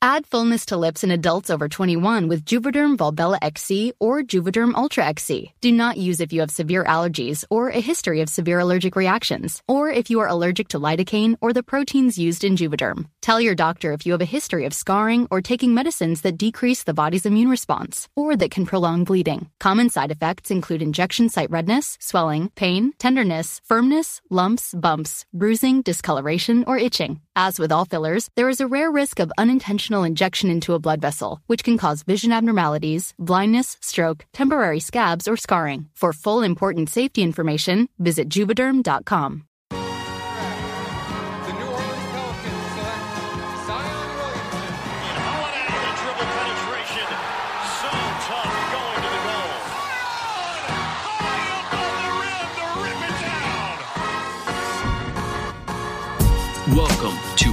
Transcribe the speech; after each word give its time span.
Add 0.00 0.28
fullness 0.28 0.66
to 0.66 0.76
lips 0.76 1.02
in 1.02 1.10
adults 1.10 1.50
over 1.50 1.68
21 1.68 2.28
with 2.28 2.44
Juvederm 2.44 2.96
Volbella 2.96 3.36
XC 3.42 3.94
or 3.98 4.22
Juvederm 4.22 4.72
Ultra 4.76 5.04
XC. 5.06 5.54
Do 5.60 5.72
not 5.72 5.96
use 5.96 6.20
if 6.20 6.32
you 6.32 6.38
have 6.38 6.52
severe 6.52 6.84
allergies 6.84 7.44
or 7.50 7.70
a 7.70 7.80
history 7.80 8.20
of 8.20 8.28
severe 8.28 8.60
allergic 8.60 8.94
reactions, 8.94 9.60
or 9.66 9.90
if 9.90 10.08
you 10.08 10.20
are 10.20 10.28
allergic 10.28 10.68
to 10.68 10.78
lidocaine 10.78 11.34
or 11.40 11.52
the 11.52 11.64
proteins 11.64 12.16
used 12.16 12.44
in 12.44 12.54
Juvederm. 12.54 13.08
Tell 13.20 13.40
your 13.40 13.54
doctor 13.54 13.92
if 13.92 14.06
you 14.06 14.12
have 14.12 14.20
a 14.20 14.36
history 14.36 14.64
of 14.64 14.72
scarring 14.72 15.26
or 15.30 15.42
taking 15.42 15.74
medicines 15.74 16.22
that 16.22 16.38
decrease 16.38 16.84
the 16.84 16.94
body's 16.94 17.26
immune 17.26 17.48
response 17.48 18.08
or 18.16 18.36
that 18.36 18.50
can 18.50 18.64
prolong 18.64 19.04
bleeding. 19.04 19.50
Common 19.60 19.90
side 19.90 20.10
effects 20.10 20.50
include 20.50 20.82
injection 20.82 21.28
site 21.28 21.50
redness, 21.50 21.96
swelling, 22.00 22.48
pain, 22.50 22.92
tenderness, 22.98 23.60
firmness, 23.64 24.20
lumps, 24.30 24.74
bumps, 24.74 25.24
bruising, 25.34 25.82
discoloration, 25.82 26.64
or 26.66 26.78
itching. 26.78 27.20
As 27.34 27.58
with 27.58 27.72
all 27.72 27.84
fillers, 27.84 28.28
there 28.36 28.48
is 28.48 28.60
a 28.60 28.66
rare 28.66 28.90
risk 28.90 29.18
of 29.20 29.32
unintentional 29.36 30.04
injection 30.04 30.48
into 30.50 30.74
a 30.74 30.80
blood 30.80 31.00
vessel, 31.00 31.40
which 31.48 31.64
can 31.64 31.76
cause 31.76 32.04
vision 32.04 32.32
abnormalities, 32.32 33.14
blindness, 33.18 33.76
stroke, 33.80 34.26
temporary 34.32 34.80
scabs, 34.80 35.26
or 35.26 35.36
scarring. 35.36 35.88
For 35.94 36.12
full 36.12 36.42
important 36.42 36.88
safety 36.88 37.22
information, 37.22 37.88
visit 37.98 38.28
juvederm.com. 38.28 39.44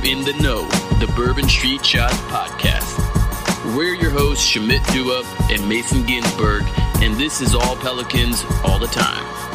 In 0.05 0.21
the 0.21 0.33
Know, 0.33 0.67
the 0.99 1.11
Bourbon 1.15 1.49
Street 1.49 1.83
Shots 1.83 2.13
podcast. 2.29 2.95
We're 3.75 3.95
your 3.95 4.11
hosts, 4.11 4.45
Shamit 4.45 4.85
Dua 4.93 5.23
and 5.51 5.67
Mason 5.67 6.05
Ginsberg, 6.05 6.61
and 7.01 7.15
this 7.15 7.41
is 7.41 7.55
all 7.55 7.75
Pelicans 7.77 8.45
all 8.63 8.77
the 8.77 8.85
time. 8.85 9.54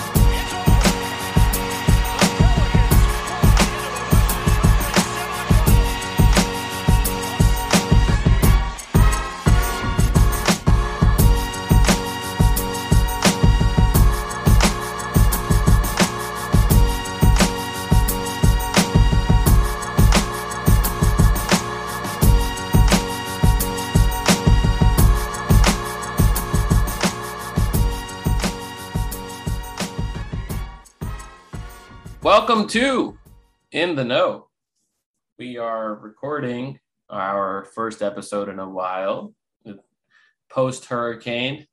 Welcome 32.51 32.67
to 32.71 33.17
In 33.71 33.95
the 33.95 34.05
Know. 34.05 34.49
We 35.39 35.57
are 35.57 35.95
recording 35.95 36.81
our 37.09 37.69
first 37.77 38.03
episode 38.03 38.49
in 38.49 38.59
a 38.59 38.69
while, 38.69 39.33
post 40.51 40.87
hurricane, 40.87 41.69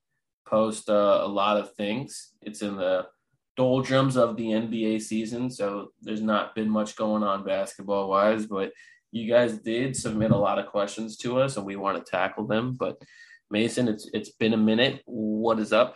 post 0.48 0.88
uh, 0.88 1.22
a 1.24 1.28
lot 1.28 1.58
of 1.58 1.74
things. 1.74 2.34
It's 2.44 2.62
in 2.62 2.76
the 2.76 3.08
doldrums 3.56 4.18
of 4.18 4.38
the 4.38 4.50
NBA 4.50 5.02
season, 5.02 5.50
so 5.50 5.94
there's 6.04 6.22
not 6.22 6.54
been 6.54 6.70
much 6.70 6.96
going 6.96 7.24
on 7.24 7.44
basketball 7.44 8.08
wise, 8.08 8.46
but 8.46 8.72
you 9.12 9.28
guys 9.28 9.58
did 9.58 9.96
submit 9.96 10.30
a 10.30 10.38
lot 10.38 10.60
of 10.60 10.68
questions 10.68 11.18
to 11.18 11.40
us 11.40 11.58
and 11.58 11.66
we 11.66 11.76
want 11.76 11.98
to 11.98 12.12
tackle 12.12 12.46
them. 12.46 12.74
But 12.74 13.02
Mason, 13.50 13.88
it's 13.88 14.08
it's 14.14 14.30
been 14.30 14.54
a 14.54 14.58
minute. 14.58 15.02
What 15.06 15.58
is 15.58 15.74
up? 15.74 15.96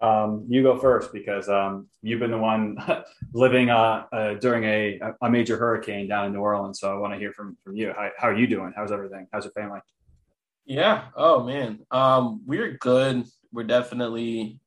Um, 0.00 0.46
you 0.48 0.62
go 0.62 0.78
first 0.78 1.12
because 1.12 1.48
um, 1.48 1.88
you've 2.02 2.20
been 2.20 2.30
the 2.30 2.38
one 2.38 2.76
living 3.32 3.68
uh, 3.70 4.04
uh, 4.12 4.34
during 4.34 4.64
a, 4.64 5.00
a 5.20 5.30
major 5.30 5.56
hurricane 5.56 6.08
down 6.08 6.26
in 6.26 6.32
New 6.32 6.40
Orleans. 6.40 6.78
So 6.78 6.92
I 6.92 6.98
want 6.98 7.14
to 7.14 7.18
hear 7.18 7.32
from, 7.32 7.56
from 7.64 7.74
you. 7.76 7.92
How, 7.96 8.10
how 8.16 8.28
are 8.28 8.36
you 8.36 8.46
doing? 8.46 8.72
How's 8.76 8.92
everything? 8.92 9.26
How's 9.32 9.44
your 9.44 9.52
family? 9.52 9.80
Yeah. 10.64 11.06
Oh 11.16 11.42
man. 11.42 11.80
Um, 11.90 12.42
we're 12.46 12.72
good. 12.72 13.24
We're 13.52 13.64
definitely 13.64 14.60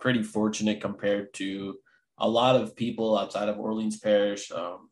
pretty 0.00 0.22
fortunate 0.22 0.80
compared 0.80 1.34
to 1.34 1.76
a 2.18 2.28
lot 2.28 2.56
of 2.56 2.74
people 2.74 3.16
outside 3.18 3.48
of 3.48 3.58
Orleans 3.58 3.98
Parish. 3.98 4.50
Um, 4.50 4.88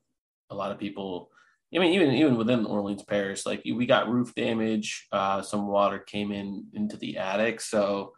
a 0.50 0.54
lot 0.54 0.70
of 0.70 0.78
people. 0.78 1.30
I 1.74 1.78
mean, 1.78 1.94
even 1.94 2.12
even 2.12 2.36
within 2.36 2.66
Orleans 2.66 3.02
Parish, 3.02 3.46
like 3.46 3.62
we 3.64 3.86
got 3.86 4.10
roof 4.10 4.34
damage. 4.34 5.06
Uh, 5.10 5.40
some 5.40 5.66
water 5.66 5.98
came 5.98 6.30
in 6.30 6.66
into 6.74 6.98
the 6.98 7.16
attic, 7.16 7.62
so 7.62 8.12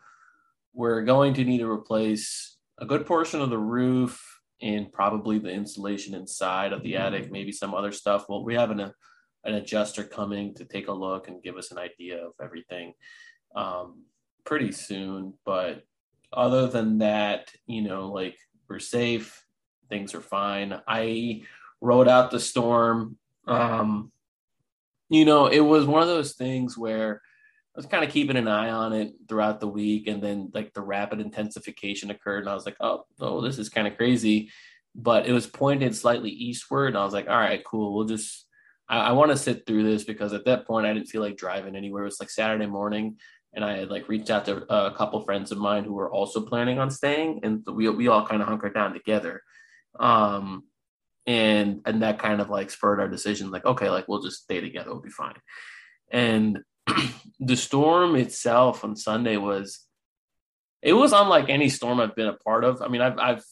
we're 0.75 1.03
going 1.03 1.35
to 1.35 1.45
need 1.45 1.59
to 1.59 1.71
replace 1.71 2.57
a 2.79 2.87
good 2.87 3.07
portion 3.07 3.41
of 3.41 3.51
the 3.51 3.59
roof 3.59 4.21
and 4.61 4.93
probably 4.93 5.39
the 5.39 5.51
insulation 5.51 6.15
inside 6.15 6.73
of 6.73 6.83
the 6.83 6.97
attic, 6.97 7.31
maybe 7.31 7.53
some 7.53 7.75
other 7.75 7.93
stuff. 7.93 8.27
Well, 8.29 8.45
we 8.45 8.55
have 8.55 8.71
an, 8.71 8.81
an 8.81 9.55
adjuster 9.55 10.03
coming 10.03 10.55
to 10.55 10.65
take 10.65 10.89
a 10.89 10.93
look 10.93 11.29
and 11.29 11.43
give 11.43 11.57
us 11.57 11.71
an 11.71 11.79
idea 11.79 12.19
of 12.19 12.33
everything 12.43 12.95
um, 13.55 14.03
pretty 14.45 14.73
soon. 14.73 15.35
But 15.45 15.85
other 16.33 16.67
than 16.67 16.99
that, 16.99 17.51
you 17.67 17.83
know, 17.83 18.11
like 18.11 18.37
we're 18.69 18.81
safe, 18.81 19.45
things 19.89 20.15
are 20.15 20.21
fine. 20.21 20.81
I 20.89 21.43
rode 21.81 22.09
out 22.09 22.31
the 22.31 22.41
storm. 22.41 23.17
Um, 23.47 24.11
you 25.09 25.25
know, 25.25 25.47
it 25.47 25.61
was 25.61 25.85
one 25.85 26.03
of 26.03 26.09
those 26.09 26.35
things 26.35 26.77
where 26.77 27.21
I 27.75 27.79
was 27.79 27.87
kind 27.87 28.05
of 28.05 28.11
keeping 28.11 28.37
an 28.37 28.47
eye 28.47 28.71
on 28.71 28.93
it 28.93 29.15
throughout 29.29 29.59
the 29.59 29.69
week, 29.69 30.07
and 30.07 30.23
then 30.23 30.51
like 30.55 30.73
the 30.75 30.83
rapid 30.83 31.21
intensification 31.21 32.11
occurred, 32.11 32.41
and 32.41 32.49
I 32.49 32.55
was 32.55 32.67
like, 32.67 32.77
"Oh, 32.81 33.05
oh, 33.21 33.41
this 33.41 33.59
is 33.59 33.69
kind 33.69 33.89
of 33.89 33.97
crazy," 33.97 34.51
but 34.95 35.27
it 35.27 35.33
was 35.33 35.47
pointed 35.47 35.97
slightly 35.97 36.31
eastward, 36.31 36.89
and 36.89 36.99
I 36.99 37.05
was 37.05 37.15
like, 37.15 37.29
"All 37.29 37.37
right, 37.37 37.65
cool. 37.65 37.95
We'll 37.95 38.07
just." 38.07 38.47
I, 38.89 38.99
I 38.99 39.13
want 39.13 39.31
to 39.33 39.37
sit 39.37 39.67
through 39.67 39.83
this 39.85 40.05
because 40.05 40.33
at 40.35 40.45
that 40.45 40.67
point 40.67 40.87
I 40.87 40.93
didn't 40.93 41.09
feel 41.09 41.23
like 41.23 41.37
driving 41.37 41.75
anywhere. 41.75 42.03
It 42.03 42.07
was 42.07 42.21
like 42.21 42.31
Saturday 42.31 42.67
morning, 42.67 43.17
and 43.55 43.65
I 43.65 43.79
had 43.79 43.91
like 43.91 44.09
reached 44.09 44.31
out 44.31 44.45
to 44.47 44.73
a 44.73 44.95
couple 44.95 45.21
friends 45.23 45.51
of 45.53 45.59
mine 45.59 45.85
who 45.85 45.95
were 45.95 46.13
also 46.13 46.43
planning 46.43 46.79
on 46.79 46.91
staying, 46.91 47.41
and 47.43 47.67
we 47.67 47.89
we 47.89 48.09
all 48.09 48.27
kind 48.27 48.43
of 48.43 48.49
hunkered 48.49 48.75
down 48.75 48.93
together. 48.93 49.43
Um, 49.99 50.65
and 51.27 51.81
and 51.87 52.03
that 52.03 52.19
kind 52.19 52.41
of 52.41 52.51
like 52.51 52.71
spurred 52.71 53.01
our 53.01 53.09
decision, 53.09 53.51
like, 53.51 53.65
okay, 53.65 53.91
like 53.91 54.07
we'll 54.09 54.23
just 54.23 54.43
stay 54.43 54.61
together, 54.61 54.91
we'll 54.91 55.01
be 55.01 55.11
fine. 55.11 55.37
And 56.11 56.61
the 57.41 57.57
storm 57.57 58.17
itself 58.17 58.85
on 58.85 58.97
Sunday 58.97 59.37
was 59.37 59.81
it 60.83 60.93
was 60.93 61.13
unlike 61.13 61.49
any 61.49 61.69
storm 61.69 62.01
I've 62.01 62.15
been 62.15 62.29
a 62.29 62.35
part 62.35 62.65
of. 62.65 62.83
I 62.83 62.89
mean, 62.89 63.01
I've 63.01 63.19
I've 63.19 63.45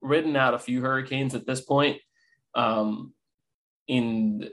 ridden 0.00 0.36
out 0.36 0.54
a 0.54 0.58
few 0.58 0.80
hurricanes 0.82 1.34
at 1.34 1.46
this 1.46 1.60
point. 1.60 2.00
Um, 2.54 3.12
in 3.88 4.48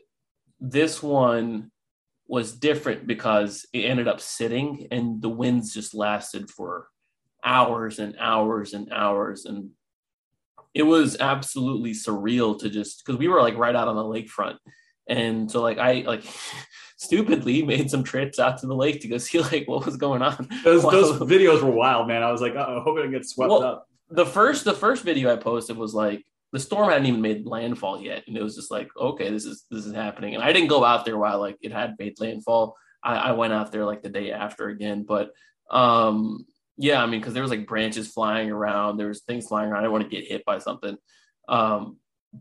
this 0.60 1.02
one 1.02 1.72
was 2.28 2.54
different 2.54 3.06
because 3.06 3.66
it 3.74 3.82
ended 3.82 4.08
up 4.08 4.22
sitting 4.22 4.88
and 4.92 5.22
the 5.22 5.30
winds 5.30 5.74
just 5.74 5.94
lasted 5.94 6.50
for 6.50 6.88
hours 7.44 8.00
and 8.00 8.16
hours 8.18 8.74
and 8.74 8.92
hours 8.92 9.46
and 9.46 9.72
it 10.74 10.84
was 10.84 11.18
absolutely 11.20 11.92
surreal 11.92 12.58
to 12.58 12.70
just 12.70 13.04
because 13.06 13.20
we 13.20 13.28
were 13.28 13.42
like 13.42 13.58
right 13.58 13.76
out 13.76 13.90
on 13.90 13.96
the 13.96 14.02
lakefront 14.02 14.58
and 15.08 15.52
so 15.52 15.62
like 15.62 15.78
i 15.78 16.04
like 16.08 16.24
stupidly 17.04 17.64
made 17.64 17.92
some 17.92 18.04
trips 18.04 18.40
out 18.40 18.58
to 18.60 18.68
the 18.68 18.76
lake 18.76 19.02
to 19.02 19.08
go 19.08 19.18
see 19.20 19.40
like 19.40 19.68
what 19.68 19.86
was 19.86 19.98
going 19.98 20.22
on. 20.22 20.48
Those, 20.64 20.84
those 20.84 21.20
videos 21.30 21.62
were 21.62 21.72
wild, 21.72 22.08
man. 22.08 22.24
I 22.24 22.32
was 22.32 22.42
like, 22.42 22.56
oh, 22.56 22.82
hoping 22.84 23.06
it 23.06 23.12
gets 23.12 23.34
swept 23.34 23.50
Well, 23.50 23.64
up. 23.64 23.88
the 24.10 24.26
first 24.26 24.64
the 24.64 24.74
first 24.74 25.04
video 25.04 25.32
I 25.32 25.36
posted 25.36 25.78
was 25.78 25.94
like 25.94 26.26
the 26.52 26.60
storm 26.60 26.90
hadn't 26.90 27.08
even 27.08 27.22
made 27.22 27.46
landfall 27.46 28.02
yet, 28.02 28.24
and 28.28 28.38
it 28.38 28.44
was 28.44 28.56
just 28.56 28.72
like, 28.72 28.90
okay, 28.96 29.30
this 29.30 29.46
is 29.46 29.66
this 29.70 29.86
is 29.86 29.94
happening. 29.94 30.36
And 30.36 30.44
I 30.44 30.54
didn't 30.54 30.70
go 30.70 30.86
out 30.86 31.04
there 31.04 31.18
while 31.18 31.40
like 31.40 31.58
it 31.62 31.72
had 31.72 31.96
made 32.00 32.20
landfall. 32.20 32.76
I, 33.04 33.16
I 33.16 33.32
went 33.34 33.54
out 33.54 33.72
there 33.72 33.86
like 33.86 34.02
the 34.02 34.10
day 34.10 34.32
after 34.32 34.70
again, 34.70 35.04
but 35.04 35.32
um 35.70 36.46
yeah, 36.78 37.04
I 37.04 37.06
mean, 37.06 37.20
because 37.20 37.34
there 37.34 37.44
was 37.44 37.52
like 37.52 37.68
branches 37.68 38.08
flying 38.08 38.50
around, 38.50 38.98
there 38.98 39.08
was 39.08 39.22
things 39.22 39.48
flying 39.48 39.70
around. 39.70 39.80
I 39.80 39.82
didn't 39.84 39.92
want 39.92 40.10
to 40.10 40.16
get 40.16 40.28
hit 40.28 40.44
by 40.44 40.58
something. 40.58 40.98
Um, 41.48 41.98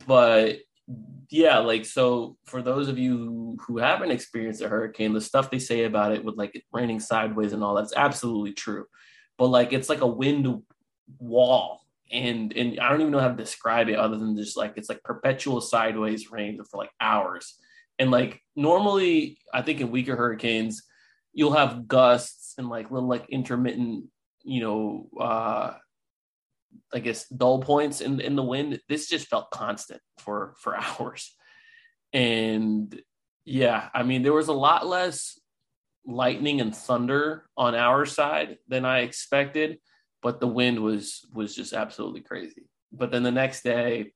but 0.06 0.56
yeah, 1.30 1.58
like 1.58 1.84
so 1.84 2.36
for 2.44 2.62
those 2.62 2.88
of 2.88 2.98
you 2.98 3.56
who, 3.66 3.78
haven't 3.78 4.10
experienced 4.10 4.62
a 4.62 4.68
hurricane, 4.68 5.12
the 5.12 5.20
stuff 5.20 5.50
they 5.50 5.58
say 5.58 5.84
about 5.84 6.12
it 6.12 6.24
with 6.24 6.36
like 6.36 6.54
it 6.54 6.64
raining 6.72 7.00
sideways 7.00 7.52
and 7.52 7.62
all 7.62 7.74
that's 7.74 7.94
absolutely 7.96 8.52
true. 8.52 8.86
But 9.38 9.48
like 9.48 9.72
it's 9.72 9.88
like 9.88 10.00
a 10.00 10.06
wind 10.06 10.62
wall 11.18 11.82
and 12.12 12.52
and 12.52 12.78
I 12.78 12.90
don't 12.90 13.00
even 13.00 13.12
know 13.12 13.20
how 13.20 13.28
to 13.28 13.34
describe 13.34 13.88
it 13.88 13.96
other 13.96 14.18
than 14.18 14.36
just 14.36 14.56
like 14.56 14.74
it's 14.76 14.88
like 14.88 15.02
perpetual 15.02 15.60
sideways 15.60 16.30
rain 16.30 16.60
for 16.70 16.76
like 16.76 16.90
hours. 17.00 17.58
And 17.98 18.10
like 18.10 18.40
normally, 18.56 19.38
I 19.52 19.62
think 19.62 19.80
in 19.80 19.90
weaker 19.90 20.16
hurricanes, 20.16 20.82
you'll 21.32 21.54
have 21.54 21.88
gusts 21.88 22.54
and 22.58 22.68
like 22.68 22.90
little 22.90 23.08
like 23.08 23.28
intermittent, 23.30 24.06
you 24.42 24.60
know, 24.60 25.08
uh 25.20 25.74
I 26.92 26.98
guess 26.98 27.28
dull 27.28 27.60
points 27.60 28.00
in 28.00 28.20
in 28.20 28.36
the 28.36 28.42
wind. 28.42 28.80
This 28.88 29.08
just 29.08 29.28
felt 29.28 29.50
constant 29.50 30.00
for 30.18 30.54
for 30.58 30.76
hours. 30.80 31.34
And 32.12 33.00
yeah, 33.44 33.88
I 33.94 34.02
mean 34.02 34.22
there 34.22 34.32
was 34.32 34.48
a 34.48 34.52
lot 34.52 34.86
less 34.86 35.38
lightning 36.06 36.60
and 36.60 36.74
thunder 36.74 37.44
on 37.56 37.74
our 37.74 38.04
side 38.06 38.58
than 38.68 38.84
I 38.84 39.00
expected 39.00 39.78
but 40.22 40.40
the 40.40 40.46
wind 40.46 40.80
was 40.80 41.26
was 41.34 41.54
just 41.54 41.72
absolutely 41.72 42.20
crazy. 42.20 42.68
But 42.92 43.10
then 43.10 43.22
the 43.22 43.30
next 43.30 43.62
day, 43.62 44.12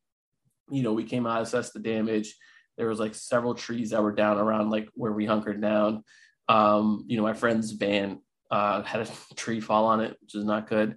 you 0.70 0.82
know, 0.82 0.92
we 0.92 1.04
came 1.04 1.26
out, 1.26 1.42
assessed 1.42 1.74
the 1.74 1.80
damage. 1.80 2.34
There 2.78 2.88
was 2.88 3.00
like 3.00 3.14
several 3.14 3.54
trees 3.54 3.90
that 3.90 4.02
were 4.02 4.12
down 4.12 4.38
around 4.38 4.70
like 4.70 4.88
where 4.94 5.12
we 5.12 5.26
hunkered 5.26 5.60
down. 5.60 6.04
Um, 6.48 7.04
you 7.08 7.16
know, 7.16 7.24
my 7.24 7.32
friend's 7.32 7.72
van 7.72 8.20
uh, 8.50 8.82
had 8.82 9.02
a 9.02 9.34
tree 9.34 9.60
fall 9.60 9.86
on 9.86 10.00
it, 10.00 10.16
which 10.20 10.34
is 10.34 10.44
not 10.44 10.68
good. 10.68 10.96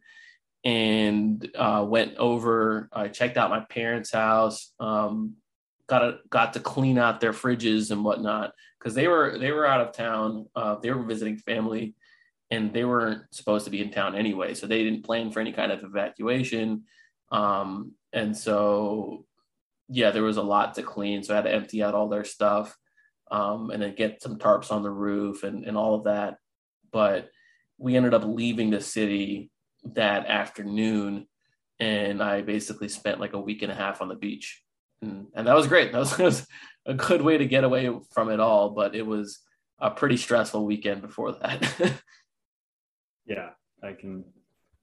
And 0.65 1.49
uh, 1.55 1.85
went 1.87 2.17
over. 2.17 2.89
I 2.91 3.07
checked 3.07 3.37
out 3.37 3.49
my 3.49 3.61
parents' 3.61 4.11
house. 4.11 4.73
Um, 4.79 5.35
got 5.87 6.03
a, 6.03 6.17
got 6.29 6.53
to 6.53 6.59
clean 6.59 6.97
out 6.97 7.21
their 7.21 7.33
fridges 7.33 7.91
and 7.91 8.03
whatnot 8.03 8.53
because 8.77 8.93
they 8.93 9.07
were 9.07 9.37
they 9.37 9.51
were 9.51 9.65
out 9.65 9.81
of 9.81 9.93
town. 9.93 10.47
Uh, 10.55 10.75
they 10.75 10.91
were 10.91 11.03
visiting 11.03 11.37
family 11.37 11.95
and 12.51 12.73
they 12.73 12.83
weren't 12.83 13.21
supposed 13.31 13.65
to 13.65 13.71
be 13.71 13.81
in 13.81 13.91
town 13.91 14.15
anyway, 14.15 14.53
so 14.53 14.65
they 14.65 14.83
didn't 14.83 15.03
plan 15.03 15.31
for 15.31 15.39
any 15.39 15.51
kind 15.51 15.71
of 15.71 15.83
evacuation. 15.83 16.83
Um, 17.31 17.93
and 18.11 18.35
so, 18.35 19.25
yeah, 19.87 20.11
there 20.11 20.23
was 20.23 20.37
a 20.37 20.41
lot 20.41 20.75
to 20.75 20.83
clean, 20.83 21.23
so 21.23 21.33
I 21.33 21.37
had 21.37 21.45
to 21.45 21.53
empty 21.53 21.83
out 21.83 21.93
all 21.93 22.09
their 22.09 22.23
stuff, 22.23 22.75
um, 23.29 23.69
and 23.69 23.83
then 23.83 23.93
get 23.95 24.21
some 24.21 24.37
tarps 24.37 24.71
on 24.71 24.81
the 24.83 24.91
roof 24.91 25.43
and 25.43 25.65
and 25.65 25.77
all 25.77 25.95
of 25.95 26.05
that. 26.05 26.37
But 26.91 27.29
we 27.77 27.95
ended 27.95 28.13
up 28.13 28.23
leaving 28.25 28.71
the 28.71 28.81
city 28.81 29.51
that 29.83 30.27
afternoon, 30.27 31.27
and 31.79 32.21
I 32.21 32.41
basically 32.41 32.89
spent 32.89 33.19
like 33.19 33.33
a 33.33 33.39
week 33.39 33.61
and 33.61 33.71
a 33.71 33.75
half 33.75 34.01
on 34.01 34.07
the 34.07 34.15
beach, 34.15 34.61
and, 35.01 35.27
and 35.33 35.47
that 35.47 35.55
was 35.55 35.67
great. 35.67 35.91
That 35.91 35.99
was, 35.99 36.17
was 36.19 36.47
a 36.85 36.93
good 36.93 37.21
way 37.21 37.37
to 37.37 37.45
get 37.45 37.63
away 37.63 37.89
from 38.11 38.29
it 38.29 38.39
all, 38.39 38.71
but 38.71 38.95
it 38.95 39.05
was 39.05 39.39
a 39.79 39.91
pretty 39.91 40.17
stressful 40.17 40.65
weekend 40.65 41.01
before 41.01 41.33
that. 41.33 41.71
yeah, 43.25 43.49
I 43.83 43.93
can, 43.93 44.25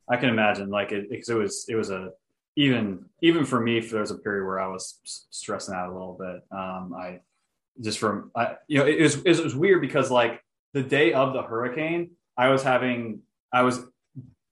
I 0.09 0.17
can 0.17 0.31
imagine 0.31 0.71
like 0.71 0.93
it 0.93 1.11
because 1.11 1.29
it 1.29 1.35
was 1.35 1.67
it 1.69 1.75
was 1.75 1.91
a 1.91 2.11
even 2.57 3.05
even 3.21 3.45
for 3.45 3.61
me 3.61 3.81
there 3.81 4.01
was 4.01 4.11
a 4.11 4.19
period 4.19 4.47
where 4.47 4.59
I 4.59 4.69
was 4.69 4.99
stressing 5.31 5.75
out 5.75 5.91
a 5.91 5.93
little 5.93 6.17
bit. 6.19 6.43
Um, 6.51 6.95
I 6.99 7.21
just 7.81 7.99
from 7.99 8.31
I 8.35 8.57
you 8.67 8.79
know 8.79 8.87
it 8.87 9.01
was 9.01 9.17
it 9.17 9.45
was 9.45 9.55
weird 9.55 9.83
because 9.83 10.11
like 10.11 10.43
the 10.73 10.83
day 10.83 11.13
of 11.13 11.35
the 11.35 11.43
hurricane 11.43 12.13
I 12.37 12.49
was 12.49 12.63
having 12.63 13.21
I 13.53 13.63
was 13.63 13.81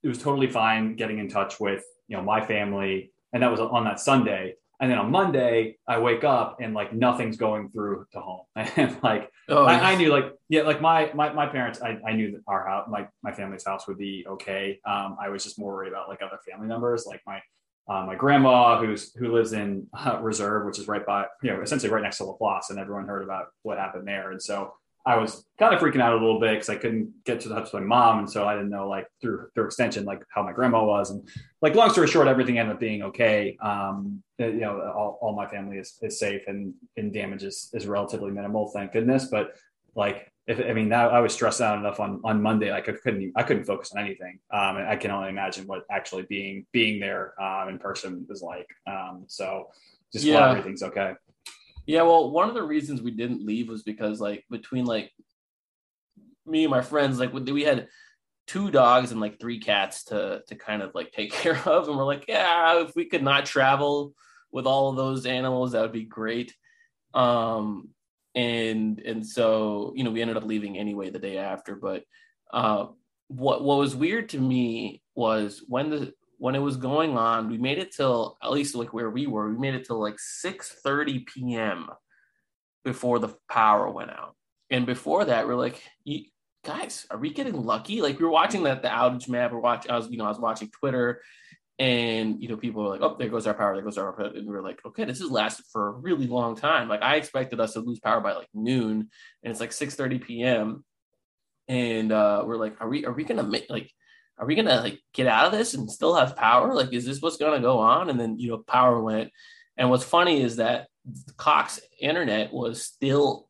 it 0.04 0.08
was 0.08 0.18
totally 0.18 0.46
fine 0.46 0.94
getting 0.94 1.18
in 1.18 1.28
touch 1.28 1.58
with 1.58 1.84
you 2.06 2.16
know 2.16 2.22
my 2.22 2.44
family 2.44 3.12
and 3.32 3.42
that 3.42 3.50
was 3.50 3.58
on 3.60 3.84
that 3.84 3.98
Sunday 3.98 4.54
and 4.80 4.90
then 4.90 4.98
on 4.98 5.10
Monday, 5.10 5.78
I 5.86 5.98
wake 5.98 6.24
up 6.24 6.58
and 6.60 6.74
like 6.74 6.92
nothing's 6.92 7.36
going 7.36 7.70
through 7.70 8.06
to 8.12 8.20
home. 8.20 8.44
And 8.76 8.96
like 9.02 9.30
oh, 9.48 9.64
I, 9.64 9.92
I, 9.92 9.94
knew 9.96 10.10
like 10.10 10.32
yeah, 10.48 10.62
like 10.62 10.80
my 10.80 11.10
my, 11.14 11.32
my 11.32 11.46
parents, 11.46 11.80
I, 11.80 11.98
I 12.06 12.12
knew 12.12 12.32
that 12.32 12.42
our 12.46 12.66
house, 12.66 12.88
my 12.90 13.06
my 13.22 13.32
family's 13.32 13.64
house 13.64 13.86
would 13.86 13.98
be 13.98 14.26
okay. 14.28 14.80
Um, 14.84 15.16
I 15.20 15.28
was 15.28 15.44
just 15.44 15.58
more 15.58 15.72
worried 15.72 15.88
about 15.88 16.08
like 16.08 16.22
other 16.22 16.38
family 16.48 16.66
members, 16.66 17.06
like 17.06 17.22
my 17.26 17.40
uh, 17.88 18.04
my 18.04 18.14
grandma 18.14 18.78
who's 18.78 19.14
who 19.14 19.32
lives 19.32 19.52
in 19.52 19.86
uh, 19.94 20.18
Reserve, 20.20 20.66
which 20.66 20.78
is 20.78 20.88
right 20.88 21.06
by 21.06 21.26
you 21.42 21.50
know 21.50 21.62
essentially 21.62 21.90
right 21.90 22.02
next 22.02 22.18
to 22.18 22.24
Laplace, 22.24 22.70
and 22.70 22.78
everyone 22.78 23.06
heard 23.06 23.22
about 23.22 23.46
what 23.62 23.78
happened 23.78 24.08
there. 24.08 24.32
And 24.32 24.42
so 24.42 24.74
I 25.06 25.16
was 25.16 25.44
kind 25.58 25.74
of 25.74 25.80
freaking 25.80 26.00
out 26.00 26.12
a 26.12 26.16
little 26.16 26.40
bit 26.40 26.52
because 26.52 26.70
I 26.70 26.76
couldn't 26.76 27.24
get 27.24 27.40
to 27.40 27.50
touch 27.50 27.64
with 27.64 27.74
my 27.74 27.80
mom, 27.80 28.20
and 28.20 28.30
so 28.30 28.48
I 28.48 28.54
didn't 28.54 28.70
know 28.70 28.88
like 28.88 29.06
through 29.20 29.48
through 29.54 29.66
extension 29.66 30.04
like 30.04 30.24
how 30.30 30.42
my 30.42 30.52
grandma 30.52 30.82
was, 30.84 31.10
and 31.10 31.28
like 31.60 31.74
long 31.74 31.90
story 31.90 32.08
short, 32.08 32.26
everything 32.26 32.58
ended 32.58 32.74
up 32.74 32.80
being 32.80 33.02
okay. 33.02 33.56
Um, 33.60 34.22
you 34.38 34.60
know, 34.60 34.80
all, 34.96 35.18
all 35.20 35.36
my 35.36 35.46
family 35.46 35.76
is, 35.76 35.98
is 36.00 36.18
safe, 36.18 36.42
and 36.46 36.72
and 36.96 37.12
damage 37.12 37.44
is, 37.44 37.70
is 37.74 37.86
relatively 37.86 38.30
minimal, 38.30 38.68
thank 38.68 38.92
goodness. 38.92 39.26
But 39.26 39.54
like, 39.94 40.32
if 40.46 40.58
I 40.58 40.72
mean, 40.72 40.88
that, 40.88 41.12
I 41.12 41.20
was 41.20 41.34
stressed 41.34 41.60
out 41.60 41.78
enough 41.78 42.00
on 42.00 42.22
on 42.24 42.40
Monday, 42.40 42.70
like 42.70 42.88
I 42.88 42.92
couldn't 42.92 43.32
I 43.36 43.42
couldn't 43.42 43.64
focus 43.64 43.92
on 43.92 44.02
anything. 44.02 44.38
Um, 44.50 44.78
and 44.78 44.88
I 44.88 44.96
can 44.96 45.10
only 45.10 45.28
imagine 45.28 45.66
what 45.66 45.84
actually 45.90 46.22
being 46.22 46.64
being 46.72 46.98
there 46.98 47.40
um, 47.42 47.68
in 47.68 47.78
person 47.78 48.24
was 48.26 48.40
like. 48.40 48.68
Um, 48.86 49.24
so 49.26 49.68
just 50.14 50.24
yeah. 50.24 50.48
everything's 50.48 50.82
okay. 50.82 51.12
Yeah, 51.86 52.02
well, 52.02 52.30
one 52.30 52.48
of 52.48 52.54
the 52.54 52.62
reasons 52.62 53.02
we 53.02 53.10
didn't 53.10 53.44
leave 53.44 53.68
was 53.68 53.82
because 53.82 54.20
like 54.20 54.44
between 54.50 54.84
like 54.86 55.12
me 56.46 56.64
and 56.64 56.70
my 56.70 56.82
friends, 56.82 57.18
like 57.18 57.32
we 57.32 57.62
had 57.62 57.88
two 58.46 58.70
dogs 58.70 59.10
and 59.10 59.20
like 59.20 59.38
three 59.38 59.58
cats 59.58 60.04
to 60.04 60.42
to 60.48 60.54
kind 60.54 60.82
of 60.82 60.94
like 60.94 61.12
take 61.12 61.32
care 61.42 61.60
of, 61.66 61.88
and 61.88 61.96
we're 61.96 62.04
like, 62.04 62.24
yeah, 62.28 62.80
if 62.82 62.94
we 62.96 63.06
could 63.06 63.22
not 63.22 63.46
travel 63.46 64.14
with 64.52 64.66
all 64.66 64.90
of 64.90 64.96
those 64.96 65.26
animals, 65.26 65.72
that 65.72 65.82
would 65.82 65.92
be 65.92 66.04
great. 66.04 66.54
Um, 67.12 67.90
and 68.34 68.98
and 69.00 69.26
so 69.26 69.92
you 69.94 70.04
know 70.04 70.10
we 70.10 70.22
ended 70.22 70.36
up 70.36 70.44
leaving 70.44 70.78
anyway 70.78 71.10
the 71.10 71.18
day 71.18 71.38
after, 71.38 71.76
but 71.76 72.04
uh, 72.52 72.86
what 73.28 73.62
what 73.62 73.78
was 73.78 73.94
weird 73.94 74.30
to 74.30 74.38
me 74.40 75.02
was 75.14 75.62
when 75.68 75.90
the 75.90 76.14
when 76.44 76.54
it 76.54 76.58
was 76.58 76.76
going 76.76 77.16
on, 77.16 77.48
we 77.48 77.56
made 77.56 77.78
it 77.78 77.90
till 77.90 78.36
at 78.42 78.50
least 78.50 78.74
like 78.74 78.92
where 78.92 79.08
we 79.08 79.26
were, 79.26 79.48
we 79.48 79.56
made 79.56 79.74
it 79.74 79.86
till 79.86 79.98
like 79.98 80.18
6 80.18 80.76
30 80.84 81.20
p.m. 81.20 81.88
before 82.84 83.18
the 83.18 83.34
power 83.50 83.88
went 83.88 84.10
out. 84.10 84.36
And 84.68 84.84
before 84.84 85.24
that, 85.24 85.48
we're 85.48 85.54
like, 85.54 85.82
guys, 86.62 87.06
are 87.10 87.16
we 87.16 87.32
getting 87.32 87.64
lucky? 87.64 88.02
Like 88.02 88.18
we 88.18 88.26
were 88.26 88.30
watching 88.30 88.64
that 88.64 88.82
the 88.82 88.88
outage 88.88 89.26
map, 89.26 89.54
or 89.54 89.58
watch 89.58 89.88
I 89.88 89.96
was, 89.96 90.10
you 90.10 90.18
know, 90.18 90.26
I 90.26 90.28
was 90.28 90.38
watching 90.38 90.70
Twitter 90.70 91.22
and 91.78 92.42
you 92.42 92.50
know, 92.50 92.58
people 92.58 92.82
were 92.82 92.90
like, 92.90 93.00
Oh, 93.00 93.16
there 93.18 93.30
goes 93.30 93.46
our 93.46 93.54
power, 93.54 93.74
there 93.74 93.82
goes 93.82 93.96
our 93.96 94.12
power. 94.12 94.26
And 94.26 94.46
we 94.46 94.54
are 94.54 94.62
like, 94.62 94.84
okay, 94.84 95.06
this 95.06 95.20
has 95.20 95.30
lasted 95.30 95.64
for 95.72 95.88
a 95.88 95.92
really 95.92 96.26
long 96.26 96.56
time. 96.56 96.90
Like 96.90 97.00
I 97.00 97.16
expected 97.16 97.58
us 97.58 97.72
to 97.72 97.80
lose 97.80 98.00
power 98.00 98.20
by 98.20 98.34
like 98.34 98.50
noon, 98.52 99.08
and 99.42 99.50
it's 99.50 99.60
like 99.60 99.72
6 99.72 99.94
30 99.94 100.18
p.m. 100.18 100.84
And 101.68 102.12
uh 102.12 102.44
we're 102.46 102.58
like, 102.58 102.82
are 102.82 102.88
we 102.90 103.06
are 103.06 103.14
we 103.14 103.24
gonna 103.24 103.44
make 103.44 103.70
like 103.70 103.90
are 104.38 104.46
we 104.46 104.54
gonna 104.54 104.80
like 104.80 105.00
get 105.12 105.26
out 105.26 105.46
of 105.46 105.52
this 105.52 105.74
and 105.74 105.90
still 105.90 106.14
have 106.14 106.36
power? 106.36 106.74
Like, 106.74 106.92
is 106.92 107.04
this 107.04 107.20
what's 107.20 107.36
gonna 107.36 107.60
go 107.60 107.78
on? 107.78 108.10
And 108.10 108.18
then 108.18 108.38
you 108.38 108.50
know, 108.50 108.58
power 108.58 109.00
went. 109.00 109.30
And 109.76 109.90
what's 109.90 110.04
funny 110.04 110.42
is 110.42 110.56
that 110.56 110.88
Cox 111.36 111.80
internet 112.00 112.52
was 112.52 112.82
still 112.82 113.48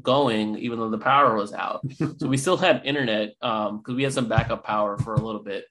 going 0.00 0.56
even 0.58 0.78
though 0.78 0.90
the 0.90 0.98
power 0.98 1.34
was 1.34 1.52
out. 1.52 1.84
so 2.18 2.26
we 2.26 2.38
still 2.38 2.56
had 2.56 2.82
internet 2.84 3.34
um 3.42 3.78
because 3.78 3.94
we 3.94 4.04
had 4.04 4.12
some 4.12 4.28
backup 4.28 4.64
power 4.64 4.96
for 4.98 5.14
a 5.14 5.20
little 5.20 5.42
bit. 5.42 5.64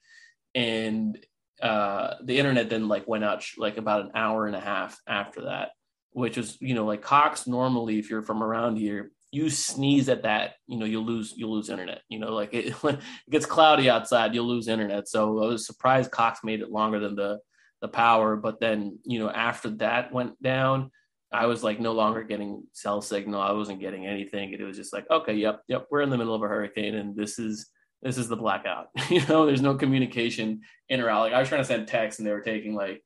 And 0.54 1.18
uh 1.60 2.14
the 2.22 2.38
internet 2.38 2.70
then 2.70 2.88
like 2.88 3.08
went 3.08 3.24
out 3.24 3.44
like 3.58 3.78
about 3.78 4.02
an 4.02 4.12
hour 4.14 4.46
and 4.46 4.54
a 4.54 4.60
half 4.60 5.00
after 5.08 5.42
that, 5.42 5.70
which 6.10 6.36
was, 6.36 6.56
you 6.60 6.74
know, 6.74 6.84
like 6.84 7.02
Cox 7.02 7.46
normally, 7.46 7.98
if 7.98 8.10
you're 8.10 8.22
from 8.22 8.42
around 8.42 8.76
here, 8.76 9.10
you 9.32 9.48
sneeze 9.48 10.10
at 10.10 10.22
that, 10.22 10.52
you 10.68 10.78
know, 10.78 10.84
you'll 10.84 11.06
lose 11.06 11.34
you'll 11.36 11.54
lose 11.54 11.70
internet. 11.70 12.02
You 12.08 12.20
know, 12.20 12.32
like 12.32 12.52
it, 12.52 12.74
it 12.84 13.00
gets 13.30 13.46
cloudy 13.46 13.90
outside, 13.90 14.34
you'll 14.34 14.46
lose 14.46 14.68
internet. 14.68 15.08
So 15.08 15.42
I 15.42 15.48
was 15.48 15.66
surprised 15.66 16.10
Cox 16.10 16.40
made 16.44 16.60
it 16.60 16.70
longer 16.70 17.00
than 17.00 17.16
the 17.16 17.40
the 17.80 17.88
power. 17.88 18.36
But 18.36 18.60
then, 18.60 18.98
you 19.04 19.18
know, 19.18 19.30
after 19.30 19.70
that 19.70 20.12
went 20.12 20.40
down, 20.40 20.90
I 21.32 21.46
was 21.46 21.64
like 21.64 21.80
no 21.80 21.92
longer 21.92 22.22
getting 22.22 22.62
cell 22.72 23.00
signal. 23.00 23.40
I 23.40 23.52
wasn't 23.52 23.80
getting 23.80 24.06
anything. 24.06 24.52
It 24.52 24.62
was 24.62 24.76
just 24.76 24.92
like, 24.92 25.10
okay, 25.10 25.34
yep, 25.34 25.62
yep, 25.66 25.86
we're 25.90 26.02
in 26.02 26.10
the 26.10 26.18
middle 26.18 26.34
of 26.34 26.42
a 26.42 26.48
hurricane, 26.48 26.94
and 26.94 27.16
this 27.16 27.38
is 27.38 27.70
this 28.02 28.18
is 28.18 28.28
the 28.28 28.36
blackout. 28.36 28.88
you 29.10 29.26
know, 29.26 29.46
there's 29.46 29.62
no 29.62 29.74
communication 29.74 30.60
in 30.90 31.00
or 31.00 31.08
out. 31.08 31.22
Like 31.22 31.32
I 31.32 31.40
was 31.40 31.48
trying 31.48 31.62
to 31.62 31.66
send 31.66 31.88
text, 31.88 32.18
and 32.18 32.28
they 32.28 32.32
were 32.32 32.42
taking 32.42 32.74
like 32.74 33.02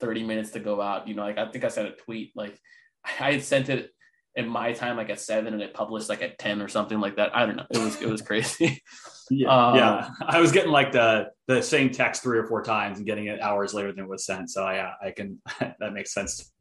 30 0.00 0.24
minutes 0.24 0.50
to 0.50 0.60
go 0.60 0.82
out. 0.82 1.08
You 1.08 1.14
know, 1.14 1.22
like 1.22 1.38
I 1.38 1.50
think 1.50 1.64
I 1.64 1.68
sent 1.68 1.88
a 1.88 1.92
tweet. 1.92 2.32
Like 2.36 2.58
I 3.20 3.32
had 3.32 3.42
sent 3.42 3.70
it 3.70 3.90
in 4.36 4.48
my 4.48 4.72
time 4.72 4.96
like 4.96 5.10
at 5.10 5.20
seven 5.20 5.52
and 5.52 5.62
it 5.62 5.74
published 5.74 6.08
like 6.08 6.22
at 6.22 6.38
10 6.38 6.62
or 6.62 6.68
something 6.68 7.00
like 7.00 7.16
that. 7.16 7.34
I 7.34 7.46
don't 7.46 7.56
know. 7.56 7.66
It 7.70 7.78
was, 7.78 8.00
it 8.00 8.08
was 8.08 8.22
crazy. 8.22 8.82
yeah. 9.30 9.48
Um, 9.48 9.76
yeah. 9.76 10.10
I 10.20 10.40
was 10.40 10.52
getting 10.52 10.70
like 10.70 10.92
the, 10.92 11.30
the 11.48 11.62
same 11.62 11.90
text 11.90 12.22
three 12.22 12.38
or 12.38 12.46
four 12.46 12.62
times 12.62 12.98
and 12.98 13.06
getting 13.06 13.26
it 13.26 13.40
hours 13.40 13.74
later 13.74 13.92
than 13.92 14.04
it 14.04 14.08
was 14.08 14.24
sent. 14.24 14.50
So 14.50 14.68
yeah, 14.70 14.92
I 15.02 15.10
can, 15.10 15.40
that 15.60 15.92
makes 15.92 16.14
sense. 16.14 16.52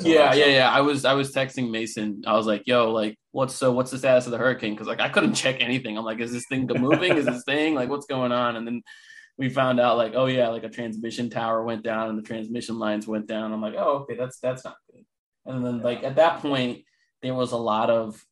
Yeah. 0.00 0.34
Yeah. 0.34 0.46
Yeah. 0.46 0.70
I 0.70 0.80
was, 0.80 1.04
I 1.04 1.14
was 1.14 1.32
texting 1.32 1.70
Mason. 1.70 2.22
I 2.26 2.32
was 2.32 2.46
like, 2.46 2.64
yo, 2.66 2.90
like 2.90 3.16
what's, 3.30 3.54
so 3.54 3.70
what's 3.70 3.92
the 3.92 3.98
status 3.98 4.26
of 4.26 4.32
the 4.32 4.38
hurricane? 4.38 4.74
Cause 4.76 4.88
like, 4.88 5.00
I 5.00 5.08
couldn't 5.08 5.34
check 5.34 5.58
anything. 5.60 5.96
I'm 5.96 6.04
like, 6.04 6.18
is 6.18 6.32
this 6.32 6.46
thing 6.48 6.68
moving? 6.78 7.16
is 7.16 7.26
this 7.26 7.44
thing 7.44 7.76
like, 7.76 7.88
what's 7.88 8.06
going 8.06 8.32
on? 8.32 8.56
And 8.56 8.66
then 8.66 8.82
we 9.38 9.48
found 9.50 9.78
out 9.78 9.96
like, 9.96 10.14
oh 10.16 10.26
yeah, 10.26 10.48
like 10.48 10.64
a 10.64 10.68
transmission 10.68 11.30
tower 11.30 11.62
went 11.62 11.84
down 11.84 12.08
and 12.08 12.18
the 12.18 12.22
transmission 12.22 12.80
lines 12.80 13.06
went 13.06 13.28
down. 13.28 13.52
I'm 13.52 13.62
like, 13.62 13.74
oh, 13.78 13.98
okay, 13.98 14.16
that's, 14.16 14.40
that's 14.40 14.64
not 14.64 14.76
good. 14.90 15.04
And 15.46 15.64
then 15.64 15.80
like 15.80 16.02
at 16.02 16.16
that 16.16 16.40
point, 16.40 16.84
there 17.24 17.34
was 17.34 17.52
a 17.52 17.56
lot 17.56 17.88
of 17.88 18.22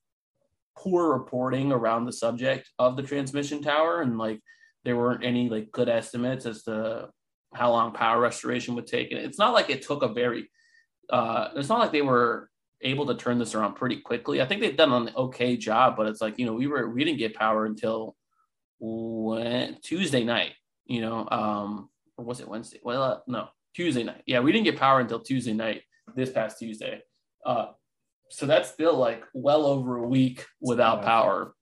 poor 0.76 1.12
reporting 1.12 1.72
around 1.72 2.04
the 2.04 2.12
subject 2.12 2.68
of 2.78 2.96
the 2.96 3.02
transmission 3.02 3.62
tower 3.62 4.02
and 4.02 4.18
like 4.18 4.40
there 4.84 4.96
weren't 4.96 5.24
any 5.24 5.48
like 5.48 5.72
good 5.72 5.88
estimates 5.88 6.44
as 6.44 6.64
to 6.64 7.08
how 7.54 7.70
long 7.70 7.92
power 7.92 8.20
restoration 8.20 8.74
would 8.74 8.86
take. 8.86 9.10
And 9.10 9.20
it's 9.20 9.38
not 9.38 9.54
like 9.54 9.70
it 9.70 9.82
took 9.82 10.02
a 10.02 10.08
very, 10.08 10.50
uh, 11.08 11.48
it's 11.56 11.70
not 11.70 11.78
like 11.78 11.92
they 11.92 12.02
were 12.02 12.50
able 12.82 13.06
to 13.06 13.14
turn 13.14 13.38
this 13.38 13.54
around 13.54 13.74
pretty 13.74 13.96
quickly. 14.00 14.42
I 14.42 14.46
think 14.46 14.60
they've 14.60 14.76
done 14.76 14.92
an 14.92 15.14
okay 15.16 15.56
job, 15.56 15.96
but 15.96 16.06
it's 16.06 16.20
like, 16.20 16.38
you 16.38 16.44
know, 16.44 16.54
we 16.54 16.66
were, 16.66 16.90
we 16.90 17.04
didn't 17.04 17.18
get 17.18 17.34
power 17.34 17.64
until 17.64 18.16
when, 18.78 19.78
Tuesday 19.82 20.24
night, 20.24 20.52
you 20.84 21.00
know, 21.00 21.26
um, 21.30 21.88
or 22.18 22.24
was 22.24 22.40
it 22.40 22.48
Wednesday? 22.48 22.80
Well, 22.82 23.02
uh, 23.02 23.18
no, 23.26 23.48
Tuesday 23.74 24.02
night. 24.02 24.22
Yeah, 24.26 24.40
we 24.40 24.52
didn't 24.52 24.64
get 24.64 24.78
power 24.78 25.00
until 25.00 25.20
Tuesday 25.20 25.54
night, 25.54 25.82
this 26.14 26.30
past 26.30 26.58
Tuesday. 26.58 27.00
Uh, 27.46 27.68
so 28.32 28.46
that's 28.46 28.70
still 28.70 28.96
like 28.96 29.24
well 29.34 29.66
over 29.66 29.96
a 29.96 30.08
week 30.08 30.46
without 30.60 31.02
power. 31.02 31.54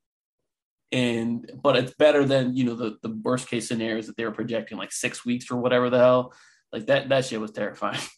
And 0.93 1.51
but 1.63 1.77
it's 1.77 1.95
better 1.95 2.25
than 2.25 2.57
you 2.57 2.65
know 2.65 2.75
the 2.75 2.97
the 3.03 3.17
worst 3.23 3.49
case 3.49 3.69
scenarios 3.69 4.07
that 4.07 4.17
they 4.17 4.25
were 4.25 4.33
projecting 4.33 4.79
like 4.79 4.93
six 4.93 5.25
weeks 5.25 5.51
or 5.51 5.57
whatever 5.57 5.91
the 5.91 5.99
hell. 5.99 6.33
Like 6.73 6.87
that 6.87 7.09
that 7.11 7.25
shit 7.25 7.41
was 7.41 7.53
terrifying. 7.53 8.01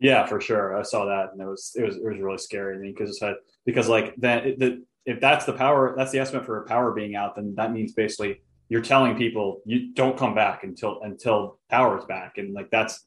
Yeah 0.00 0.26
for 0.26 0.40
sure. 0.40 0.76
I 0.76 0.82
saw 0.82 1.06
that 1.06 1.30
and 1.32 1.40
it 1.40 1.46
was 1.46 1.70
it 1.76 1.82
was 1.82 1.96
it 1.96 2.04
was 2.04 2.18
really 2.18 2.36
scary 2.36 2.76
I 2.76 2.78
mean, 2.80 2.94
because 2.98 3.22
because 3.64 3.88
like 3.88 4.14
that 4.16 4.42
the 4.58 4.84
if 5.06 5.20
that's 5.20 5.46
the 5.46 5.52
power 5.52 5.94
that's 5.96 6.10
the 6.10 6.18
estimate 6.18 6.44
for 6.44 6.62
power 6.66 6.92
being 6.92 7.14
out 7.14 7.36
then 7.36 7.54
that 7.56 7.72
means 7.72 7.92
basically 7.92 8.40
you're 8.68 8.82
telling 8.82 9.16
people 9.16 9.60
you 9.64 9.94
don't 9.94 10.18
come 10.18 10.34
back 10.34 10.64
until 10.64 11.00
until 11.02 11.58
power 11.70 11.98
is 11.98 12.04
back. 12.06 12.38
And 12.38 12.54
like 12.54 12.70
that's 12.70 13.06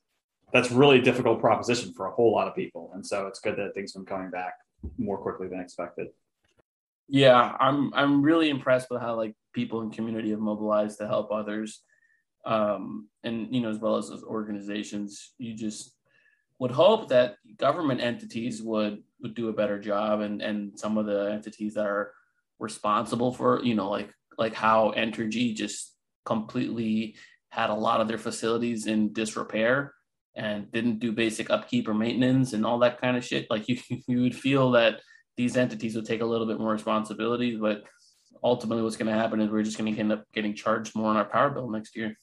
that's 0.53 0.71
really 0.71 0.99
a 0.99 1.01
difficult 1.01 1.39
proposition 1.39 1.93
for 1.93 2.07
a 2.07 2.11
whole 2.11 2.33
lot 2.33 2.47
of 2.47 2.55
people. 2.55 2.91
And 2.93 3.05
so 3.05 3.27
it's 3.27 3.39
good 3.39 3.57
that 3.57 3.73
things 3.73 3.93
have 3.93 4.05
been 4.05 4.15
coming 4.15 4.31
back 4.31 4.53
more 4.97 5.17
quickly 5.17 5.47
than 5.47 5.59
expected. 5.59 6.07
Yeah, 7.09 7.55
I'm 7.59 7.93
I'm 7.93 8.21
really 8.21 8.49
impressed 8.49 8.89
with 8.89 9.01
how 9.01 9.15
like 9.15 9.33
people 9.53 9.81
in 9.81 9.91
community 9.91 10.31
have 10.31 10.39
mobilized 10.39 10.97
to 10.99 11.07
help 11.07 11.31
others, 11.31 11.81
um, 12.45 13.07
and 13.23 13.53
you 13.55 13.61
know 13.61 13.69
as 13.69 13.79
well 13.79 13.95
as 13.95 14.09
those 14.09 14.23
organizations. 14.23 15.33
You 15.37 15.53
just 15.53 15.95
would 16.59 16.71
hope 16.71 17.07
that 17.09 17.37
government 17.55 18.01
entities 18.01 18.61
would 18.61 19.03
would 19.21 19.35
do 19.35 19.47
a 19.47 19.53
better 19.53 19.79
job, 19.79 20.19
and 20.19 20.41
and 20.41 20.77
some 20.77 20.97
of 20.97 21.05
the 21.05 21.31
entities 21.31 21.75
that 21.75 21.85
are 21.85 22.11
responsible 22.59 23.33
for 23.33 23.63
you 23.63 23.75
know 23.75 23.89
like 23.89 24.13
like 24.37 24.53
how 24.53 24.91
Entergy 24.97 25.55
just 25.55 25.95
completely 26.25 27.15
had 27.49 27.69
a 27.69 27.73
lot 27.73 28.01
of 28.01 28.09
their 28.09 28.17
facilities 28.17 28.85
in 28.85 29.13
disrepair 29.13 29.93
and 30.37 30.71
didn't 30.71 30.99
do 30.99 31.11
basic 31.11 31.49
upkeep 31.49 31.87
or 31.87 31.93
maintenance 31.93 32.53
and 32.53 32.65
all 32.65 32.79
that 32.79 33.01
kind 33.01 33.17
of 33.17 33.25
shit. 33.25 33.47
Like 33.49 33.67
you 33.67 33.77
you 34.07 34.21
would 34.21 34.35
feel 34.35 34.71
that 34.71 35.01
these 35.35 35.57
entities 35.57 35.95
would 35.95 36.05
take 36.05 36.21
a 36.21 36.25
little 36.25 36.47
bit 36.47 36.59
more 36.59 36.71
responsibility. 36.71 37.55
But 37.55 37.83
ultimately, 38.43 38.83
what's 38.83 38.97
going 38.97 39.11
to 39.11 39.19
happen 39.19 39.41
is 39.41 39.49
we're 39.49 39.63
just 39.63 39.77
going 39.77 39.93
to 39.93 39.99
end 39.99 40.11
up 40.11 40.23
getting 40.33 40.55
charged 40.55 40.95
more 40.95 41.09
on 41.09 41.17
our 41.17 41.25
power 41.25 41.49
bill 41.49 41.69
next 41.69 41.95
year. 41.95 42.15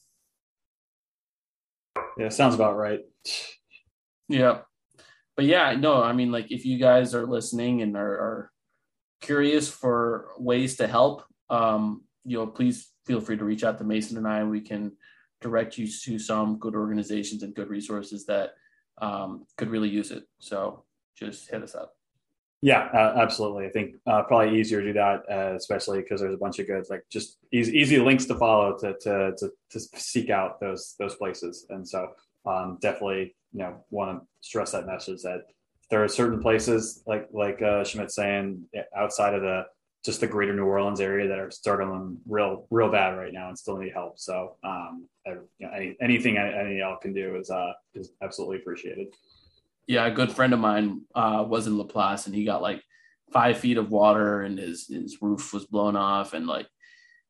Yeah, 2.17 2.29
sounds 2.29 2.55
about 2.55 2.77
right. 2.77 3.01
Yeah. 4.29 4.59
But 5.35 5.45
yeah, 5.45 5.75
no, 5.75 6.01
I 6.01 6.13
mean, 6.13 6.31
like 6.31 6.51
if 6.51 6.65
you 6.65 6.79
guys 6.79 7.13
are 7.13 7.25
listening 7.25 7.81
and 7.81 7.97
are, 7.97 8.13
are 8.13 8.51
curious 9.21 9.69
for 9.69 10.29
ways 10.37 10.77
to 10.77 10.87
help, 10.87 11.23
um, 11.49 12.03
you 12.23 12.37
know, 12.37 12.47
please 12.47 12.89
feel 13.05 13.19
free 13.19 13.37
to 13.37 13.43
reach 13.43 13.63
out 13.63 13.77
to 13.77 13.83
Mason 13.83 14.17
and 14.17 14.27
I. 14.27 14.43
We 14.45 14.61
can 14.61 14.93
direct 15.41 15.77
you 15.77 15.87
to 15.87 16.19
some 16.19 16.57
good 16.57 16.75
organizations 16.75 17.43
and 17.43 17.53
good 17.53 17.69
resources 17.69 18.25
that 18.25 18.51
um, 18.99 19.45
could 19.57 19.69
really 19.69 19.89
use 19.89 20.11
it. 20.11 20.23
So 20.39 20.83
just 21.15 21.49
hit 21.49 21.63
us 21.63 21.75
up. 21.75 21.93
Yeah, 22.61 22.87
uh, 22.93 23.21
absolutely. 23.21 23.67
I 23.67 23.69
think 23.69 23.95
uh, 24.07 24.23
probably 24.23 24.59
easier 24.59 24.81
to 24.81 24.87
do 24.87 24.93
that, 24.93 25.23
uh, 25.29 25.55
especially 25.55 26.01
because 26.01 26.21
there's 26.21 26.33
a 26.33 26.37
bunch 26.37 26.57
of 26.57 26.65
goods 26.65 26.89
like 26.89 27.03
just 27.11 27.37
easy, 27.51 27.77
easy 27.77 27.99
links 27.99 28.25
to 28.25 28.35
follow 28.35 28.77
to, 28.79 28.95
to, 29.01 29.33
to, 29.37 29.51
to 29.69 29.79
seek 29.79 30.29
out 30.29 30.59
those, 30.59 30.95
those 30.97 31.15
places. 31.15 31.67
And 31.69 31.87
so 31.87 32.07
um, 32.45 32.77
definitely, 32.81 33.35
you 33.53 33.59
know, 33.59 33.83
want 33.91 34.19
to 34.19 34.27
stress 34.41 34.71
that 34.71 34.87
message 34.87 35.21
that 35.23 35.41
there 35.91 36.03
are 36.03 36.07
certain 36.07 36.41
places 36.41 37.03
like, 37.05 37.27
like 37.31 37.61
uh, 37.61 37.83
saying 37.83 38.63
outside 38.97 39.35
of 39.35 39.41
the, 39.41 39.65
just 40.05 40.21
the 40.21 40.27
greater 40.27 40.53
New 40.53 40.65
Orleans 40.65 40.99
area 41.01 41.27
that 41.27 41.39
are 41.39 41.51
struggling 41.51 42.17
real, 42.27 42.67
real 42.69 42.91
bad 42.91 43.17
right 43.17 43.33
now 43.33 43.49
and 43.49 43.57
still 43.57 43.77
need 43.77 43.93
help. 43.93 44.19
So 44.19 44.55
um, 44.63 45.07
you 45.25 45.47
know, 45.59 45.69
any, 45.73 45.97
anything 46.01 46.37
any 46.37 46.77
y'all 46.77 46.97
can 46.97 47.13
do 47.13 47.35
is, 47.35 47.49
uh, 47.49 47.73
is 47.93 48.11
absolutely 48.21 48.57
appreciated 48.57 49.07
yeah, 49.87 50.05
a 50.05 50.11
good 50.11 50.31
friend 50.31 50.53
of 50.53 50.59
mine 50.59 51.01
uh, 51.13 51.45
was 51.47 51.67
in 51.67 51.77
Laplace, 51.77 52.25
and 52.25 52.35
he 52.35 52.43
got 52.43 52.61
like 52.61 52.81
five 53.31 53.57
feet 53.57 53.77
of 53.77 53.91
water, 53.91 54.41
and 54.41 54.57
his 54.57 54.87
his 54.87 55.21
roof 55.21 55.53
was 55.53 55.65
blown 55.65 55.95
off, 55.95 56.33
and 56.33 56.47
like, 56.47 56.67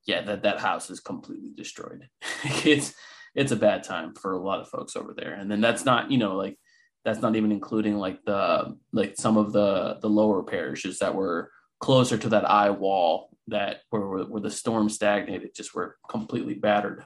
yeah, 0.06 0.22
that 0.22 0.44
that 0.44 0.60
house 0.60 0.90
is 0.90 1.00
completely 1.00 1.52
destroyed. 1.56 2.08
it's 2.44 2.94
it's 3.34 3.52
a 3.52 3.58
bad 3.58 3.84
time 3.84 4.14
for 4.14 4.34
a 4.34 4.42
lot 4.42 4.62
of 4.62 4.70
folks 4.70 4.96
over 4.96 5.14
there, 5.14 5.34
and 5.34 5.52
then 5.52 5.62
that's 5.62 5.86
not 5.86 6.12
you 6.12 6.18
know 6.18 6.36
like 6.36 6.58
that's 7.04 7.22
not 7.22 7.36
even 7.36 7.52
including 7.52 7.98
like 7.98 8.24
the 8.26 8.78
like 8.94 9.16
some 9.18 9.38
of 9.38 9.52
the 9.52 9.98
the 10.02 10.10
lower 10.10 10.44
parishes 10.44 11.00
that 11.00 11.14
were 11.14 11.52
closer 11.80 12.18
to 12.18 12.30
that 12.30 12.50
eye 12.50 12.70
wall 12.70 13.30
that 13.48 13.82
where 13.90 14.02
where 14.02 14.42
the 14.42 14.52
storm 14.52 14.90
stagnated 14.90 15.56
just 15.56 15.76
were 15.76 15.98
completely 16.10 16.56
battered. 16.56 17.06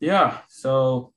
Yeah, 0.00 0.38
so 0.48 1.12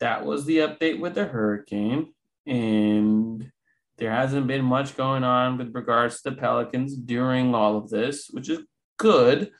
that 0.00 0.24
was 0.24 0.44
the 0.44 0.58
update 0.58 1.00
with 1.00 1.14
the 1.14 1.24
hurricane. 1.24 2.12
And 2.46 3.50
there 3.98 4.10
hasn't 4.10 4.46
been 4.46 4.64
much 4.64 4.96
going 4.96 5.24
on 5.24 5.58
with 5.58 5.74
regards 5.74 6.22
to 6.22 6.30
the 6.30 6.36
Pelicans 6.36 6.96
during 6.96 7.54
all 7.54 7.76
of 7.76 7.90
this, 7.90 8.28
which 8.30 8.48
is 8.48 8.60
good. 8.96 9.50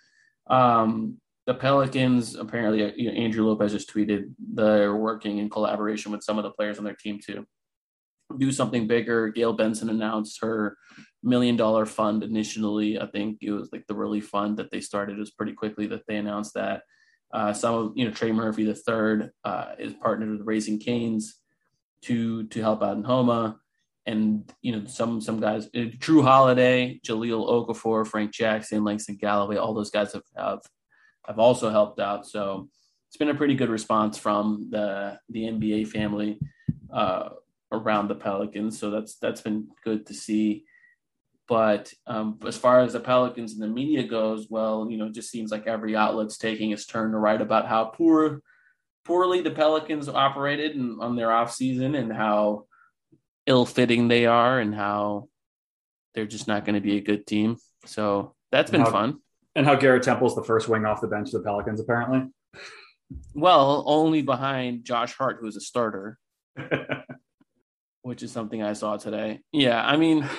Um, 0.49 1.18
the 1.47 1.54
Pelicans 1.54 2.35
apparently, 2.35 2.92
you 2.97 3.11
know, 3.11 3.16
Andrew 3.16 3.47
Lopez 3.47 3.73
just 3.73 3.92
tweeted 3.92 4.33
they're 4.38 4.95
working 4.95 5.38
in 5.38 5.50
collaboration 5.50 6.12
with 6.12 6.23
some 6.23 6.38
of 6.38 6.45
the 6.45 6.50
players 6.50 6.78
on 6.78 6.85
their 6.85 6.95
team 6.95 7.18
to 7.26 7.47
do 8.37 8.52
something 8.52 8.87
bigger. 8.87 9.28
Gayle 9.28 9.52
Benson 9.52 9.88
announced 9.88 10.40
her 10.42 10.76
million 11.23 11.56
dollar 11.56 11.87
fund 11.87 12.23
initially. 12.23 13.00
I 13.00 13.06
think 13.06 13.38
it 13.40 13.50
was 13.50 13.70
like 13.73 13.87
the 13.87 13.94
relief 13.94 14.28
fund 14.28 14.56
that 14.58 14.70
they 14.70 14.80
started 14.80 15.18
was 15.18 15.30
pretty 15.30 15.52
quickly 15.52 15.87
that 15.88 16.02
they 16.06 16.16
announced 16.16 16.54
that. 16.54 16.82
Uh, 17.32 17.52
some 17.52 17.75
of 17.75 17.92
you 17.94 18.04
know 18.04 18.11
Trey 18.11 18.32
Murphy 18.32 18.64
the 18.64 18.75
third 18.75 19.30
uh, 19.44 19.73
is 19.78 19.92
partnered 19.94 20.30
with 20.30 20.47
Raising 20.47 20.78
Canes 20.78 21.37
to 22.02 22.47
to 22.49 22.61
help 22.61 22.82
out 22.82 22.97
in 22.97 23.04
Houma, 23.04 23.58
and 24.06 24.50
you 24.62 24.73
know 24.73 24.87
some 24.87 25.20
some 25.20 25.40
guys 25.40 25.66
uh, 25.66 25.90
Jrue 25.99 26.23
Holiday, 26.23 27.00
Jahlil 27.06 27.49
Okafor, 27.49 28.06
Frank 28.06 28.32
Jackson, 28.32 28.85
Langston 28.85 29.16
Galloway, 29.16 29.56
all 29.56 29.75
those 29.75 29.90
guys 29.90 30.12
have, 30.12 30.23
have 30.37 30.61
have 31.26 31.38
also 31.38 31.70
helped 31.70 32.00
out. 32.00 32.26
So 32.26 32.68
it's 33.08 33.16
been 33.16 33.30
a 33.30 33.35
pretty 33.35 33.54
good 33.54 33.70
response 33.70 34.16
from 34.16 34.68
the 34.70 35.18
the 35.28 35.42
NBA 35.44 35.88
family 35.88 36.38
uh, 36.92 37.30
around 37.72 38.08
the 38.08 38.14
Pelicans. 38.14 38.78
So 38.78 38.90
that's 38.90 39.16
that's 39.16 39.40
been 39.40 39.68
good 39.84 40.06
to 40.06 40.14
see. 40.14 40.64
But 41.48 41.92
um, 42.06 42.38
as 42.46 42.58
far 42.58 42.80
as 42.80 42.92
the 42.92 43.00
Pelicans 43.00 43.54
and 43.54 43.62
the 43.62 43.68
media 43.68 44.02
goes, 44.02 44.48
well, 44.50 44.87
you 44.90 44.98
know, 44.98 45.06
it 45.06 45.14
just 45.14 45.30
seems 45.30 45.50
like 45.50 45.66
every 45.66 45.96
outlet's 45.96 46.37
taking 46.37 46.72
its 46.72 46.84
turn 46.84 47.12
to 47.12 47.18
write 47.18 47.40
about 47.40 47.66
how 47.66 47.87
poor, 47.87 48.42
poorly 49.06 49.40
the 49.40 49.50
Pelicans 49.50 50.10
operated 50.10 50.76
and 50.76 51.00
on 51.00 51.16
their 51.16 51.32
off 51.32 51.54
season 51.54 51.94
and 51.94 52.12
how 52.12 52.66
ill-fitting 53.46 54.08
they 54.08 54.26
are 54.26 54.60
and 54.60 54.75
how 54.75 55.30
they're 56.14 56.26
just 56.26 56.48
not 56.48 56.66
going 56.66 56.75
to 56.75 56.82
be 56.82 56.98
a 56.98 57.00
good 57.02 57.26
team. 57.26 57.56
So 57.87 58.34
that's 58.52 58.70
been 58.70 58.82
how, 58.82 58.90
fun. 58.90 59.20
And 59.56 59.64
how 59.64 59.75
Garrett 59.75 60.02
Temple's 60.02 60.34
the 60.34 60.44
first 60.44 60.68
wing 60.68 60.84
off 60.84 61.00
the 61.00 61.08
bench 61.08 61.28
of 61.28 61.42
the 61.42 61.48
Pelicans, 61.48 61.80
apparently. 61.80 62.25
Well, 63.32 63.84
only 63.87 64.20
behind 64.20 64.84
Josh 64.84 65.14
Hart, 65.14 65.38
who's 65.40 65.56
a 65.56 65.62
starter, 65.62 66.18
which 68.08 68.22
is 68.22 68.32
something 68.32 68.62
I 68.62 68.72
saw 68.72 68.96
today. 68.96 69.40
Yeah, 69.52 69.84
I 69.84 69.96
mean. 69.96 70.28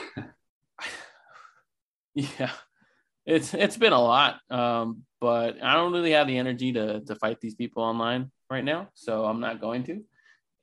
Yeah, 2.15 2.51
it's 3.25 3.53
it's 3.53 3.77
been 3.77 3.93
a 3.93 4.01
lot, 4.01 4.39
um, 4.49 5.03
but 5.21 5.63
I 5.63 5.75
don't 5.75 5.93
really 5.93 6.11
have 6.11 6.27
the 6.27 6.38
energy 6.38 6.73
to 6.73 7.01
to 7.01 7.15
fight 7.15 7.39
these 7.39 7.55
people 7.55 7.83
online 7.83 8.31
right 8.49 8.63
now, 8.63 8.89
so 8.93 9.25
I'm 9.25 9.39
not 9.39 9.61
going 9.61 9.83
to. 9.85 10.03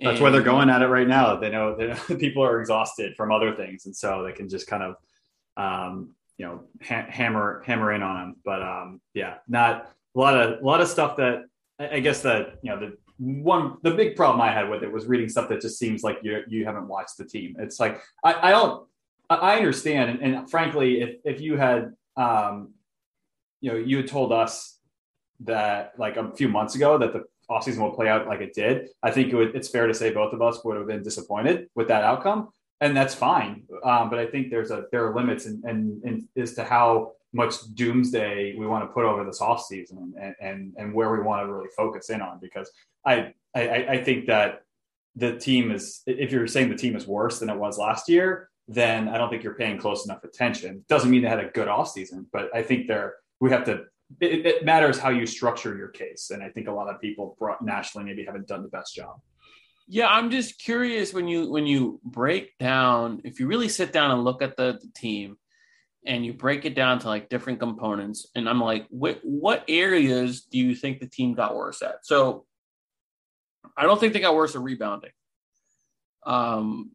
That's 0.00 0.16
and, 0.16 0.20
why 0.20 0.30
they're 0.30 0.42
going 0.42 0.68
at 0.68 0.82
it 0.82 0.88
right 0.88 1.06
now. 1.06 1.36
They 1.36 1.50
know, 1.50 1.75
know 1.76 2.16
people 2.18 2.44
are 2.44 2.60
exhausted 2.60 3.16
from 3.16 3.32
other 3.32 3.54
things, 3.54 3.86
and 3.86 3.96
so 3.96 4.22
they 4.22 4.32
can 4.32 4.48
just 4.48 4.66
kind 4.66 4.82
of, 4.82 4.96
um, 5.56 6.10
you 6.36 6.44
know, 6.44 6.64
ha- 6.82 7.06
hammer 7.08 7.62
hammer 7.64 7.92
in 7.92 8.02
on 8.02 8.16
them. 8.16 8.36
But 8.44 8.62
um, 8.62 9.00
yeah, 9.14 9.36
not 9.48 9.90
a 10.14 10.18
lot 10.18 10.38
of 10.38 10.60
a 10.60 10.64
lot 10.64 10.80
of 10.80 10.88
stuff 10.88 11.16
that 11.16 11.44
I 11.78 12.00
guess 12.00 12.22
that 12.22 12.58
you 12.62 12.70
know 12.70 12.80
the 12.80 12.98
one 13.18 13.78
the 13.82 13.92
big 13.92 14.14
problem 14.14 14.40
I 14.40 14.52
had 14.52 14.68
with 14.68 14.82
it 14.82 14.92
was 14.92 15.06
reading 15.06 15.28
stuff 15.28 15.49
that 15.49 15.61
just 15.61 15.78
seems 15.78 16.02
like 16.02 16.18
you 16.23 16.42
you 16.49 16.64
haven't 16.64 16.88
watched 16.88 17.16
the 17.16 17.25
team. 17.25 17.56
It's 17.58 17.80
like 17.80 18.00
I, 18.23 18.49
I 18.49 18.50
don't 18.50 18.87
I 19.28 19.56
understand, 19.56 20.11
and, 20.11 20.37
and, 20.37 20.50
frankly, 20.50 21.00
if 21.00 21.16
if 21.25 21.40
you 21.40 21.56
had, 21.56 21.94
um, 22.16 22.75
you 23.61 23.73
know, 23.73 23.76
you 23.76 23.99
had 23.99 24.06
told 24.06 24.32
us 24.32 24.78
that 25.40 25.94
like 25.99 26.16
a 26.16 26.32
few 26.32 26.49
months 26.49 26.75
ago 26.76 26.96
that 26.99 27.12
the 27.12 27.25
offseason 27.50 27.78
will 27.78 27.92
play 27.92 28.08
out 28.08 28.26
like 28.26 28.40
it 28.40 28.54
did, 28.54 28.88
I 29.02 29.11
think 29.11 29.32
it 29.32 29.37
would, 29.37 29.56
it's 29.56 29.68
fair 29.68 29.87
to 29.87 29.94
say 29.94 30.12
both 30.12 30.32
of 30.32 30.42
us 30.42 30.64
would 30.64 30.76
have 30.76 30.87
been 30.87 31.02
disappointed 31.02 31.68
with 31.75 31.88
that 31.88 32.04
outcome. 32.04 32.50
and 32.80 32.96
that's 32.96 33.14
fine. 33.14 33.64
Um, 33.85 34.11
but 34.11 34.18
I 34.18 34.26
think 34.26 34.50
there's 34.50 34.70
a 34.70 34.85
there 34.92 35.06
are 35.06 35.14
limits 35.14 35.46
and 35.46 35.64
and, 35.64 36.28
as 36.37 36.54
to 36.54 36.64
how 36.64 37.12
much 37.37 37.55
doomsday 37.75 38.57
we 38.57 38.66
want 38.66 38.83
to 38.83 38.93
put 38.93 39.05
over 39.05 39.25
this 39.25 39.40
off 39.40 39.62
season 39.64 40.14
and, 40.21 40.35
and 40.40 40.75
and 40.76 40.95
where 40.95 41.12
we 41.12 41.21
want 41.21 41.47
to 41.47 41.52
really 41.52 41.69
focus 41.76 42.11
in 42.11 42.21
on 42.21 42.38
because 42.40 42.71
I 43.05 43.35
I, 43.55 43.87
I 43.90 44.05
think 44.05 44.26
that 44.26 44.62
the 45.14 45.37
team 45.37 45.71
is 45.71 46.02
if 46.07 46.33
you're 46.33 46.47
saying 46.47 46.71
the 46.71 46.76
team 46.76 46.97
is 46.97 47.07
worse 47.07 47.38
than 47.38 47.49
it 47.49 47.57
was 47.57 47.78
last 47.78 48.09
year, 48.09 48.50
then 48.69 49.09
I 49.09 49.16
don't 49.16 49.31
think 49.31 49.43
you're 49.43 49.55
paying 49.55 49.78
close 49.78 50.05
enough 50.05 50.25
attention. 50.25 50.85
Doesn't 50.88 51.11
mean 51.11 51.23
they 51.23 51.28
had 51.28 51.40
a 51.40 51.50
good 51.50 51.69
off 51.69 51.90
season, 51.90 52.26
but 52.33 52.55
I 52.55 52.62
think 52.62 52.88
they're 52.88 53.14
we 53.40 53.50
have 53.50 53.64
to 53.64 53.85
it, 54.21 54.47
it 54.47 54.64
matters 54.64 54.99
how 54.99 55.11
you 55.11 55.26
structure 55.26 55.76
your 55.76 55.88
case. 55.88 56.31
And 56.31 56.43
I 56.43 56.49
think 56.49 56.69
a 56.69 56.73
lot 56.73 56.88
of 56.88 57.00
people 57.00 57.37
nationally 57.61 58.07
maybe 58.07 58.25
haven't 58.25 58.47
done 58.47 58.62
the 58.62 58.69
best 58.69 58.95
job. 58.95 59.21
Yeah, 59.88 60.09
I'm 60.09 60.31
just 60.31 60.59
curious 60.59 61.14
when 61.14 61.28
you 61.28 61.50
when 61.50 61.66
you 61.66 62.00
break 62.05 62.59
down 62.59 63.21
if 63.25 63.38
you 63.38 63.47
really 63.47 63.69
sit 63.69 63.93
down 63.93 64.11
and 64.11 64.25
look 64.25 64.43
at 64.43 64.57
the, 64.57 64.78
the 64.83 64.90
team 64.95 65.37
and 66.06 66.25
you 66.25 66.32
break 66.32 66.64
it 66.64 66.75
down 66.75 66.98
to 67.00 67.08
like 67.08 67.28
different 67.28 67.60
components 67.60 68.26
and 68.34 68.48
I'm 68.48 68.60
like 68.60 68.86
what 68.90 69.20
what 69.22 69.64
areas 69.68 70.42
do 70.42 70.58
you 70.58 70.75
think 70.75 71.00
the 71.00 71.08
team 71.08 71.34
got 71.34 71.54
worse 71.54 71.82
at? 71.82 72.04
So 72.06 72.44
I 73.76 73.82
don't 73.82 73.98
think 73.98 74.12
they 74.12 74.20
got 74.20 74.34
worse 74.34 74.54
at 74.54 74.62
rebounding. 74.62 75.12
Um 76.25 76.92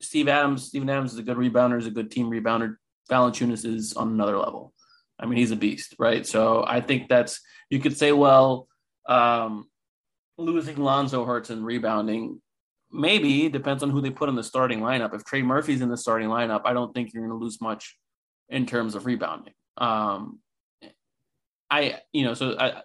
Steve 0.00 0.28
Adams, 0.28 0.64
Steven 0.64 0.90
Adams 0.90 1.12
is 1.12 1.18
a 1.18 1.22
good 1.22 1.36
rebounder, 1.36 1.78
is 1.78 1.86
a 1.86 1.90
good 1.90 2.10
team 2.10 2.28
rebounder. 2.28 2.76
Valanciunas 3.10 3.64
is 3.64 3.92
on 3.94 4.08
another 4.08 4.36
level. 4.36 4.72
I 5.18 5.26
mean, 5.26 5.38
he's 5.38 5.52
a 5.52 5.56
beast, 5.56 5.94
right? 5.98 6.26
So 6.26 6.64
I 6.66 6.80
think 6.80 7.08
that's 7.08 7.40
you 7.70 7.78
could 7.78 7.96
say, 7.96 8.12
well, 8.12 8.68
um, 9.08 9.66
losing 10.36 10.76
Lonzo 10.76 11.24
hurts 11.24 11.50
and 11.50 11.64
rebounding. 11.64 12.40
Maybe 12.92 13.48
depends 13.48 13.82
on 13.82 13.90
who 13.90 14.00
they 14.00 14.10
put 14.10 14.28
in 14.28 14.34
the 14.34 14.42
starting 14.42 14.80
lineup. 14.80 15.14
If 15.14 15.24
Trey 15.24 15.42
Murphy's 15.42 15.80
in 15.80 15.88
the 15.88 15.96
starting 15.96 16.28
lineup, 16.28 16.62
I 16.64 16.72
don't 16.72 16.92
think 16.92 17.12
you're 17.12 17.26
going 17.26 17.38
to 17.38 17.42
lose 17.42 17.60
much 17.60 17.96
in 18.48 18.66
terms 18.66 18.94
of 18.94 19.06
rebounding. 19.06 19.54
Um, 19.78 20.40
I, 21.70 22.00
you 22.12 22.24
know, 22.24 22.34
so 22.34 22.54
I, 22.58 22.82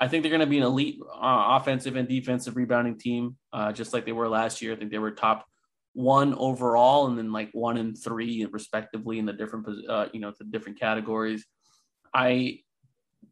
I 0.00 0.08
think 0.08 0.22
they're 0.22 0.30
going 0.30 0.40
to 0.40 0.46
be 0.46 0.56
an 0.56 0.62
elite 0.64 0.98
uh, 1.14 1.58
offensive 1.60 1.96
and 1.96 2.08
defensive 2.08 2.56
rebounding 2.56 2.98
team, 2.98 3.36
uh, 3.52 3.72
just 3.72 3.92
like 3.92 4.06
they 4.06 4.12
were 4.12 4.28
last 4.28 4.62
year. 4.62 4.72
I 4.72 4.76
think 4.76 4.90
they 4.90 4.98
were 4.98 5.10
top 5.10 5.46
one 5.92 6.34
overall, 6.34 7.06
and 7.06 7.18
then 7.18 7.32
like 7.32 7.50
one 7.52 7.76
and 7.76 7.96
three 7.96 8.46
respectively 8.50 9.18
in 9.18 9.26
the 9.26 9.32
different, 9.32 9.66
uh, 9.88 10.06
you 10.12 10.20
know, 10.20 10.32
the 10.38 10.44
different 10.44 10.80
categories. 10.80 11.44
I 12.14 12.60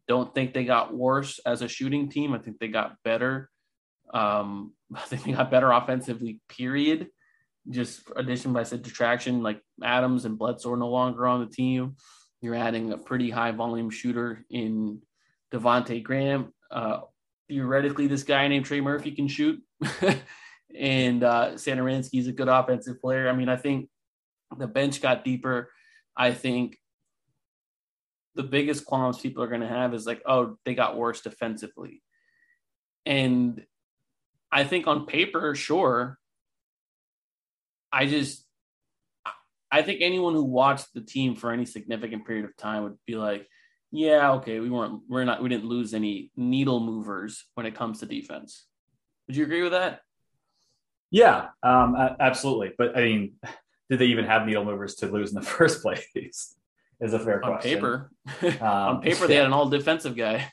don't 0.07 0.33
think 0.35 0.53
they 0.53 0.65
got 0.65 0.93
worse 0.93 1.39
as 1.45 1.61
a 1.61 1.67
shooting 1.67 2.09
team. 2.09 2.33
I 2.33 2.39
think 2.39 2.59
they 2.59 2.67
got 2.67 2.95
better. 3.03 3.49
Um, 4.15 4.73
I 4.95 5.01
think 5.05 5.23
they 5.23 5.33
got 5.33 5.51
better 5.51 5.71
offensively, 5.71 6.39
period. 6.49 7.09
Just 7.69 8.01
addition 8.15 8.53
by 8.53 8.63
said 8.63 8.81
detraction, 8.81 9.43
like 9.43 9.61
Adams 9.83 10.25
and 10.25 10.37
Bledsoe 10.37 10.73
are 10.73 10.77
no 10.77 10.89
longer 10.89 11.27
on 11.27 11.41
the 11.41 11.51
team. 11.51 11.95
You're 12.41 12.55
adding 12.55 12.93
a 12.93 12.97
pretty 12.97 13.29
high 13.29 13.51
volume 13.51 13.89
shooter 13.89 14.45
in 14.49 15.01
Devonte 15.51 16.03
Graham. 16.03 16.53
Uh, 16.69 17.01
theoretically, 17.47 18.07
this 18.07 18.23
guy 18.23 18.47
named 18.47 18.65
Trey 18.65 18.81
Murphy 18.81 19.11
can 19.11 19.27
shoot. 19.27 19.61
and 20.77 21.23
uh, 21.23 21.51
Satoransky 21.53 22.19
is 22.19 22.27
a 22.27 22.33
good 22.33 22.47
offensive 22.47 23.01
player. 23.01 23.27
I 23.27 23.33
mean, 23.33 23.49
I 23.49 23.55
think 23.55 23.89
the 24.55 24.67
bench 24.67 25.01
got 25.01 25.25
deeper. 25.25 25.71
I 26.15 26.33
think 26.33 26.77
the 28.35 28.43
biggest 28.43 28.85
qualms 28.85 29.19
people 29.19 29.43
are 29.43 29.47
going 29.47 29.61
to 29.61 29.67
have 29.67 29.95
is 29.95 30.05
like, 30.05 30.21
oh, 30.27 30.57
they 30.65 30.75
got 30.75 30.97
worse 30.97 31.21
defensively. 31.21 32.03
And 33.07 33.65
I 34.55 34.63
think 34.63 34.87
on 34.87 35.05
paper, 35.05 35.53
sure. 35.53 36.17
I 37.91 38.05
just, 38.05 38.45
I 39.69 39.81
think 39.81 39.99
anyone 40.01 40.33
who 40.33 40.45
watched 40.45 40.93
the 40.93 41.01
team 41.01 41.35
for 41.35 41.51
any 41.51 41.65
significant 41.65 42.25
period 42.25 42.45
of 42.45 42.55
time 42.55 42.83
would 42.83 42.97
be 43.05 43.15
like, 43.15 43.49
yeah, 43.91 44.31
okay, 44.35 44.61
we 44.61 44.69
weren't, 44.69 45.01
we're 45.09 45.25
not, 45.25 45.43
we 45.43 45.49
didn't 45.49 45.65
lose 45.65 45.93
any 45.93 46.31
needle 46.37 46.79
movers 46.79 47.43
when 47.55 47.65
it 47.65 47.75
comes 47.75 47.99
to 47.99 48.05
defense. 48.05 48.65
Would 49.27 49.35
you 49.35 49.43
agree 49.43 49.61
with 49.61 49.73
that? 49.73 49.99
Yeah, 51.11 51.47
um, 51.61 51.97
absolutely. 52.21 52.71
But 52.77 52.97
I 52.97 53.01
mean, 53.01 53.33
did 53.89 53.99
they 53.99 54.05
even 54.05 54.23
have 54.23 54.45
needle 54.45 54.63
movers 54.63 54.95
to 54.95 55.07
lose 55.07 55.31
in 55.31 55.35
the 55.35 55.45
first 55.45 55.81
place? 55.81 56.55
is 57.01 57.13
a 57.13 57.19
fair 57.19 57.43
on 57.43 57.51
question. 57.51 57.73
Paper. 57.73 58.11
Um, 58.61 58.61
on 58.61 59.01
paper, 59.01 59.27
they 59.27 59.35
had 59.35 59.47
an 59.47 59.53
all 59.53 59.67
defensive 59.67 60.15
guy. 60.15 60.49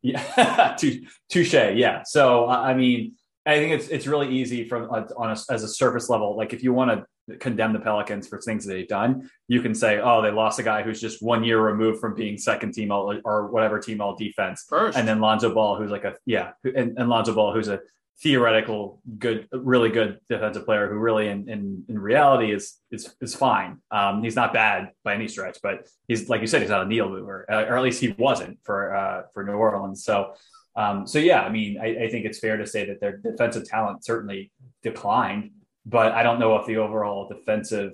Yeah, 0.00 0.76
touche. 0.78 1.52
Yeah. 1.52 2.02
So 2.04 2.48
I 2.48 2.72
mean, 2.74 3.12
I 3.46 3.58
think 3.58 3.72
it's 3.72 3.88
it's 3.88 4.06
really 4.06 4.28
easy 4.36 4.68
from 4.68 4.90
uh, 4.90 5.04
on 5.16 5.30
a, 5.30 5.36
as 5.50 5.62
a 5.62 5.68
surface 5.68 6.08
level. 6.08 6.36
Like 6.36 6.52
if 6.52 6.64
you 6.64 6.72
want 6.72 6.90
to 6.90 7.36
condemn 7.38 7.72
the 7.72 7.78
Pelicans 7.78 8.26
for 8.26 8.40
things 8.40 8.64
that 8.64 8.74
they've 8.74 8.88
done, 8.88 9.30
you 9.46 9.62
can 9.62 9.74
say, 9.74 10.00
oh, 10.00 10.20
they 10.20 10.30
lost 10.30 10.58
a 10.58 10.62
guy 10.62 10.82
who's 10.82 11.00
just 11.00 11.22
one 11.22 11.44
year 11.44 11.60
removed 11.60 12.00
from 12.00 12.14
being 12.14 12.38
second 12.38 12.72
team 12.72 12.90
all 12.90 13.18
or 13.24 13.46
whatever 13.46 13.78
team 13.78 14.00
all 14.00 14.16
defense, 14.16 14.64
First. 14.68 14.98
and 14.98 15.06
then 15.06 15.20
Lonzo 15.20 15.54
Ball, 15.54 15.76
who's 15.76 15.90
like 15.90 16.04
a 16.04 16.16
yeah, 16.26 16.52
and, 16.64 16.98
and 16.98 17.08
Lonzo 17.08 17.34
Ball, 17.34 17.54
who's 17.54 17.68
a 17.68 17.80
theoretical 18.22 19.00
good 19.18 19.46
really 19.52 19.90
good 19.90 20.18
defensive 20.28 20.64
player 20.64 20.88
who 20.88 20.98
really 20.98 21.28
in 21.28 21.48
in, 21.50 21.84
in 21.88 21.98
reality 21.98 22.50
is 22.50 22.78
is 22.90 23.14
is 23.20 23.34
fine 23.34 23.78
um, 23.90 24.22
he's 24.22 24.34
not 24.34 24.54
bad 24.54 24.90
by 25.04 25.14
any 25.14 25.28
stretch 25.28 25.58
but 25.62 25.86
he's 26.08 26.26
like 26.30 26.40
you 26.40 26.46
said 26.46 26.62
he's 26.62 26.70
not 26.70 26.82
a 26.82 26.88
needle 26.88 27.10
mover 27.10 27.44
uh, 27.50 27.64
or 27.64 27.76
at 27.76 27.82
least 27.82 28.00
he 28.00 28.14
wasn't 28.16 28.58
for 28.64 28.94
uh, 28.94 29.22
for 29.34 29.44
new 29.44 29.52
orleans 29.52 30.02
so 30.02 30.32
um, 30.76 31.06
so 31.06 31.18
yeah 31.18 31.42
i 31.42 31.48
mean 31.48 31.78
I, 31.80 32.04
I 32.04 32.10
think 32.10 32.24
it's 32.24 32.38
fair 32.38 32.56
to 32.56 32.66
say 32.66 32.86
that 32.86 33.00
their 33.00 33.18
defensive 33.18 33.68
talent 33.68 34.04
certainly 34.04 34.50
declined 34.82 35.50
but 35.84 36.12
i 36.12 36.22
don't 36.22 36.38
know 36.38 36.56
if 36.56 36.66
the 36.66 36.76
overall 36.76 37.28
defensive 37.28 37.92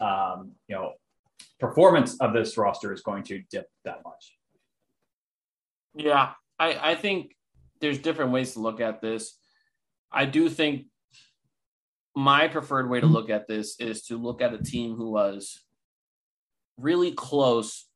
um, 0.00 0.52
you 0.68 0.74
know 0.74 0.92
performance 1.60 2.16
of 2.20 2.32
this 2.32 2.56
roster 2.56 2.92
is 2.92 3.02
going 3.02 3.22
to 3.22 3.40
dip 3.50 3.68
that 3.84 4.02
much. 4.04 4.36
Yeah 5.94 6.32
i 6.58 6.90
i 6.90 6.94
think 6.94 7.34
there's 7.82 7.98
different 7.98 8.30
ways 8.30 8.54
to 8.54 8.60
look 8.60 8.80
at 8.80 9.02
this. 9.02 9.36
I 10.10 10.24
do 10.24 10.48
think 10.48 10.86
my 12.14 12.48
preferred 12.48 12.88
way 12.88 13.00
to 13.00 13.06
look 13.06 13.28
at 13.28 13.48
this 13.48 13.78
is 13.80 14.02
to 14.04 14.16
look 14.16 14.40
at 14.40 14.54
a 14.54 14.62
team 14.62 14.94
who 14.94 15.10
was 15.10 15.60
really 16.78 17.12
close 17.12 17.86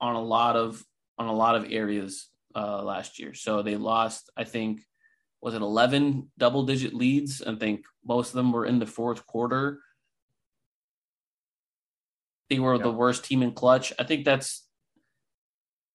on 0.00 0.16
a 0.16 0.22
lot 0.22 0.56
of 0.56 0.82
on 1.18 1.26
a 1.26 1.32
lot 1.32 1.54
of 1.54 1.70
areas 1.70 2.28
uh, 2.54 2.82
last 2.82 3.18
year. 3.18 3.34
So 3.34 3.62
they 3.62 3.76
lost, 3.76 4.30
I 4.36 4.44
think, 4.44 4.82
was 5.40 5.54
it 5.54 5.62
11 5.62 6.30
double 6.38 6.64
digit 6.64 6.94
leads? 6.94 7.42
I 7.42 7.54
think 7.54 7.84
most 8.04 8.28
of 8.30 8.34
them 8.34 8.52
were 8.52 8.66
in 8.66 8.78
the 8.78 8.86
fourth 8.86 9.26
quarter. 9.26 9.80
They 12.48 12.58
were 12.58 12.76
yeah. 12.76 12.82
the 12.82 12.92
worst 12.92 13.24
team 13.24 13.42
in 13.42 13.52
clutch. 13.52 13.92
I 13.98 14.04
think 14.04 14.24
that's, 14.24 14.66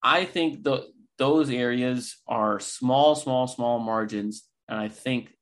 I 0.03 0.25
think 0.25 0.63
the 0.63 0.87
those 1.19 1.51
areas 1.51 2.17
are 2.27 2.59
small, 2.59 3.13
small, 3.13 3.45
small 3.45 3.77
margins. 3.77 4.43
And 4.67 4.79
I 4.79 4.87
think 4.87 5.35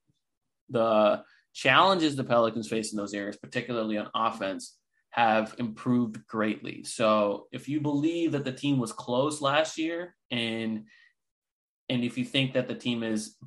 the 0.70 1.24
challenges 1.54 2.16
the 2.16 2.24
Pelicans 2.24 2.68
face 2.68 2.92
in 2.92 2.98
those 2.98 3.14
areas, 3.14 3.38
particularly 3.38 3.98
on 3.98 4.10
offense, 4.14 4.76
have 5.12 5.56
improved 5.58 6.26
greatly. 6.28 6.84
So 6.84 7.48
if 7.52 7.70
you 7.70 7.80
believe 7.80 8.34
that 8.34 8.44
the 8.44 8.52
team 8.52 8.80
was 8.80 8.92
close 8.92 9.40
last 9.40 9.78
year 9.78 10.16
and 10.32 10.86
and 11.90 12.04
if 12.04 12.18
you 12.18 12.26
think 12.26 12.54
that 12.54 12.68
the 12.68 12.76
team 12.76 13.04
is 13.04 13.38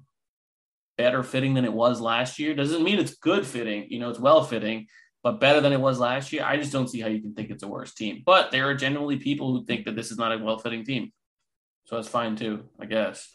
better 0.97 1.23
fitting 1.23 1.55
than 1.55 1.65
it 1.65 1.73
was 1.73 2.01
last 2.01 2.39
year, 2.39 2.55
doesn't 2.55 2.83
mean 2.83 2.99
it's 2.99 3.15
good 3.17 3.47
fitting, 3.47 3.87
you 3.89 3.99
know, 3.99 4.11
it's 4.11 4.19
well 4.19 4.45
fitting, 4.45 4.87
but 5.23 5.41
better 5.41 5.61
than 5.61 5.73
it 5.73 5.81
was 5.81 5.99
last 5.99 6.33
year. 6.33 6.45
I 6.45 6.57
just 6.57 6.73
don't 6.73 6.89
see 6.89 7.01
how 7.01 7.09
you 7.09 7.21
can 7.21 7.35
think 7.35 7.51
it's 7.51 7.63
a 7.63 7.69
worse 7.69 7.95
team. 7.95 8.23
But 8.25 8.51
there 8.51 8.69
are 8.69 8.75
generally 8.75 9.17
people 9.17 9.53
who 9.53 9.65
think 9.65 9.85
that 9.85 9.97
this 9.97 10.11
is 10.11 10.19
not 10.19 10.33
a 10.33 10.39
well 10.39 10.59
fitting 10.59 10.85
team. 10.85 11.13
So 11.85 11.97
that's 11.97 12.09
fine 12.09 12.37
too, 12.37 12.65
I 12.79 12.87
guess. 12.87 13.35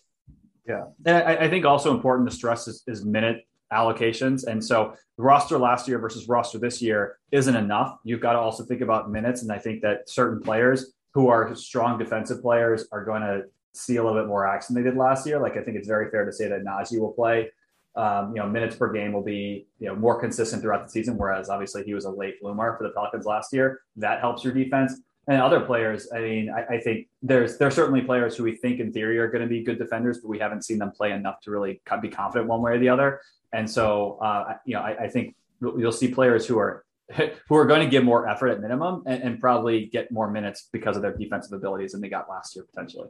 Yeah. 0.68 0.86
And 1.06 1.18
I, 1.18 1.36
I 1.46 1.50
think 1.50 1.66
also 1.66 1.94
important 1.94 2.30
to 2.30 2.36
stress 2.36 2.68
is, 2.68 2.84
is 2.88 3.06
minute 3.06 3.46
allocations. 3.72 4.46
And 4.46 4.64
so 4.64 4.94
roster 5.18 5.58
last 5.58 5.88
year 5.88 6.00
versus 6.00 6.28
roster 6.28 6.58
this 6.58 6.82
year 6.82 7.18
isn't 7.32 7.56
enough. 7.56 7.98
You've 8.04 8.22
got 8.22 8.34
to 8.34 8.40
also 8.40 8.64
think 8.64 8.82
about 8.82 9.12
minutes. 9.12 9.42
And 9.42 9.52
I 9.52 9.60
think 9.60 9.82
that 9.82 10.10
certain 10.10 10.42
players 10.42 10.94
who 11.14 11.28
are 11.30 11.56
strong 11.56 11.98
defensive 11.98 12.42
players 12.42 12.88
are 12.92 13.04
going 13.04 13.22
to 13.22 13.44
see 13.76 13.98
a 13.98 14.04
little 14.04 14.20
bit 14.20 14.28
more 14.28 14.48
action 14.48 14.74
than 14.74 14.84
they 14.84 14.90
did 14.90 14.98
last 14.98 15.26
year. 15.28 15.40
Like 15.40 15.58
I 15.58 15.62
think 15.62 15.78
it's 15.78 15.88
very 15.88 16.10
fair 16.10 16.26
to 16.26 16.32
say 16.32 16.48
that 16.48 16.64
Naji 16.64 17.00
will 17.00 17.14
play. 17.14 17.52
Um, 17.96 18.36
you 18.36 18.42
know, 18.42 18.48
minutes 18.50 18.76
per 18.76 18.92
game 18.92 19.14
will 19.14 19.24
be 19.24 19.68
you 19.80 19.88
know 19.88 19.96
more 19.96 20.20
consistent 20.20 20.62
throughout 20.62 20.86
the 20.86 20.92
season. 20.92 21.18
Whereas 21.18 21.50
obviously 21.50 21.84
he 21.84 21.94
was 21.94 22.06
a 22.06 22.12
late 22.12 22.42
bloomer 22.42 22.76
for 22.78 22.84
the 22.84 22.94
Pelicans 22.94 23.26
last 23.26 23.54
year. 23.54 23.82
That 23.96 24.20
helps 24.20 24.44
your 24.44 24.54
defense. 24.54 25.00
And 25.28 25.42
other 25.42 25.60
players, 25.60 26.08
I 26.14 26.20
mean, 26.20 26.52
I, 26.52 26.76
I 26.76 26.80
think 26.80 27.08
there's 27.24 27.58
there's 27.58 27.74
certainly 27.74 28.02
players 28.02 28.36
who 28.36 28.44
we 28.44 28.56
think 28.56 28.80
in 28.80 28.92
theory 28.92 29.18
are 29.18 29.28
going 29.28 29.42
to 29.42 29.48
be 29.48 29.64
good 29.64 29.80
defenders, 29.80 30.20
but 30.20 30.30
we 30.30 30.38
haven't 30.38 30.64
seen 30.64 30.78
them 30.78 30.92
play 30.92 31.12
enough 31.14 31.42
to 31.42 31.52
really 31.52 31.82
be 32.02 32.10
confident 32.10 32.48
one 32.48 32.62
way 32.62 32.74
or 32.74 32.80
the 32.80 32.90
other. 32.90 33.22
And 33.52 33.70
so, 33.70 34.20
uh, 34.22 34.58
you 34.66 34.76
know, 34.76 34.82
I, 34.82 35.06
I, 35.06 35.08
think 35.08 35.36
you'll 35.62 35.92
see 35.92 36.10
players 36.10 36.46
who 36.46 36.60
are 36.60 36.86
who 37.48 37.56
are 37.56 37.66
going 37.66 37.82
to 37.82 37.90
give 37.90 38.04
more 38.04 38.28
effort 38.28 38.50
at 38.50 38.62
minimum 38.62 39.04
and, 39.08 39.24
and, 39.24 39.40
probably 39.40 39.86
get 39.86 40.12
more 40.12 40.30
minutes 40.30 40.70
because 40.72 40.96
of 40.96 41.02
their 41.02 41.16
defensive 41.16 41.54
abilities 41.54 41.92
than 41.92 42.02
they 42.02 42.10
got 42.10 42.30
last 42.30 42.56
year 42.56 42.66
potentially. 42.66 43.08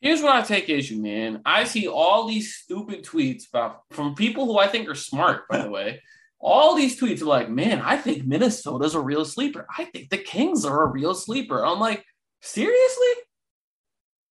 Here's 0.00 0.22
what 0.22 0.34
I 0.34 0.42
take 0.42 0.68
issue, 0.68 0.96
man. 1.00 1.42
I 1.44 1.64
see 1.64 1.86
all 1.86 2.26
these 2.26 2.54
stupid 2.54 3.04
tweets 3.04 3.48
about 3.48 3.82
from 3.90 4.14
people 4.14 4.46
who 4.46 4.58
I 4.58 4.66
think 4.66 4.88
are 4.88 4.94
smart, 4.94 5.46
by 5.48 5.58
the 5.62 5.70
way, 5.70 6.00
all 6.38 6.74
these 6.74 6.98
tweets 6.98 7.20
are 7.20 7.26
like, 7.26 7.50
man, 7.50 7.82
I 7.82 7.98
think 7.98 8.24
Minnesota's 8.24 8.94
a 8.94 9.00
real 9.00 9.26
sleeper. 9.26 9.66
I 9.76 9.84
think 9.84 10.08
the 10.08 10.16
Kings 10.16 10.64
are 10.64 10.84
a 10.84 10.90
real 10.90 11.14
sleeper. 11.14 11.64
I'm 11.66 11.78
like, 11.78 12.02
seriously? 12.40 13.12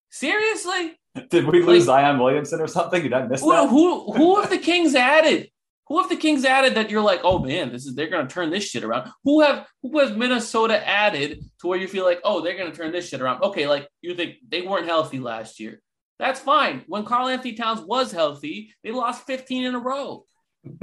Seriously? 0.09 0.97
Did 1.29 1.45
we 1.45 1.61
lose 1.61 1.87
Like- 1.87 2.01
Zion 2.03 2.19
Williamson 2.19 2.61
or 2.61 2.67
something? 2.67 3.03
You 3.03 3.09
Did 3.09 3.17
I 3.17 3.27
miss 3.27 3.41
Who, 3.41 3.51
that? 3.51 3.69
who 3.69 4.11
who 4.13 4.39
have 4.41 4.49
the 4.49 4.57
Kings 4.57 4.95
added? 4.95 5.49
Who 5.89 5.99
have 5.99 6.09
the 6.09 6.15
Kings 6.15 6.45
added 6.45 6.75
that 6.75 6.89
you're 6.91 7.01
like, 7.01 7.21
oh 7.23 7.39
man, 7.39 7.71
this 7.71 7.85
is 7.87 7.95
they're 7.95 8.09
gonna 8.09 8.29
turn 8.29 8.51
this 8.51 8.63
shit 8.69 8.83
around? 8.83 9.11
Who 9.23 9.41
have 9.41 9.65
who 9.81 9.97
has 9.99 10.11
Minnesota 10.15 10.87
added 10.87 11.43
to 11.61 11.67
where 11.67 11.79
you 11.79 11.87
feel 11.87 12.05
like, 12.05 12.21
oh, 12.23 12.41
they're 12.41 12.57
gonna 12.57 12.71
turn 12.75 12.91
this 12.91 13.09
shit 13.09 13.21
around? 13.21 13.41
Okay, 13.43 13.67
like 13.67 13.87
you 14.01 14.13
think 14.15 14.35
they 14.47 14.61
weren't 14.61 14.85
healthy 14.85 15.19
last 15.19 15.59
year. 15.59 15.81
That's 16.19 16.39
fine. 16.39 16.83
When 16.87 17.05
Karl-Anthony 17.05 17.53
Towns 17.53 17.79
was 17.81 18.11
healthy, 18.11 18.73
they 18.83 18.91
lost 18.91 19.25
15 19.25 19.63
in 19.65 19.73
a 19.73 19.79
row. 19.79 20.25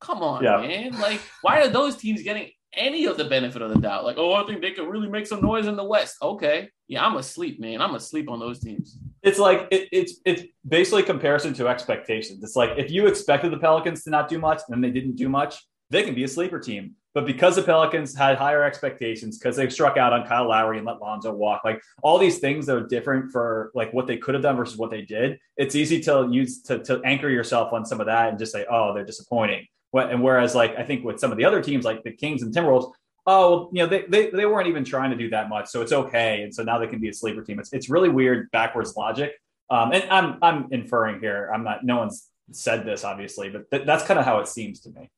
Come 0.00 0.22
on, 0.22 0.44
Yeah. 0.44 0.58
man. 0.58 0.98
Like, 1.00 1.20
why 1.42 1.60
are 1.60 1.68
those 1.68 1.96
teams 1.96 2.22
getting 2.22 2.50
any 2.72 3.06
of 3.06 3.16
the 3.16 3.24
benefit 3.24 3.62
of 3.62 3.70
the 3.74 3.80
doubt? 3.80 4.04
Like, 4.04 4.18
oh, 4.18 4.34
I 4.34 4.44
think 4.46 4.60
they 4.60 4.70
could 4.72 4.88
really 4.88 5.08
make 5.08 5.26
some 5.26 5.40
noise 5.40 5.66
in 5.66 5.74
the 5.76 5.84
West. 5.84 6.16
Okay. 6.22 6.68
Yeah, 6.86 7.04
I'm 7.04 7.16
asleep, 7.16 7.58
man. 7.60 7.80
I'm 7.80 7.94
asleep 7.94 8.30
on 8.30 8.38
those 8.38 8.60
teams. 8.60 8.98
It's 9.26 9.40
like 9.40 9.66
it, 9.72 9.88
it's 9.90 10.20
it's 10.24 10.44
basically 10.66 11.02
comparison 11.02 11.52
to 11.54 11.66
expectations. 11.66 12.44
It's 12.44 12.54
like 12.54 12.78
if 12.78 12.92
you 12.92 13.08
expected 13.08 13.52
the 13.52 13.58
Pelicans 13.58 14.04
to 14.04 14.10
not 14.10 14.28
do 14.28 14.38
much 14.38 14.62
and 14.68 14.82
they 14.82 14.90
didn't 14.90 15.16
do 15.16 15.28
much, 15.28 15.56
they 15.90 16.04
can 16.04 16.14
be 16.14 16.22
a 16.22 16.28
sleeper 16.28 16.60
team. 16.60 16.94
But 17.12 17.26
because 17.26 17.56
the 17.56 17.62
Pelicans 17.62 18.14
had 18.14 18.36
higher 18.36 18.62
expectations, 18.62 19.38
because 19.38 19.56
they 19.56 19.68
struck 19.68 19.96
out 19.96 20.12
on 20.12 20.26
Kyle 20.26 20.48
Lowry 20.48 20.76
and 20.76 20.86
let 20.86 21.00
Lonzo 21.00 21.32
walk, 21.32 21.62
like 21.64 21.82
all 22.02 22.18
these 22.18 22.38
things 22.38 22.66
that 22.66 22.76
are 22.76 22.86
different 22.86 23.32
for 23.32 23.72
like 23.74 23.92
what 23.92 24.06
they 24.06 24.16
could 24.16 24.34
have 24.34 24.42
done 24.42 24.56
versus 24.56 24.76
what 24.76 24.90
they 24.90 25.02
did, 25.02 25.38
it's 25.56 25.74
easy 25.74 26.00
to 26.02 26.28
use 26.30 26.62
to, 26.62 26.78
to 26.84 27.00
anchor 27.04 27.28
yourself 27.28 27.72
on 27.72 27.84
some 27.84 28.00
of 28.00 28.06
that 28.06 28.28
and 28.28 28.38
just 28.38 28.52
say, 28.52 28.64
oh, 28.70 28.94
they're 28.94 29.04
disappointing. 29.04 29.66
What 29.90 30.12
and 30.12 30.22
whereas 30.22 30.54
like 30.54 30.76
I 30.76 30.84
think 30.84 31.04
with 31.04 31.18
some 31.18 31.32
of 31.32 31.38
the 31.38 31.44
other 31.44 31.60
teams 31.60 31.84
like 31.84 32.04
the 32.04 32.12
Kings 32.12 32.42
and 32.42 32.54
Timberwolves, 32.54 32.92
oh, 33.26 33.68
you 33.72 33.82
know, 33.82 33.86
they, 33.88 34.02
they 34.08 34.30
they 34.30 34.46
weren't 34.46 34.68
even 34.68 34.84
trying 34.84 35.10
to 35.10 35.16
do 35.16 35.28
that 35.30 35.48
much, 35.48 35.68
so 35.68 35.82
it's 35.82 35.92
okay, 35.92 36.42
and 36.42 36.54
so 36.54 36.62
now 36.62 36.78
they 36.78 36.86
can 36.86 37.00
be 37.00 37.08
a 37.08 37.12
sleeper 37.12 37.42
team. 37.42 37.58
It's 37.58 37.72
it's 37.72 37.88
really 37.90 38.08
weird 38.08 38.50
backwards 38.52 38.96
logic. 38.96 39.32
Um, 39.68 39.92
and 39.92 40.04
I'm 40.10 40.38
I'm 40.42 40.68
inferring 40.70 41.20
here. 41.20 41.50
I'm 41.52 41.64
not. 41.64 41.84
No 41.84 41.98
one's 41.98 42.28
said 42.52 42.84
this 42.84 43.02
obviously, 43.02 43.50
but 43.50 43.68
th- 43.70 43.84
that's 43.84 44.04
kind 44.04 44.20
of 44.20 44.24
how 44.24 44.38
it 44.38 44.46
seems 44.46 44.80
to 44.80 44.90
me. 44.90 45.10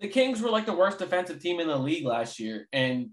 the 0.00 0.08
Kings 0.08 0.40
were 0.40 0.50
like 0.50 0.66
the 0.66 0.72
worst 0.72 0.98
defensive 0.98 1.40
team 1.40 1.60
in 1.60 1.66
the 1.66 1.76
league 1.76 2.04
last 2.06 2.38
year, 2.38 2.68
and 2.72 3.10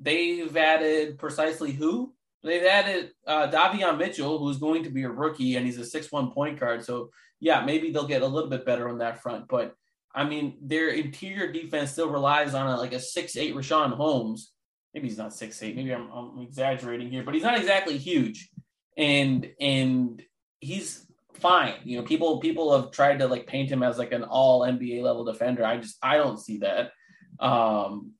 they've 0.00 0.56
added 0.56 1.18
precisely 1.18 1.72
who? 1.72 2.12
They've 2.42 2.64
added 2.64 3.12
uh, 3.26 3.48
Davion 3.48 3.98
Mitchell, 3.98 4.38
who's 4.38 4.58
going 4.58 4.82
to 4.82 4.90
be 4.90 5.04
a 5.04 5.10
rookie, 5.10 5.56
and 5.56 5.64
he's 5.64 5.78
a 5.78 5.84
six-one 5.84 6.32
point 6.32 6.58
guard. 6.58 6.84
So 6.84 7.10
yeah, 7.38 7.64
maybe 7.64 7.92
they'll 7.92 8.08
get 8.08 8.22
a 8.22 8.26
little 8.26 8.50
bit 8.50 8.66
better 8.66 8.88
on 8.88 8.98
that 8.98 9.22
front. 9.22 9.46
But 9.48 9.76
I 10.14 10.24
mean, 10.24 10.58
their 10.60 10.88
interior 10.88 11.50
defense 11.50 11.92
still 11.92 12.10
relies 12.10 12.54
on 12.54 12.66
a, 12.66 12.76
like 12.76 12.92
a 12.92 13.00
six-eight 13.00 13.54
Richaun 13.54 13.92
Holmes. 13.92 14.52
Maybe 14.92 15.08
he's 15.08 15.18
not 15.18 15.34
six-eight. 15.34 15.74
Maybe 15.74 15.92
I'm, 15.94 16.10
I'm 16.10 16.40
exaggerating 16.40 17.10
here, 17.10 17.22
but 17.22 17.34
he's 17.34 17.42
not 17.42 17.58
exactly 17.58 17.96
huge, 17.96 18.50
and 18.96 19.50
and 19.58 20.22
he's 20.60 21.06
fine. 21.34 21.74
You 21.84 21.98
know, 21.98 22.04
people 22.04 22.40
people 22.40 22.80
have 22.80 22.90
tried 22.92 23.18
to 23.18 23.26
like 23.26 23.46
paint 23.46 23.70
him 23.70 23.82
as 23.82 23.98
like 23.98 24.12
an 24.12 24.24
all 24.24 24.60
NBA 24.60 25.02
level 25.02 25.24
defender. 25.24 25.64
I 25.64 25.78
just 25.78 25.96
I 26.02 26.16
don't 26.16 26.38
see 26.38 26.58
that. 26.58 26.92
Um 27.40 28.12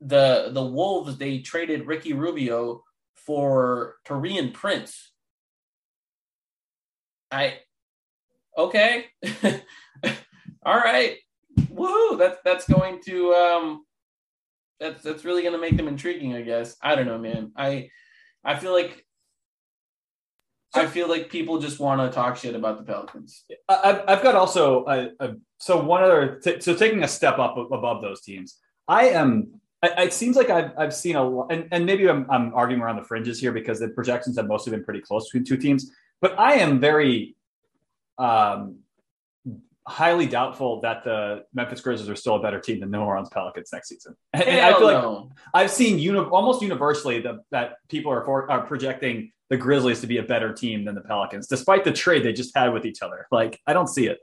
the 0.00 0.50
the 0.52 0.64
Wolves 0.64 1.16
they 1.16 1.38
traded 1.38 1.86
Ricky 1.86 2.12
Rubio 2.12 2.82
for 3.14 3.96
Taurean 4.06 4.52
Prince. 4.52 5.12
I 7.30 7.58
okay. 8.56 9.06
all 10.64 10.76
right. 10.76 11.16
Woohoo. 11.60 12.18
That's 12.18 12.38
that's 12.44 12.68
going 12.68 13.00
to 13.06 13.32
um 13.34 13.84
that's 14.80 15.02
that's 15.02 15.24
really 15.24 15.42
gonna 15.42 15.58
make 15.58 15.76
them 15.76 15.88
intriguing, 15.88 16.34
I 16.34 16.42
guess. 16.42 16.76
I 16.82 16.94
don't 16.94 17.06
know, 17.06 17.18
man. 17.18 17.52
I 17.56 17.90
I 18.44 18.56
feel 18.56 18.72
like 18.72 19.04
I 20.74 20.86
feel 20.86 21.08
like 21.08 21.28
people 21.30 21.58
just 21.60 21.78
want 21.78 22.00
to 22.00 22.12
talk 22.12 22.36
shit 22.36 22.56
about 22.56 22.78
the 22.78 22.82
Pelicans. 22.84 23.44
I've, 23.68 24.02
I've 24.08 24.22
got 24.24 24.34
also 24.34 24.84
a, 24.86 25.10
a 25.20 25.34
so 25.58 25.80
one 25.80 26.02
other 26.02 26.40
t- 26.42 26.60
so 26.60 26.74
taking 26.74 27.04
a 27.04 27.08
step 27.08 27.38
up 27.38 27.56
above 27.56 28.02
those 28.02 28.22
teams. 28.22 28.58
I 28.88 29.10
am. 29.10 29.60
I- 29.84 30.04
It 30.04 30.12
seems 30.12 30.34
like 30.34 30.50
I've, 30.50 30.72
I've 30.76 30.92
seen 30.94 31.14
a 31.14 31.22
lot, 31.22 31.52
and, 31.52 31.68
and 31.70 31.86
maybe 31.86 32.08
I'm, 32.08 32.28
I'm 32.28 32.52
arguing 32.54 32.82
around 32.82 32.96
the 32.96 33.04
fringes 33.04 33.38
here 33.38 33.52
because 33.52 33.78
the 33.78 33.88
projections 33.90 34.36
have 34.36 34.48
mostly 34.48 34.72
been 34.72 34.82
pretty 34.82 35.00
close 35.00 35.26
between 35.30 35.44
two 35.44 35.56
teams. 35.56 35.92
But 36.20 36.36
I 36.40 36.54
am 36.54 36.80
very 36.80 37.36
um, 38.18 38.80
highly 39.86 40.26
doubtful 40.26 40.80
that 40.80 41.04
the 41.04 41.44
Memphis 41.52 41.80
Grizzlies 41.80 42.08
are 42.08 42.16
still 42.16 42.36
a 42.36 42.40
better 42.42 42.58
team 42.58 42.80
than 42.80 42.90
the 42.90 42.98
New 42.98 43.04
Orleans 43.04 43.28
Pelicans 43.28 43.70
next 43.72 43.88
season. 43.88 44.16
And, 44.32 44.42
and 44.44 44.60
I 44.60 44.78
feel 44.78 44.92
like. 44.92 45.28
I've 45.52 45.70
seen 45.70 45.98
uni- 45.98 46.18
almost 46.18 46.62
universally 46.62 47.20
the, 47.20 47.40
that 47.50 47.74
people 47.88 48.10
are, 48.10 48.24
for, 48.24 48.50
are 48.50 48.66
projecting 48.66 49.30
the 49.50 49.56
Grizzlies 49.56 50.00
to 50.00 50.06
be 50.06 50.18
a 50.18 50.22
better 50.22 50.52
team 50.52 50.84
than 50.84 50.94
the 50.94 51.02
Pelicans, 51.02 51.46
despite 51.46 51.84
the 51.84 51.92
trade 51.92 52.24
they 52.24 52.32
just 52.32 52.56
had 52.56 52.72
with 52.72 52.86
each 52.86 53.02
other. 53.02 53.26
Like, 53.30 53.60
I 53.66 53.74
don't 53.74 53.88
see 53.88 54.06
it. 54.06 54.18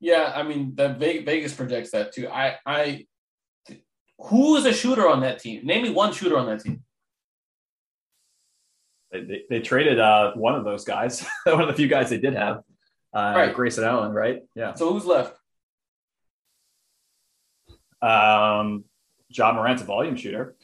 Yeah, 0.00 0.32
I 0.34 0.42
mean, 0.42 0.74
the 0.74 0.88
Vegas 0.94 1.52
projects 1.52 1.90
that 1.92 2.12
too. 2.12 2.28
I, 2.28 2.56
I, 2.66 3.06
who 4.18 4.56
is 4.56 4.64
a 4.64 4.72
shooter 4.72 5.08
on 5.08 5.20
that 5.20 5.38
team? 5.38 5.64
Name 5.64 5.82
me 5.82 5.90
one 5.90 6.12
shooter 6.12 6.36
on 6.36 6.46
that 6.46 6.60
team. 6.60 6.82
They, 9.12 9.24
they, 9.24 9.42
they 9.48 9.60
traded 9.60 10.00
uh, 10.00 10.32
one 10.34 10.54
of 10.54 10.64
those 10.64 10.84
guys, 10.84 11.26
one 11.44 11.60
of 11.60 11.68
the 11.68 11.74
few 11.74 11.88
guys 11.88 12.10
they 12.10 12.18
did 12.18 12.34
have, 12.34 12.62
uh, 13.14 13.32
Right. 13.36 13.54
Grayson 13.54 13.84
Allen, 13.84 14.12
right? 14.12 14.42
Yeah. 14.54 14.74
So 14.74 14.92
who's 14.92 15.04
left? 15.04 15.36
Um, 18.02 18.84
Ja 19.28 19.52
Morant's 19.52 19.82
a 19.82 19.84
volume 19.84 20.16
shooter. 20.16 20.56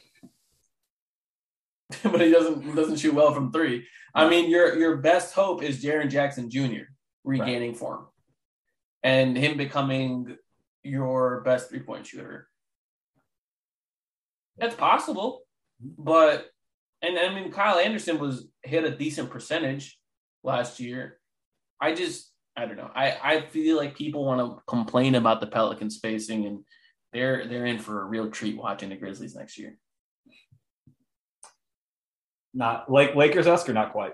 but 2.03 2.19
he 2.19 2.31
doesn't 2.31 2.75
doesn't 2.75 2.97
shoot 2.97 3.13
well 3.13 3.33
from 3.33 3.51
three. 3.51 3.85
I 4.13 4.27
mean, 4.27 4.49
your 4.49 4.77
your 4.77 4.97
best 4.97 5.33
hope 5.33 5.63
is 5.63 5.83
Jaren 5.83 6.09
Jackson 6.09 6.49
Jr. 6.49 6.83
regaining 7.23 7.75
form, 7.75 8.07
and 9.03 9.37
him 9.37 9.55
becoming 9.55 10.35
your 10.83 11.41
best 11.41 11.69
three 11.69 11.79
point 11.79 12.07
shooter. 12.07 12.49
That's 14.57 14.75
possible, 14.75 15.43
but 15.79 16.47
and 17.01 17.17
I 17.17 17.33
mean 17.33 17.51
Kyle 17.51 17.77
Anderson 17.77 18.19
was 18.19 18.47
hit 18.63 18.83
a 18.83 18.91
decent 18.91 19.29
percentage 19.29 19.97
last 20.43 20.79
year. 20.79 21.19
I 21.79 21.93
just 21.93 22.33
I 22.57 22.65
don't 22.65 22.75
know. 22.75 22.89
I 22.95 23.17
I 23.23 23.41
feel 23.41 23.77
like 23.77 23.95
people 23.95 24.25
want 24.25 24.41
to 24.41 24.61
complain 24.65 25.13
about 25.13 25.39
the 25.39 25.47
Pelican 25.47 25.91
spacing, 25.91 26.47
and 26.47 26.65
they're 27.13 27.47
they're 27.47 27.67
in 27.67 27.77
for 27.77 28.01
a 28.01 28.05
real 28.05 28.31
treat 28.31 28.57
watching 28.57 28.89
the 28.89 28.95
Grizzlies 28.95 29.35
next 29.35 29.59
year. 29.59 29.77
Not 32.55 32.91
like 32.91 33.15
Lakers 33.15 33.45
esque 33.45 33.69
or 33.69 33.73
not 33.73 33.91
quite. 33.91 34.13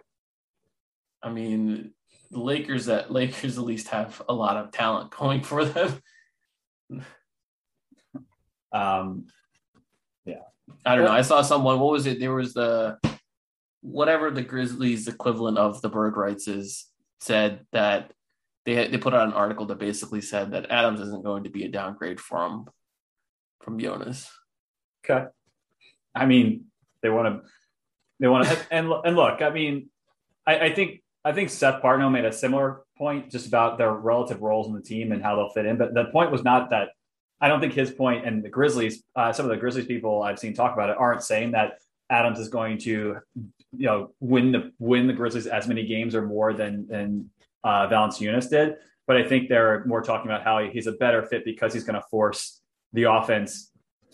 I 1.24 1.30
mean, 1.30 1.94
the 2.32 2.42
Lakers 2.42 2.88
that 2.88 3.12
Lakers 3.12 3.58
at 3.58 3.64
least 3.64 3.88
have 3.88 4.22
a 4.28 4.34
lot 4.34 4.58
of 4.58 4.72
talent 4.72 5.12
going 5.12 5.42
for 5.42 5.64
them. 5.64 6.02
Um, 8.74 9.28
yeah. 10.26 10.42
I 10.86 10.96
don't 10.96 11.06
know. 11.06 11.12
I 11.12 11.22
saw 11.22 11.44
someone. 11.44 11.80
What 11.80 11.92
was 11.92 12.08
it? 12.08 12.20
There 12.20 12.34
was 12.34 12.54
the 12.54 12.98
whatever 13.82 14.32
the 14.32 14.42
Grizzlies 14.42 15.08
equivalent 15.08 15.58
of 15.58 15.82
the 15.82 15.90
Bird 15.90 16.18
Writes 16.18 16.48
is 16.48 16.88
said 17.20 17.66
that 17.72 18.12
they 18.66 18.88
they 18.88 18.98
put 18.98 19.14
out 19.14 19.28
an 19.28 19.34
article 19.34 19.66
that 19.68 19.80
basically 19.80 20.22
said 20.22 20.52
that 20.52 20.72
Adams 20.72 21.02
isn't 21.02 21.24
going 21.24 21.44
to 21.44 21.50
be 21.50 21.66
a 21.66 21.70
downgrade 21.70 22.20
from 22.20 22.68
from 23.62 23.80
Jonas. 23.80 24.30
okay. 25.06 25.26
I 26.16 26.26
mean, 26.26 26.66
they 27.02 27.10
want 27.10 27.44
to, 27.44 27.50
they 28.20 28.28
want 28.28 28.48
to, 28.48 28.60
and 28.72 28.92
and 29.06 29.16
look, 29.16 29.42
I 29.42 29.50
mean, 29.50 29.90
I, 30.46 30.60
I 30.60 30.74
think 30.74 31.02
I 31.26 31.32
think 31.32 31.50
Seth 31.50 31.82
Partnow 31.82 32.12
made 32.12 32.26
a 32.26 32.34
similar 32.34 32.82
point 32.98 33.32
just 33.32 33.48
about 33.48 33.78
their 33.78 33.92
relative 33.92 34.42
roles 34.42 34.68
in 34.68 34.74
the 34.74 34.82
team 34.82 35.12
and 35.12 35.22
how 35.22 35.36
they'll 35.36 35.50
fit 35.50 35.66
in. 35.66 35.78
But 35.78 35.94
the 35.94 36.06
point 36.06 36.32
was 36.32 36.44
not 36.44 36.70
that 36.72 36.90
I 37.42 37.48
don't 37.48 37.60
think 37.60 37.74
his 37.74 37.92
point 37.92 38.26
and 38.26 38.44
the 38.44 38.50
Grizzlies, 38.50 39.04
uh, 39.16 39.34
some 39.34 39.46
of 39.46 39.50
the 39.50 39.58
Grizzlies 39.58 39.86
people 39.86 40.24
I've 40.24 40.40
seen 40.40 40.54
talk 40.54 40.74
about 40.74 40.90
it 40.90 40.98
aren't 40.98 41.24
saying 41.24 41.52
that 41.52 41.80
Adams 42.10 42.40
is 42.40 42.50
going 42.50 42.78
to, 42.80 43.18
you 43.76 43.86
know, 43.86 44.12
win 44.20 44.52
the 44.52 44.72
win 44.80 45.08
the 45.08 45.14
Grizzlies 45.14 45.48
as 45.48 45.68
many 45.68 45.86
games 45.86 46.16
or 46.16 46.22
more 46.22 46.54
than 46.54 46.88
than 46.88 47.30
uh, 47.64 47.88
Valanciunas 47.88 48.50
did. 48.50 48.76
But 49.06 49.18
I 49.18 49.28
think 49.28 49.50
they're 49.50 49.84
more 49.86 50.02
talking 50.02 50.32
about 50.32 50.44
how 50.44 50.60
he's 50.60 50.88
a 50.88 50.94
better 50.94 51.24
fit 51.24 51.44
because 51.44 51.74
he's 51.74 51.84
going 51.84 52.00
to 52.00 52.08
force 52.10 52.62
the 52.94 53.04
offense 53.04 53.72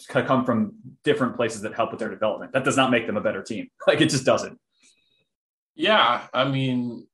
to 0.10 0.24
come 0.24 0.46
from 0.46 0.74
different 1.04 1.36
places 1.36 1.62
that 1.62 1.74
help 1.74 1.92
with 1.92 2.00
their 2.00 2.10
development. 2.10 2.54
That 2.54 2.64
does 2.64 2.78
not 2.78 2.90
make 2.90 3.06
them 3.06 3.18
a 3.18 3.22
better 3.22 3.44
team. 3.44 3.70
Like 3.88 4.02
it 4.02 4.10
just 4.10 4.26
doesn't. 4.26 4.60
Yeah, 5.76 6.28
I 6.34 6.46
mean, 6.46 7.08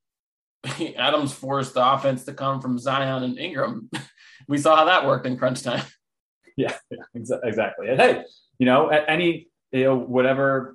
Adams 0.98 1.34
forced 1.34 1.74
the 1.74 1.93
offense 1.93 2.26
to 2.26 2.34
come 2.34 2.62
from 2.62 2.80
Zion 2.80 3.24
and 3.24 3.38
Ingram. 3.38 3.89
we 4.48 4.58
saw 4.58 4.76
how 4.76 4.86
that 4.86 5.06
worked 5.06 5.26
in 5.26 5.38
crunch 5.38 5.62
time. 5.62 5.84
Yeah, 6.58 6.76
yeah 6.89 7.00
exa- 7.15 7.41
exactly. 7.43 7.89
And 7.89 8.00
hey, 8.00 8.24
you 8.60 8.65
know, 8.65 8.88
any 8.88 9.50
you 9.71 9.84
know 9.84 9.98
whatever 9.98 10.74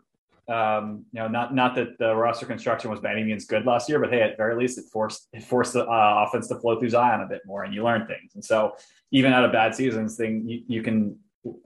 Um, 0.51 1.05
you 1.13 1.21
know, 1.21 1.29
not 1.29 1.55
not 1.55 1.75
that 1.77 1.97
the 1.99 2.15
roster 2.15 2.45
construction 2.45 2.91
was 2.91 2.99
by 3.01 3.13
any 3.13 3.23
means 3.23 3.45
good 3.45 3.67
last 3.67 3.89
year, 3.89 4.01
but 4.01 4.11
hey, 4.11 4.21
at 4.23 4.37
very 4.37 4.57
least 4.57 4.79
it 4.79 4.85
forced 4.93 5.29
it 5.33 5.45
forced 5.45 5.75
the 5.75 5.85
uh, 5.85 6.25
offense 6.27 6.49
to 6.49 6.57
flow 6.57 6.79
through 6.79 6.91
Zion 6.91 7.21
a 7.21 7.27
bit 7.27 7.43
more, 7.47 7.63
and 7.63 7.73
you 7.73 7.85
learn 7.85 8.07
things. 8.07 8.35
And 8.35 8.45
so, 8.45 8.75
even 9.13 9.33
out 9.33 9.45
of 9.45 9.53
bad 9.53 9.75
seasons, 9.75 10.17
thing 10.17 10.49
you, 10.49 10.63
you 10.67 10.83
can 10.83 11.17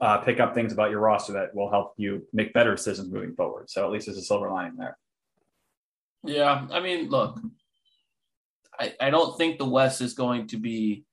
uh, 0.00 0.18
pick 0.18 0.40
up 0.40 0.54
things 0.54 0.72
about 0.72 0.90
your 0.90 1.00
roster 1.00 1.32
that 1.32 1.54
will 1.54 1.70
help 1.70 1.94
you 1.96 2.26
make 2.32 2.52
better 2.52 2.74
decisions 2.74 3.10
moving 3.10 3.34
forward. 3.34 3.70
So 3.70 3.84
at 3.84 3.90
least 3.90 4.06
there's 4.06 4.18
a 4.18 4.22
silver 4.22 4.50
lining 4.50 4.76
there. 4.76 4.96
Yeah, 6.22 6.66
I 6.70 6.80
mean, 6.80 7.08
look, 7.08 7.40
I, 8.78 8.94
I 9.00 9.10
don't 9.10 9.36
think 9.36 9.58
the 9.58 9.64
West 9.64 10.00
is 10.00 10.14
going 10.14 10.46
to 10.48 10.56
be 10.56 11.04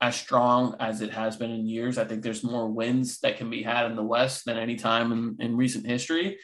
as 0.00 0.16
strong 0.16 0.76
as 0.80 1.00
it 1.00 1.10
has 1.10 1.36
been 1.36 1.50
in 1.50 1.66
years. 1.66 1.98
I 1.98 2.04
think 2.04 2.22
there's 2.22 2.42
more 2.42 2.68
wins 2.68 3.20
that 3.20 3.36
can 3.36 3.50
be 3.50 3.62
had 3.62 3.86
in 3.86 3.96
the 3.96 4.02
West 4.02 4.44
than 4.46 4.58
any 4.58 4.76
time 4.76 5.12
in, 5.12 5.36
in 5.38 5.56
recent 5.56 5.86
history. 5.86 6.38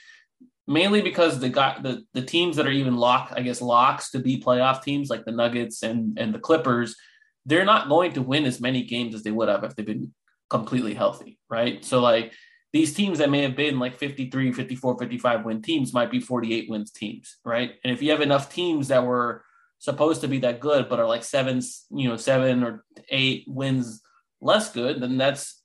Mainly 0.68 1.00
because 1.00 1.38
the 1.38 1.48
got 1.48 1.83
the, 1.83 2.02
the 2.12 2.22
teams 2.22 2.57
that 2.57 2.66
are 2.66 2.72
even 2.72 2.96
lock, 2.96 3.33
I 3.37 3.42
guess, 3.42 3.62
locks 3.62 4.11
to 4.11 4.18
be 4.18 4.40
playoff 4.40 4.83
teams 4.83 5.09
like 5.09 5.24
the 5.24 5.33
Nuggets 5.33 5.83
and 5.83 6.18
and 6.18 6.35
the 6.35 6.40
Clippers, 6.40 6.96
they're 7.44 7.64
not 7.64 7.88
going 7.88 8.12
to 8.14 8.22
win 8.22 8.44
as 8.44 8.61
many 8.61 8.83
games 8.83 9.14
as 9.14 9.22
they 9.22 9.31
would 9.31 9.48
have 9.48 9.62
if 9.62 9.76
they've 9.76 9.87
been 9.87 10.12
completely 10.50 10.94
healthy, 10.94 11.38
right? 11.48 11.85
So 11.85 12.00
like 12.00 12.33
these 12.72 12.94
teams 12.94 13.18
that 13.18 13.31
may 13.31 13.42
have 13.42 13.57
been 13.57 13.79
like 13.79 13.96
53, 13.96 14.52
54, 14.52 14.98
55 14.98 15.44
win 15.44 15.62
teams 15.62 15.94
might 15.94 16.11
be 16.11 16.20
48 16.20 16.68
wins 16.68 16.90
teams, 16.90 17.37
right? 17.44 17.72
And 17.85 17.92
if 17.92 18.02
you 18.02 18.11
have 18.11 18.20
enough 18.20 18.52
teams 18.52 18.88
that 18.88 19.07
were 19.07 19.44
supposed 19.79 20.20
to 20.22 20.29
be 20.29 20.40
that 20.40 20.61
good, 20.61 20.88
but 20.88 20.98
are 20.98 21.07
like 21.07 21.24
seven, 21.24 21.61
you 21.90 22.09
know, 22.09 22.16
seven 22.16 22.64
or 22.64 22.85
eight 23.09 23.44
wins 23.46 24.02
less 24.40 24.72
good, 24.72 25.00
then 25.00 25.16
that's 25.16 25.62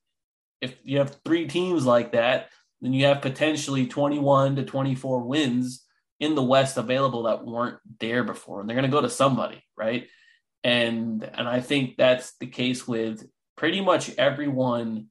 if 0.61 0.75
you 0.83 0.99
have 0.99 1.17
three 1.25 1.47
teams 1.47 1.85
like 1.85 2.11
that, 2.11 2.49
then 2.81 2.93
you 2.93 3.05
have 3.05 3.21
potentially 3.21 3.87
21 3.87 4.55
to 4.55 4.63
24 4.63 5.21
wins 5.21 5.85
in 6.19 6.35
the 6.35 6.43
West 6.43 6.77
available 6.77 7.23
that 7.23 7.45
weren't 7.45 7.77
there 7.99 8.23
before. 8.23 8.59
And 8.59 8.69
they're 8.69 8.75
going 8.75 8.89
to 8.89 8.95
go 8.95 9.01
to 9.01 9.09
somebody, 9.09 9.63
right? 9.77 10.07
And 10.63 11.23
and 11.23 11.47
I 11.47 11.61
think 11.61 11.97
that's 11.97 12.37
the 12.39 12.47
case 12.47 12.87
with 12.87 13.27
pretty 13.57 13.81
much 13.81 14.11
everyone. 14.17 15.07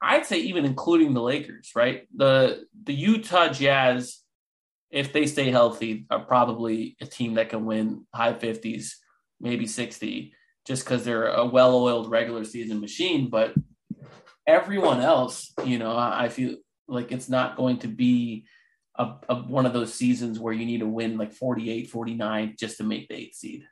I'd 0.00 0.26
say 0.26 0.38
even 0.40 0.64
including 0.64 1.14
the 1.14 1.22
Lakers, 1.22 1.70
right? 1.74 2.06
The 2.14 2.64
the 2.84 2.92
Utah 2.92 3.48
Jazz 3.48 4.22
if 4.92 5.12
they 5.12 5.26
stay 5.26 5.50
healthy, 5.50 6.06
are 6.10 6.20
probably 6.20 6.96
a 7.00 7.06
team 7.06 7.34
that 7.34 7.48
can 7.48 7.64
win 7.64 8.06
high 8.14 8.34
50s, 8.34 8.92
maybe 9.40 9.66
60, 9.66 10.34
just 10.66 10.84
because 10.84 11.04
they're 11.04 11.28
a 11.28 11.46
well 11.46 11.74
oiled 11.74 12.10
regular 12.10 12.44
season 12.44 12.78
machine. 12.80 13.30
But 13.30 13.54
everyone 14.46 15.00
else, 15.00 15.52
you 15.64 15.78
know, 15.78 15.96
I 15.96 16.28
feel 16.28 16.56
like 16.88 17.12
it's 17.12 17.28
not 17.28 17.56
going 17.56 17.78
to 17.78 17.88
be 17.88 18.44
a, 18.96 19.14
a, 19.28 19.36
one 19.36 19.66
of 19.66 19.72
those 19.72 19.94
seasons 19.94 20.38
where 20.38 20.52
you 20.52 20.66
need 20.66 20.80
to 20.80 20.86
win 20.86 21.16
like 21.16 21.32
48, 21.32 21.90
49 21.90 22.56
just 22.58 22.78
to 22.78 22.84
make 22.84 23.08
the 23.08 23.14
eighth 23.14 23.36
seed. 23.36 23.64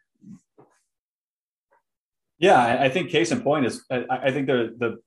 Yeah, 2.38 2.78
I 2.80 2.88
think 2.88 3.10
case 3.10 3.32
in 3.32 3.42
point 3.42 3.66
is 3.66 3.84
I 3.90 4.30
think 4.30 4.46
the 4.46 4.74
the 4.78 4.98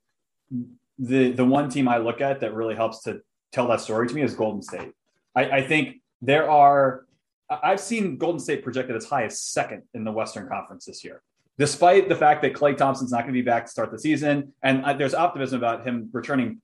the 0.99 1.31
the 1.31 1.43
one 1.43 1.67
team 1.67 1.87
I 1.87 1.97
look 1.97 2.21
at 2.21 2.41
that 2.41 2.53
really 2.53 2.75
helps 2.75 3.01
to 3.03 3.21
tell 3.51 3.67
that 3.69 3.81
story 3.81 4.07
to 4.07 4.13
me 4.13 4.21
is 4.21 4.35
Golden 4.35 4.61
State. 4.61 4.91
I, 5.35 5.49
I 5.49 5.61
think 5.63 6.01
there 6.21 6.49
are, 6.49 7.05
I've 7.49 7.79
seen 7.79 8.17
Golden 8.17 8.39
State 8.39 8.63
projected 8.63 8.95
as 8.95 9.05
high 9.05 9.25
as 9.25 9.41
second 9.41 9.83
in 9.93 10.03
the 10.03 10.11
Western 10.11 10.47
Conference 10.47 10.85
this 10.85 11.03
year, 11.03 11.21
despite 11.57 12.09
the 12.09 12.15
fact 12.15 12.41
that 12.41 12.53
Klay 12.53 12.75
Thompson's 12.75 13.11
not 13.11 13.21
going 13.21 13.33
to 13.33 13.39
be 13.39 13.41
back 13.41 13.65
to 13.65 13.71
start 13.71 13.91
the 13.91 13.99
season. 13.99 14.53
And 14.63 14.83
uh, 14.85 14.93
there's 14.93 15.13
optimism 15.13 15.57
about 15.57 15.85
him 15.85 16.09
returning 16.11 16.61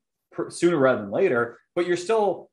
sooner 0.50 0.78
rather 0.78 1.02
than 1.02 1.12
later, 1.12 1.60
but 1.76 1.88
you're 1.88 1.98
still 1.98 2.50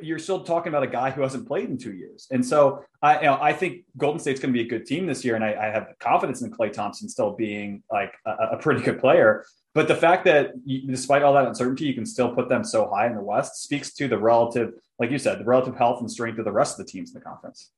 you're 0.00 0.18
still 0.18 0.44
talking 0.44 0.70
about 0.70 0.82
a 0.82 0.88
guy 0.88 1.10
who 1.10 1.20
hasn't 1.20 1.46
played 1.46 1.68
in 1.68 1.76
two 1.76 1.92
years. 1.92 2.26
And 2.30 2.44
so 2.44 2.84
I, 3.02 3.18
you 3.18 3.26
know, 3.26 3.38
I 3.38 3.52
think 3.52 3.82
Golden 3.98 4.18
State's 4.18 4.40
going 4.40 4.52
to 4.52 4.58
be 4.58 4.64
a 4.64 4.68
good 4.68 4.86
team 4.86 5.06
this 5.06 5.26
year. 5.26 5.34
And 5.34 5.44
I, 5.44 5.52
I 5.52 5.66
have 5.66 5.88
confidence 6.00 6.40
in 6.40 6.50
Clay 6.50 6.70
Thompson 6.70 7.06
still 7.06 7.32
being 7.32 7.82
like 7.92 8.14
a, 8.24 8.30
a, 8.52 8.56
pretty 8.56 8.80
good 8.80 8.98
player. 8.98 9.44
But 9.74 9.86
the 9.86 9.94
fact 9.94 10.24
that 10.24 10.52
you, 10.64 10.90
despite 10.90 11.22
all 11.22 11.34
that 11.34 11.46
uncertainty, 11.46 11.84
you 11.84 11.92
can 11.92 12.06
still 12.06 12.34
put 12.34 12.48
them 12.48 12.64
so 12.64 12.88
high 12.88 13.08
in 13.08 13.14
the 13.14 13.20
West 13.20 13.62
speaks 13.62 13.92
to 13.96 14.08
the 14.08 14.16
relative 14.16 14.72
like 14.98 15.10
you 15.10 15.18
said, 15.18 15.38
the 15.38 15.44
relative 15.44 15.76
health 15.76 16.00
and 16.00 16.10
strength 16.10 16.38
of 16.38 16.44
the 16.44 16.52
rest 16.52 16.78
of 16.78 16.84
the 16.84 16.90
teams 16.90 17.10
in 17.10 17.14
the 17.18 17.24
conference. 17.24 17.70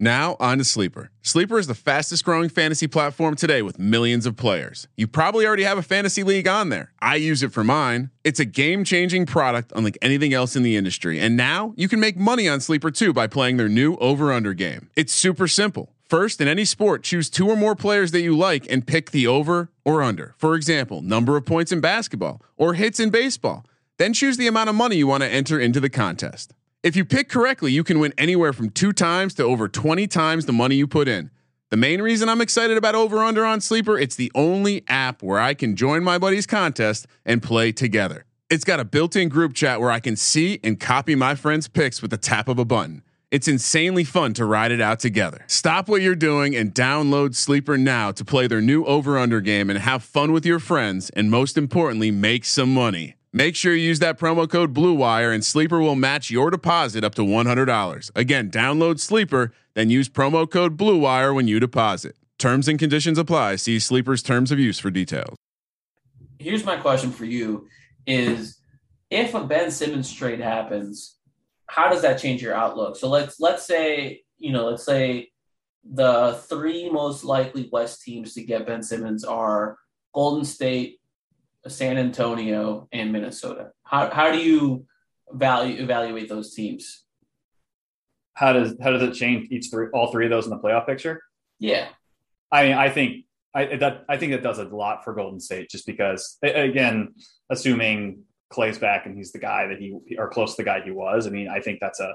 Now, 0.00 0.36
on 0.38 0.58
to 0.58 0.64
Sleeper. 0.64 1.10
Sleeper 1.22 1.58
is 1.58 1.66
the 1.66 1.74
fastest 1.74 2.24
growing 2.24 2.48
fantasy 2.48 2.86
platform 2.86 3.34
today 3.34 3.62
with 3.62 3.80
millions 3.80 4.26
of 4.26 4.36
players. 4.36 4.86
You 4.96 5.08
probably 5.08 5.44
already 5.44 5.64
have 5.64 5.76
a 5.76 5.82
fantasy 5.82 6.22
league 6.22 6.46
on 6.46 6.68
there. 6.68 6.92
I 7.00 7.16
use 7.16 7.42
it 7.42 7.52
for 7.52 7.64
mine. 7.64 8.10
It's 8.22 8.38
a 8.38 8.44
game 8.44 8.84
changing 8.84 9.26
product 9.26 9.72
unlike 9.74 9.98
anything 10.00 10.32
else 10.32 10.54
in 10.54 10.62
the 10.62 10.76
industry. 10.76 11.18
And 11.18 11.36
now 11.36 11.74
you 11.76 11.88
can 11.88 11.98
make 11.98 12.16
money 12.16 12.48
on 12.48 12.60
Sleeper 12.60 12.92
too 12.92 13.12
by 13.12 13.26
playing 13.26 13.56
their 13.56 13.68
new 13.68 13.96
over 13.96 14.32
under 14.32 14.54
game. 14.54 14.88
It's 14.94 15.12
super 15.12 15.48
simple. 15.48 15.92
First, 16.04 16.40
in 16.40 16.46
any 16.46 16.64
sport, 16.64 17.02
choose 17.02 17.28
two 17.28 17.48
or 17.48 17.56
more 17.56 17.74
players 17.74 18.12
that 18.12 18.22
you 18.22 18.36
like 18.36 18.70
and 18.70 18.86
pick 18.86 19.10
the 19.10 19.26
over 19.26 19.72
or 19.84 20.00
under. 20.02 20.36
For 20.38 20.54
example, 20.54 21.02
number 21.02 21.36
of 21.36 21.44
points 21.44 21.72
in 21.72 21.80
basketball 21.80 22.40
or 22.56 22.74
hits 22.74 23.00
in 23.00 23.10
baseball. 23.10 23.66
Then 23.96 24.12
choose 24.12 24.36
the 24.36 24.46
amount 24.46 24.68
of 24.68 24.76
money 24.76 24.94
you 24.94 25.08
want 25.08 25.24
to 25.24 25.28
enter 25.28 25.58
into 25.58 25.80
the 25.80 25.90
contest. 25.90 26.54
If 26.84 26.94
you 26.94 27.04
pick 27.04 27.28
correctly, 27.28 27.72
you 27.72 27.82
can 27.82 27.98
win 27.98 28.14
anywhere 28.16 28.52
from 28.52 28.70
two 28.70 28.92
times 28.92 29.34
to 29.34 29.42
over 29.42 29.66
20 29.66 30.06
times 30.06 30.46
the 30.46 30.52
money 30.52 30.76
you 30.76 30.86
put 30.86 31.08
in. 31.08 31.32
The 31.70 31.76
main 31.76 32.00
reason 32.00 32.28
I'm 32.28 32.40
excited 32.40 32.76
about 32.76 32.94
Over 32.94 33.18
Under 33.18 33.44
on 33.44 33.60
Sleeper, 33.60 33.98
it's 33.98 34.14
the 34.14 34.30
only 34.32 34.84
app 34.86 35.20
where 35.20 35.40
I 35.40 35.54
can 35.54 35.74
join 35.74 36.04
my 36.04 36.18
buddy's 36.18 36.46
contest 36.46 37.08
and 37.26 37.42
play 37.42 37.72
together. 37.72 38.26
It's 38.48 38.62
got 38.62 38.78
a 38.78 38.84
built-in 38.84 39.28
group 39.28 39.54
chat 39.54 39.80
where 39.80 39.90
I 39.90 39.98
can 39.98 40.14
see 40.14 40.60
and 40.62 40.78
copy 40.78 41.16
my 41.16 41.34
friends' 41.34 41.66
picks 41.66 42.00
with 42.00 42.12
the 42.12 42.16
tap 42.16 42.46
of 42.46 42.60
a 42.60 42.64
button. 42.64 43.02
It's 43.32 43.48
insanely 43.48 44.04
fun 44.04 44.32
to 44.34 44.44
ride 44.44 44.70
it 44.70 44.80
out 44.80 45.00
together. 45.00 45.44
Stop 45.48 45.88
what 45.88 46.00
you're 46.00 46.14
doing 46.14 46.54
and 46.54 46.72
download 46.72 47.34
Sleeper 47.34 47.76
now 47.76 48.12
to 48.12 48.24
play 48.24 48.46
their 48.46 48.60
new 48.60 48.84
Over 48.84 49.18
Under 49.18 49.40
game 49.40 49.68
and 49.68 49.80
have 49.80 50.04
fun 50.04 50.30
with 50.30 50.46
your 50.46 50.60
friends 50.60 51.10
and 51.10 51.28
most 51.28 51.58
importantly, 51.58 52.12
make 52.12 52.44
some 52.44 52.72
money. 52.72 53.16
Make 53.32 53.56
sure 53.56 53.74
you 53.74 53.82
use 53.82 53.98
that 53.98 54.18
promo 54.18 54.48
code 54.48 54.72
BLUEWIRE 54.72 55.34
and 55.34 55.44
Sleeper 55.44 55.80
will 55.80 55.94
match 55.94 56.30
your 56.30 56.50
deposit 56.50 57.04
up 57.04 57.14
to 57.16 57.22
$100. 57.22 58.10
Again, 58.16 58.50
download 58.50 58.98
Sleeper, 58.98 59.52
then 59.74 59.90
use 59.90 60.08
promo 60.08 60.50
code 60.50 60.78
BLUEWIRE 60.78 61.34
when 61.34 61.46
you 61.46 61.60
deposit. 61.60 62.16
Terms 62.38 62.68
and 62.68 62.78
conditions 62.78 63.18
apply. 63.18 63.56
See 63.56 63.78
Sleeper's 63.78 64.22
terms 64.22 64.50
of 64.50 64.58
use 64.58 64.78
for 64.78 64.90
details. 64.90 65.36
Here's 66.38 66.64
my 66.64 66.76
question 66.76 67.10
for 67.10 67.26
you 67.26 67.66
is 68.06 68.58
if 69.10 69.34
a 69.34 69.44
Ben 69.44 69.70
Simmons 69.70 70.10
trade 70.10 70.40
happens, 70.40 71.16
how 71.66 71.90
does 71.90 72.00
that 72.02 72.18
change 72.18 72.40
your 72.40 72.54
outlook? 72.54 72.96
So 72.96 73.10
let's 73.10 73.38
let's 73.40 73.66
say, 73.66 74.22
you 74.38 74.52
know, 74.52 74.70
let's 74.70 74.84
say 74.84 75.30
the 75.84 76.40
three 76.48 76.88
most 76.88 77.24
likely 77.24 77.68
West 77.70 78.02
teams 78.02 78.32
to 78.34 78.42
get 78.42 78.66
Ben 78.66 78.82
Simmons 78.82 79.24
are 79.24 79.76
Golden 80.14 80.44
State, 80.44 80.98
San 81.68 81.98
Antonio, 81.98 82.88
and 82.92 83.12
Minnesota. 83.12 83.72
How 83.84 84.10
how 84.10 84.32
do 84.32 84.38
you 84.38 84.86
value 85.32 85.82
evaluate 85.82 86.28
those 86.28 86.54
teams? 86.54 87.04
How 88.34 88.52
does 88.52 88.76
how 88.82 88.90
does 88.90 89.02
it 89.02 89.14
change 89.14 89.48
each 89.50 89.66
three 89.70 89.88
all 89.92 90.12
three 90.12 90.26
of 90.26 90.30
those 90.30 90.44
in 90.44 90.50
the 90.50 90.58
playoff 90.58 90.86
picture? 90.86 91.22
Yeah, 91.58 91.88
I 92.52 92.64
mean, 92.64 92.74
I 92.74 92.90
think 92.90 93.24
I 93.54 93.76
that 93.76 94.04
I 94.08 94.16
think 94.16 94.32
it 94.32 94.42
does 94.42 94.58
a 94.58 94.64
lot 94.64 95.04
for 95.04 95.14
Golden 95.14 95.40
State 95.40 95.70
just 95.70 95.86
because 95.86 96.38
again, 96.42 97.14
assuming 97.50 98.22
Klay's 98.52 98.78
back 98.78 99.06
and 99.06 99.16
he's 99.16 99.32
the 99.32 99.38
guy 99.38 99.66
that 99.66 99.78
he 99.78 99.98
or 100.16 100.28
close 100.28 100.52
to 100.52 100.62
the 100.62 100.64
guy 100.64 100.80
he 100.82 100.90
was. 100.90 101.26
I 101.26 101.30
mean, 101.30 101.48
I 101.48 101.60
think 101.60 101.80
that's 101.80 102.00
a 102.00 102.14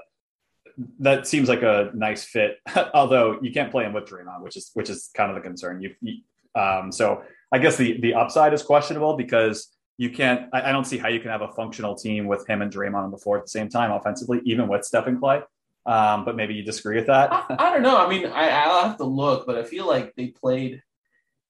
that 1.00 1.26
seems 1.26 1.48
like 1.48 1.62
a 1.62 1.90
nice 1.94 2.24
fit. 2.24 2.58
Although 2.94 3.38
you 3.42 3.52
can't 3.52 3.70
play 3.70 3.84
him 3.84 3.92
with 3.92 4.04
Draymond, 4.04 4.42
which 4.42 4.56
is 4.56 4.70
which 4.74 4.90
is 4.90 5.10
kind 5.14 5.30
of 5.30 5.36
the 5.36 5.42
concern. 5.42 5.80
You, 5.80 5.94
you 6.00 6.22
um, 6.60 6.90
so 6.92 7.22
I 7.54 7.58
guess 7.58 7.76
the 7.76 8.00
the 8.00 8.14
upside 8.14 8.52
is 8.52 8.64
questionable 8.64 9.16
because 9.16 9.68
you 9.96 10.10
can't. 10.10 10.48
I, 10.52 10.70
I, 10.70 10.72
don't 10.72 10.84
see 10.84 10.98
how 10.98 11.08
you 11.08 11.20
can 11.20 11.30
have 11.30 11.42
a 11.42 11.52
functional 11.52 11.94
team 11.94 12.26
with 12.26 12.44
him 12.48 12.62
and 12.62 12.72
Draymond 12.72 13.04
on 13.04 13.12
the 13.12 13.16
floor 13.16 13.38
at 13.38 13.44
the 13.44 13.50
same 13.50 13.68
time 13.68 13.92
offensively, 13.92 14.40
even 14.44 14.66
with 14.66 14.84
Steph 14.84 15.06
and 15.06 15.20
Klay. 15.20 15.44
Um, 15.86 16.24
but 16.24 16.34
maybe 16.34 16.54
you 16.54 16.64
disagree 16.64 16.96
with 16.96 17.06
that. 17.06 17.32
I, 17.32 17.44
I, 17.50 17.72
don't 17.72 17.82
know. 17.82 17.96
I 17.96 18.08
mean, 18.08 18.26
I, 18.26 18.48
I'll 18.48 18.88
have 18.88 18.96
to 18.96 19.04
look, 19.04 19.46
but 19.46 19.56
I 19.56 19.62
feel 19.62 19.86
like 19.86 20.14
they 20.16 20.28
played 20.28 20.82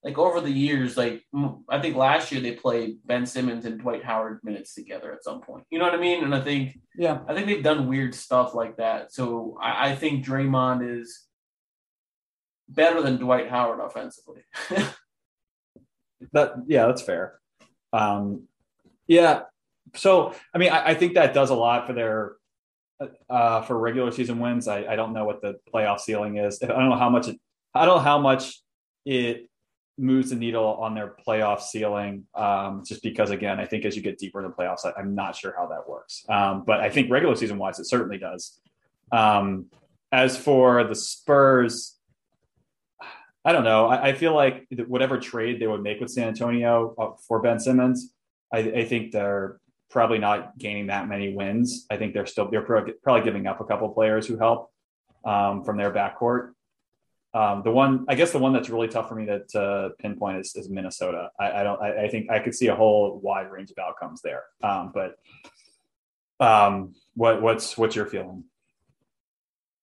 like 0.03 0.19
over 0.19 0.41
the 0.41 0.51
years. 0.51 0.95
Like 0.95 1.23
I 1.69 1.81
think 1.81 1.95
last 1.95 2.31
year 2.31 2.39
they 2.39 2.51
played 2.51 2.97
Ben 3.03 3.25
Simmons 3.25 3.65
and 3.65 3.79
Dwight 3.79 4.03
Howard 4.03 4.41
minutes 4.43 4.75
together 4.75 5.11
at 5.11 5.23
some 5.23 5.41
point. 5.41 5.63
You 5.71 5.79
know 5.79 5.85
what 5.85 5.95
I 5.95 5.99
mean? 5.99 6.23
And 6.23 6.35
I 6.35 6.41
think 6.41 6.77
yeah, 6.95 7.21
I 7.27 7.33
think 7.33 7.47
they've 7.47 7.63
done 7.63 7.87
weird 7.87 8.13
stuff 8.13 8.53
like 8.53 8.77
that. 8.77 9.11
So 9.11 9.57
I, 9.59 9.89
I 9.89 9.95
think 9.95 10.23
Draymond 10.23 10.99
is 10.99 11.23
better 12.69 13.01
than 13.01 13.17
Dwight 13.17 13.49
Howard 13.49 13.79
offensively. 13.79 14.43
that 16.35 16.53
yeah, 16.67 16.85
that's 16.85 17.01
fair. 17.01 17.39
Um, 17.91 18.43
yeah. 19.07 19.43
So 19.95 20.35
I 20.53 20.57
mean, 20.57 20.71
I, 20.71 20.89
I, 20.89 20.93
think 20.93 21.13
that 21.13 21.33
does 21.33 21.49
a 21.49 21.55
lot 21.55 21.87
for 21.87 21.93
their 21.93 22.35
uh, 23.29 23.61
for 23.61 23.77
regular 23.77 24.11
season 24.11 24.39
wins. 24.39 24.67
I, 24.67 24.85
I 24.85 24.95
don't 24.95 25.13
know 25.13 25.25
what 25.25 25.41
the 25.41 25.55
playoff 25.73 25.99
ceiling 25.99 26.37
is. 26.37 26.61
I 26.61 26.67
don't 26.67 26.89
know 26.89 26.97
how 26.97 27.09
much 27.09 27.27
it, 27.29 27.39
I 27.73 27.85
don't 27.85 27.97
know 27.97 28.03
how 28.03 28.19
much 28.19 28.61
it 29.05 29.49
moves 29.97 30.29
the 30.31 30.35
needle 30.35 30.65
on 30.65 30.93
their 30.93 31.15
playoff 31.25 31.61
ceiling. 31.61 32.25
Um, 32.35 32.83
just 32.85 33.01
because, 33.01 33.29
again, 33.29 33.59
I 33.59 33.65
think 33.65 33.85
as 33.85 33.95
you 33.95 34.01
get 34.01 34.17
deeper 34.17 34.43
in 34.43 34.49
the 34.49 34.55
playoffs, 34.55 34.85
I, 34.85 34.99
am 34.99 35.15
not 35.15 35.35
sure 35.35 35.53
how 35.57 35.67
that 35.67 35.87
works. 35.87 36.25
Um, 36.27 36.63
but 36.65 36.81
I 36.81 36.89
think 36.89 37.09
regular 37.09 37.35
season 37.35 37.57
wise, 37.57 37.79
it 37.79 37.85
certainly 37.85 38.17
does. 38.17 38.59
Um, 39.11 39.67
as 40.11 40.37
for 40.37 40.83
the 40.83 40.95
Spurs, 40.95 41.95
I 43.45 43.51
don't 43.51 43.63
know. 43.63 43.85
I, 43.85 44.07
I, 44.07 44.13
feel 44.13 44.33
like 44.33 44.67
whatever 44.87 45.19
trade 45.19 45.61
they 45.61 45.67
would 45.67 45.83
make 45.83 45.99
with 45.99 46.09
San 46.09 46.27
Antonio 46.27 46.95
uh, 46.97 47.11
for 47.27 47.39
Ben 47.41 47.59
Simmons, 47.59 48.11
I, 48.51 48.57
I, 48.59 48.85
think 48.85 49.11
they're 49.11 49.59
probably 49.91 50.17
not 50.17 50.57
gaining 50.57 50.87
that 50.87 51.07
many 51.07 51.33
wins. 51.33 51.85
I 51.91 51.97
think 51.97 52.15
they're 52.15 52.25
still 52.25 52.49
they're 52.49 52.63
probably 52.63 53.21
giving 53.23 53.45
up 53.45 53.61
a 53.61 53.65
couple 53.65 53.87
players 53.89 54.25
who 54.25 54.37
help 54.37 54.71
um, 55.23 55.63
from 55.63 55.77
their 55.77 55.91
backcourt. 55.91 56.53
Um, 57.35 57.61
the 57.63 57.71
one, 57.71 58.05
I 58.07 58.15
guess, 58.15 58.31
the 58.31 58.39
one 58.39 58.53
that's 58.53 58.69
really 58.69 58.87
tough 58.87 59.09
for 59.09 59.15
me 59.15 59.25
to, 59.25 59.43
to 59.49 59.89
pinpoint 59.99 60.39
is, 60.39 60.55
is 60.55 60.69
Minnesota. 60.69 61.29
I, 61.39 61.51
I 61.51 61.63
don't. 61.63 61.81
I, 61.81 62.05
I, 62.05 62.07
think 62.07 62.31
I 62.31 62.39
could 62.39 62.55
see 62.55 62.67
a 62.67 62.75
whole 62.75 63.19
wide 63.19 63.51
range 63.51 63.71
of 63.71 63.77
outcomes 63.77 64.21
there. 64.21 64.43
Um, 64.63 64.91
but 64.93 65.17
um, 66.39 66.95
what 67.13 67.41
what's 67.41 67.77
what's 67.77 67.95
your 67.95 68.05
feeling? 68.05 68.45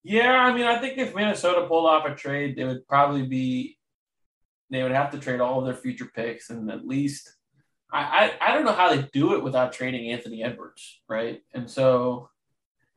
Yeah, 0.04 0.32
I 0.32 0.52
mean, 0.52 0.66
I 0.66 0.78
think 0.78 0.98
if 0.98 1.14
Minnesota 1.14 1.66
pulled 1.66 1.86
off 1.86 2.06
a 2.06 2.14
trade, 2.14 2.56
they 2.56 2.64
would 2.64 2.86
probably 2.86 3.22
be. 3.22 3.78
They 4.70 4.82
would 4.82 4.92
have 4.92 5.10
to 5.10 5.18
trade 5.18 5.40
all 5.40 5.58
of 5.58 5.66
their 5.66 5.74
future 5.74 6.10
picks 6.14 6.48
and 6.48 6.70
at 6.70 6.86
least. 6.86 7.30
I, 7.92 8.32
I, 8.40 8.48
I 8.48 8.54
don't 8.54 8.64
know 8.64 8.72
how 8.72 8.94
they 8.94 9.06
do 9.12 9.34
it 9.34 9.44
without 9.44 9.74
trading 9.74 10.10
Anthony 10.10 10.42
Edwards, 10.42 11.02
right? 11.08 11.42
And 11.52 11.68
so, 11.70 12.30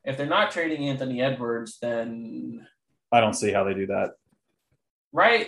if 0.05 0.15
they're 0.15 0.25
not 0.25 0.51
trading 0.51 0.87
Anthony 0.87 1.21
Edwards, 1.21 1.77
then 1.81 2.65
I 3.11 3.19
don't 3.19 3.33
see 3.33 3.51
how 3.51 3.65
they 3.65 3.73
do 3.73 3.87
that 3.87 4.11
right? 5.15 5.47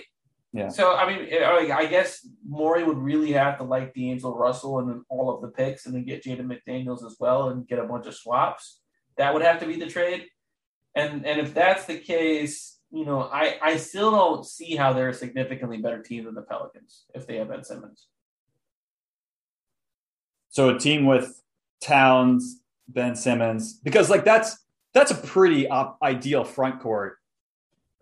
Yeah. 0.53 0.69
So 0.69 0.95
I 0.95 1.05
mean, 1.05 1.27
I 1.43 1.85
guess 1.85 2.25
Morey 2.47 2.83
would 2.83 2.97
really 2.97 3.33
have 3.33 3.57
to 3.57 3.63
like 3.63 3.93
D'Angelo 3.93 4.35
Russell 4.35 4.79
and 4.79 4.89
then 4.89 5.03
all 5.09 5.29
of 5.29 5.41
the 5.41 5.49
picks, 5.49 5.85
and 5.85 5.93
then 5.93 6.05
get 6.05 6.23
Jaden 6.23 6.47
McDaniels 6.47 7.05
as 7.05 7.17
well, 7.19 7.49
and 7.49 7.67
get 7.67 7.79
a 7.79 7.83
bunch 7.83 8.07
of 8.07 8.15
swaps. 8.15 8.79
That 9.17 9.33
would 9.33 9.43
have 9.43 9.59
to 9.59 9.67
be 9.67 9.75
the 9.75 9.87
trade. 9.87 10.25
And 10.95 11.26
and 11.26 11.39
if 11.39 11.54
that's 11.54 11.86
the 11.86 11.97
case, 11.97 12.80
you 12.91 13.06
know, 13.06 13.21
I 13.21 13.58
I 13.62 13.78
still 13.78 14.12
don't 14.12 14.45
see 14.45 14.76
how 14.76 14.93
they're 14.93 15.10
a 15.10 15.13
significantly 15.13 15.78
better 15.78 16.02
team 16.02 16.26
than 16.26 16.36
the 16.36 16.41
Pelicans 16.41 17.06
if 17.13 17.28
they 17.28 17.38
have 17.38 17.50
Ben 17.50 17.63
Simmons. 17.63 18.08
So 20.50 20.69
a 20.69 20.80
team 20.80 21.06
with 21.06 21.41
Towns, 21.82 22.62
Ben 22.88 23.15
Simmons, 23.15 23.73
because 23.73 24.10
like 24.10 24.26
that's 24.26 24.58
that's 24.93 25.12
a 25.12 25.15
pretty 25.15 25.67
op- 25.67 26.00
ideal 26.02 26.43
front 26.43 26.80
court 26.80 27.17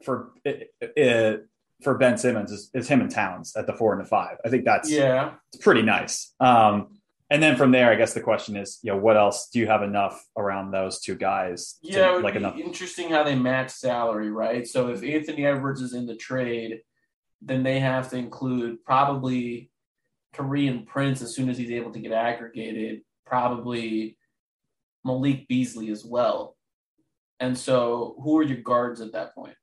for 0.03 0.31
it, 0.45 0.73
it, 0.79 1.47
for 1.81 1.97
Ben 1.97 2.17
Simmons 2.17 2.51
is, 2.51 2.69
is 2.73 2.87
him 2.87 3.01
and 3.01 3.11
Towns 3.11 3.55
at 3.55 3.67
the 3.67 3.73
four 3.73 3.93
and 3.93 4.01
the 4.01 4.07
five. 4.07 4.37
I 4.45 4.49
think 4.49 4.63
that's 4.63 4.89
yeah, 4.89 5.33
it's 5.51 5.61
pretty 5.61 5.81
nice. 5.81 6.33
Um, 6.39 6.94
and 7.29 7.41
then 7.41 7.55
from 7.55 7.71
there, 7.71 7.91
I 7.91 7.95
guess 7.95 8.13
the 8.13 8.21
question 8.21 8.55
is, 8.55 8.79
you 8.83 8.91
know, 8.91 8.97
what 8.97 9.17
else 9.17 9.49
do 9.49 9.59
you 9.59 9.67
have 9.67 9.81
enough 9.81 10.23
around 10.37 10.71
those 10.71 10.99
two 10.99 11.15
guys? 11.15 11.79
To, 11.83 11.91
yeah, 11.91 12.13
would 12.13 12.23
like 12.23 12.35
be 12.35 12.39
enough. 12.39 12.57
interesting 12.57 13.09
how 13.09 13.23
they 13.23 13.35
match 13.35 13.71
salary, 13.71 14.29
right? 14.29 14.67
So 14.67 14.89
if 14.89 15.03
Anthony 15.03 15.45
Edwards 15.45 15.81
is 15.81 15.93
in 15.93 16.05
the 16.05 16.15
trade, 16.15 16.81
then 17.41 17.63
they 17.63 17.79
have 17.79 18.09
to 18.11 18.17
include 18.17 18.83
probably 18.83 19.71
Taurean 20.35 20.85
Prince 20.85 21.21
as 21.21 21.33
soon 21.33 21.49
as 21.49 21.57
he's 21.57 21.71
able 21.71 21.91
to 21.91 21.99
get 21.99 22.11
aggregated, 22.11 23.01
probably 23.25 24.17
Malik 25.03 25.47
Beasley 25.47 25.89
as 25.89 26.05
well. 26.05 26.55
And 27.39 27.57
so, 27.57 28.15
who 28.21 28.37
are 28.37 28.43
your 28.43 28.61
guards 28.61 29.01
at 29.01 29.13
that 29.13 29.33
point? 29.33 29.55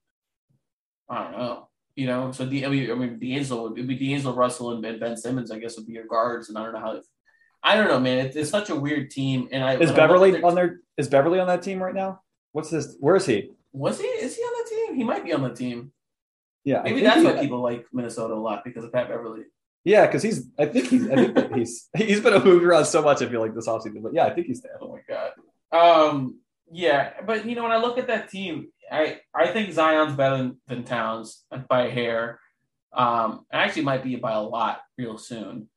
I 1.09 1.25
don't 1.25 1.38
know. 1.38 1.68
You 1.94 2.07
know, 2.07 2.33
so 2.33 2.46
the 2.46 2.64
I 2.64 2.68
mean, 2.68 2.90
I 2.90 2.94
mean 2.94 3.18
D'Angelo 3.18 3.70
would 3.70 3.87
be 3.87 3.96
D'Angelo 3.96 4.35
Russell 4.35 4.72
and 4.72 5.01
Ben 5.01 5.16
Simmons, 5.16 5.51
I 5.51 5.59
guess, 5.59 5.77
would 5.77 5.87
be 5.87 5.92
your 5.92 6.07
guards, 6.07 6.48
and 6.48 6.59
I 6.59 6.64
don't 6.64 6.72
know 6.72 6.81
how. 6.81 7.01
I 7.62 7.77
don't 7.77 7.88
know, 7.88 8.01
man. 8.01 8.27
It's, 8.27 8.37
it's 8.37 8.51
such 8.51 8.70
a 8.70 8.77
weird 8.77 9.11
team, 9.11 9.48
and 9.53 9.62
I 9.62 9.77
is 9.77 9.92
Beverley 9.92 10.33
their, 10.33 10.44
on 10.44 10.55
there. 10.55 10.81
Is 10.96 11.09
Beverley 11.09 11.38
on 11.38 11.46
that 11.46 11.62
team 11.62 11.83
right 11.83 11.94
now? 11.94 12.20
What's 12.53 12.70
this? 12.70 12.96
Where 12.98 13.16
is 13.16 13.27
he? 13.27 13.51
Was 13.72 14.01
he? 14.01 14.07
Is 14.07 14.37
he 14.37 14.42
on 14.42 14.64
the 14.64 14.70
team? 14.70 14.96
He 14.96 15.05
might 15.05 15.25
be 15.25 15.33
on 15.33 15.42
the 15.42 15.55
team. 15.55 15.92
Yeah, 16.64 16.83
maybe 16.83 17.03
that's 17.03 17.25
why 17.25 17.40
people 17.40 17.61
like 17.61 17.87
Minnesota 17.92 18.35
a 18.35 18.37
lot 18.37 18.64
because 18.64 18.85
of 18.85 18.92
Pat 18.92 19.09
Beverley. 19.09 19.42
Yeah, 19.85 20.07
because 20.07 20.22
he's. 20.22 20.46
I 20.59 20.66
think 20.66 20.88
he's. 20.88 21.09
I 21.09 21.29
think 21.29 21.55
he's. 21.55 21.88
He's 21.96 22.20
been 22.20 22.42
moved 22.42 22.64
around 22.64 22.85
so 22.85 23.03
much. 23.03 23.22
I 23.22 23.29
feel 23.29 23.40
like 23.40 23.55
this 23.55 23.66
offseason, 23.66 24.03
but 24.03 24.14
yeah, 24.14 24.27
I 24.27 24.31
think 24.31 24.46
he's 24.46 24.62
there. 24.62 24.79
Oh 24.81 24.92
my 24.92 25.01
god. 25.09 26.11
Um. 26.11 26.38
Yeah, 26.70 27.12
but 27.27 27.46
you 27.46 27.55
know 27.55 27.62
when 27.62 27.72
I 27.72 27.79
look 27.79 27.98
at 27.98 28.07
that 28.09 28.29
team, 28.29 28.68
I 28.90 29.20
I 29.35 29.48
think 29.48 29.72
Zion's 29.72 30.14
better 30.14 30.37
than, 30.37 30.57
than 30.66 30.85
Towns 30.85 31.44
by 31.68 31.87
a 31.87 31.90
hair. 31.90 32.40
Um, 32.92 33.46
actually 33.51 33.83
might 33.83 34.05
be 34.05 34.16
by 34.16 34.33
a 34.33 34.42
lot 34.42 34.81
real 34.98 35.16
soon. 35.16 35.68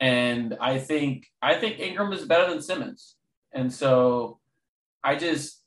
And 0.00 0.56
I 0.60 0.78
think 0.78 1.26
I 1.42 1.56
think 1.56 1.78
Ingram 1.78 2.12
is 2.12 2.24
better 2.24 2.50
than 2.50 2.62
Simmons. 2.62 3.16
And 3.52 3.72
so 3.72 4.38
I 5.04 5.16
just 5.16 5.62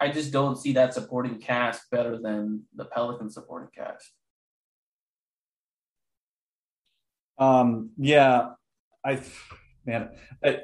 I 0.00 0.10
just 0.10 0.32
don't 0.32 0.56
see 0.56 0.72
that 0.72 0.94
supporting 0.94 1.38
cast 1.38 1.90
better 1.90 2.18
than 2.18 2.64
the 2.74 2.84
Pelican 2.84 3.30
supporting 3.30 3.68
cast. 3.74 4.12
Um, 7.38 7.90
yeah, 7.98 8.50
I 9.04 9.20
man, 9.84 10.10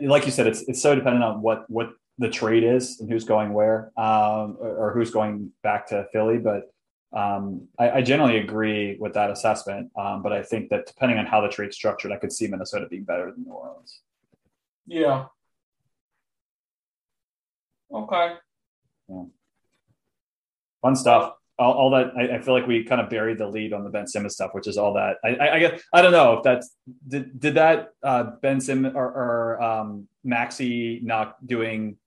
like 0.01 0.25
you 0.25 0.33
said, 0.33 0.47
it's 0.47 0.63
it's 0.63 0.81
so 0.81 0.95
dependent 0.95 1.25
on 1.25 1.43
what 1.43 1.69
what 1.69 1.91
the 2.19 2.29
trade 2.29 2.65
is 2.65 3.01
and 3.01 3.11
who's 3.11 3.25
going 3.25 3.53
where 3.53 3.91
um, 3.97 4.57
or, 4.61 4.77
or, 4.77 4.93
who's 4.93 5.11
going 5.11 5.51
back 5.63 5.89
to 5.89 6.07
Philly. 6.13 6.39
But 6.39 6.71
um, 7.13 7.69
I, 7.79 7.91
I, 7.91 8.03
generally 8.03 8.39
agree 8.39 8.97
with 8.99 9.13
that 9.15 9.31
assessment. 9.31 9.91
Um, 9.97 10.23
but 10.23 10.33
I 10.33 10.43
think 10.43 10.71
that 10.71 10.87
depending 10.87 11.19
on 11.19 11.27
how 11.27 11.43
the 11.43 11.49
trade's 11.49 11.77
structured, 11.77 12.11
I 12.11 12.17
could 12.17 12.33
see 12.33 12.47
Minnesota 12.47 12.87
being 12.89 13.05
better 13.05 13.31
than 13.31 13.45
New 13.45 13.53
Orleans. 13.53 14.01
Yeah. 14.87 15.27
Okay. 17.93 18.35
Yeah. 19.09 19.25
Fun 20.81 20.97
stuff. 20.97 21.35
All, 21.59 21.75
all 21.75 21.91
that 21.91 22.13
I, 22.17 22.37
I, 22.37 22.41
feel 22.41 22.55
like 22.55 22.67
we 22.67 22.83
kind 22.83 23.01
of 23.01 23.11
buried 23.11 23.37
the 23.37 23.47
lead 23.47 23.75
on 23.75 23.85
the 23.85 23.91
Ben 23.91 24.07
Simmons 24.07 24.35
stuff, 24.35 24.53
which 24.55 24.67
is 24.67 24.79
all 24.79 24.95
that 24.95 25.19
I, 25.23 25.35
I, 25.35 25.55
I 25.57 25.59
guess 25.59 25.83
I 25.93 26.01
don't 26.01 26.13
know 26.13 26.39
if 26.39 26.43
that's 26.43 26.75
did 27.07 27.39
did 27.39 27.55
that 27.55 27.91
uh, 28.03 28.25
Ben 28.41 28.59
Simmons 28.59 28.95
or, 28.97 29.05
or 29.05 29.63
um, 29.63 30.09
Maxey 30.25 31.01
not 31.05 31.47
doing 31.47 31.99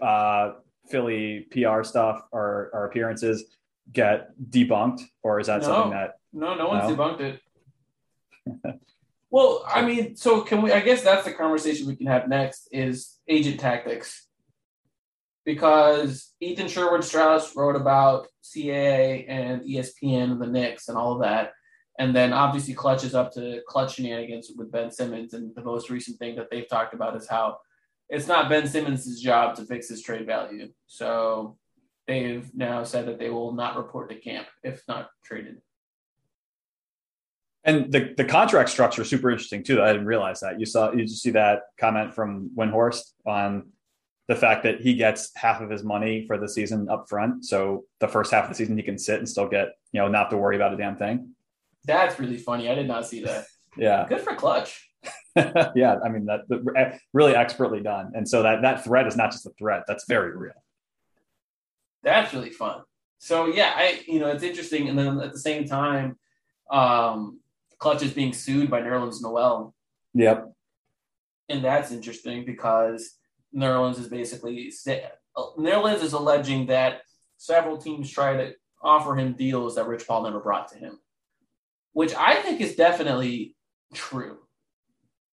uh, 0.00 0.52
Philly 0.88 1.46
PR 1.50 1.82
stuff 1.82 2.22
or, 2.32 2.70
or 2.72 2.86
appearances 2.86 3.44
get 3.92 4.30
debunked, 4.50 5.02
or 5.22 5.40
is 5.40 5.46
that 5.46 5.62
no, 5.62 5.66
something 5.66 5.92
that 5.92 6.14
no, 6.32 6.54
no 6.54 6.68
one's 6.68 6.88
no? 6.88 6.96
debunked 6.96 7.20
it. 7.20 7.40
well, 9.30 9.64
I 9.66 9.82
mean, 9.82 10.16
so 10.16 10.42
can 10.42 10.62
we? 10.62 10.72
I 10.72 10.80
guess 10.80 11.02
that's 11.02 11.24
the 11.24 11.32
conversation 11.32 11.86
we 11.86 11.96
can 11.96 12.06
have 12.06 12.28
next 12.28 12.68
is 12.72 13.18
agent 13.28 13.60
tactics, 13.60 14.26
because 15.44 16.32
Ethan 16.40 16.68
Sherwood 16.68 17.04
Strauss 17.04 17.54
wrote 17.54 17.76
about 17.76 18.28
CAA 18.42 19.26
and 19.28 19.62
ESPN 19.62 20.32
and 20.32 20.40
the 20.40 20.46
Knicks 20.46 20.88
and 20.88 20.96
all 20.96 21.12
of 21.12 21.22
that. 21.22 21.52
And 21.98 22.14
then 22.14 22.32
obviously 22.32 22.74
clutches 22.74 23.14
up 23.14 23.32
to 23.34 23.60
Klutch 23.68 23.94
shenanigans 23.94 24.50
with 24.56 24.72
Ben 24.72 24.90
Simmons. 24.90 25.32
And 25.32 25.54
the 25.54 25.62
most 25.62 25.90
recent 25.90 26.18
thing 26.18 26.34
that 26.36 26.50
they've 26.50 26.68
talked 26.68 26.92
about 26.92 27.16
is 27.16 27.28
how 27.28 27.58
it's 28.08 28.26
not 28.26 28.48
Ben 28.48 28.66
Simmons' 28.66 29.20
job 29.20 29.54
to 29.56 29.64
fix 29.64 29.88
his 29.88 30.02
trade 30.02 30.26
value. 30.26 30.70
So 30.86 31.56
they've 32.06 32.48
now 32.54 32.84
said 32.84 33.06
that 33.06 33.18
they 33.18 33.30
will 33.30 33.52
not 33.52 33.76
report 33.76 34.10
to 34.10 34.16
camp 34.16 34.46
if 34.62 34.82
not 34.88 35.10
traded. 35.24 35.60
And 37.64 37.90
the, 37.90 38.12
the 38.16 38.24
contract 38.24 38.68
structure 38.68 39.02
is 39.02 39.08
super 39.08 39.30
interesting 39.30 39.64
too. 39.64 39.82
I 39.82 39.92
didn't 39.92 40.06
realize 40.06 40.40
that. 40.40 40.60
You 40.60 40.66
saw 40.66 40.92
you 40.92 41.04
just 41.04 41.22
see 41.22 41.30
that 41.30 41.62
comment 41.80 42.14
from 42.14 42.50
Windhorst 42.56 43.12
on 43.26 43.70
the 44.28 44.36
fact 44.36 44.62
that 44.64 44.80
he 44.80 44.94
gets 44.94 45.30
half 45.34 45.60
of 45.60 45.70
his 45.70 45.82
money 45.82 46.26
for 46.26 46.38
the 46.38 46.48
season 46.48 46.88
up 46.90 47.06
front. 47.08 47.44
So 47.44 47.84
the 48.00 48.08
first 48.08 48.32
half 48.32 48.44
of 48.44 48.50
the 48.50 48.54
season 48.54 48.76
he 48.76 48.82
can 48.82 48.98
sit 48.98 49.18
and 49.18 49.28
still 49.28 49.48
get, 49.48 49.68
you 49.92 50.00
know, 50.00 50.08
not 50.08 50.30
to 50.30 50.36
worry 50.36 50.56
about 50.56 50.74
a 50.74 50.76
damn 50.76 50.96
thing. 50.96 51.30
That's 51.84 52.18
really 52.18 52.38
funny. 52.38 52.68
I 52.68 52.74
did 52.74 52.88
not 52.88 53.06
see 53.06 53.24
that. 53.24 53.46
yeah. 53.76 54.06
Good 54.08 54.20
for 54.20 54.34
Klutch. 54.34 54.88
yeah, 55.74 55.98
I 56.04 56.08
mean 56.10 56.26
that 56.26 57.00
really 57.12 57.34
expertly 57.34 57.80
done, 57.80 58.12
and 58.14 58.26
so 58.26 58.44
that 58.44 58.62
that 58.62 58.84
threat 58.84 59.06
is 59.08 59.16
not 59.16 59.32
just 59.32 59.44
a 59.46 59.50
threat; 59.58 59.82
that's 59.86 60.04
very 60.06 60.34
real. 60.36 60.63
That's 62.04 62.32
really 62.32 62.50
fun. 62.50 62.82
So 63.18 63.46
yeah, 63.46 63.72
I 63.74 64.02
you 64.06 64.20
know 64.20 64.28
it's 64.28 64.42
interesting, 64.42 64.88
and 64.88 64.98
then 64.98 65.20
at 65.20 65.32
the 65.32 65.38
same 65.38 65.66
time, 65.66 66.18
um, 66.70 67.40
Klutch 67.78 68.02
is 68.02 68.12
being 68.12 68.32
sued 68.32 68.70
by 68.70 68.82
Nerlens 68.82 69.22
Noel. 69.22 69.74
Yep, 70.12 70.52
and 71.48 71.64
that's 71.64 71.90
interesting 71.90 72.44
because 72.44 73.16
Nerlens 73.54 73.98
is 73.98 74.08
basically 74.08 74.72
Nerlens 75.58 76.02
is 76.02 76.12
alleging 76.12 76.66
that 76.66 77.00
several 77.38 77.78
teams 77.78 78.10
try 78.10 78.36
to 78.36 78.54
offer 78.82 79.16
him 79.16 79.32
deals 79.32 79.76
that 79.76 79.88
Rich 79.88 80.06
Paul 80.06 80.24
never 80.24 80.40
brought 80.40 80.68
to 80.72 80.78
him, 80.78 80.98
which 81.92 82.14
I 82.14 82.36
think 82.42 82.60
is 82.60 82.76
definitely 82.76 83.56
true 83.94 84.38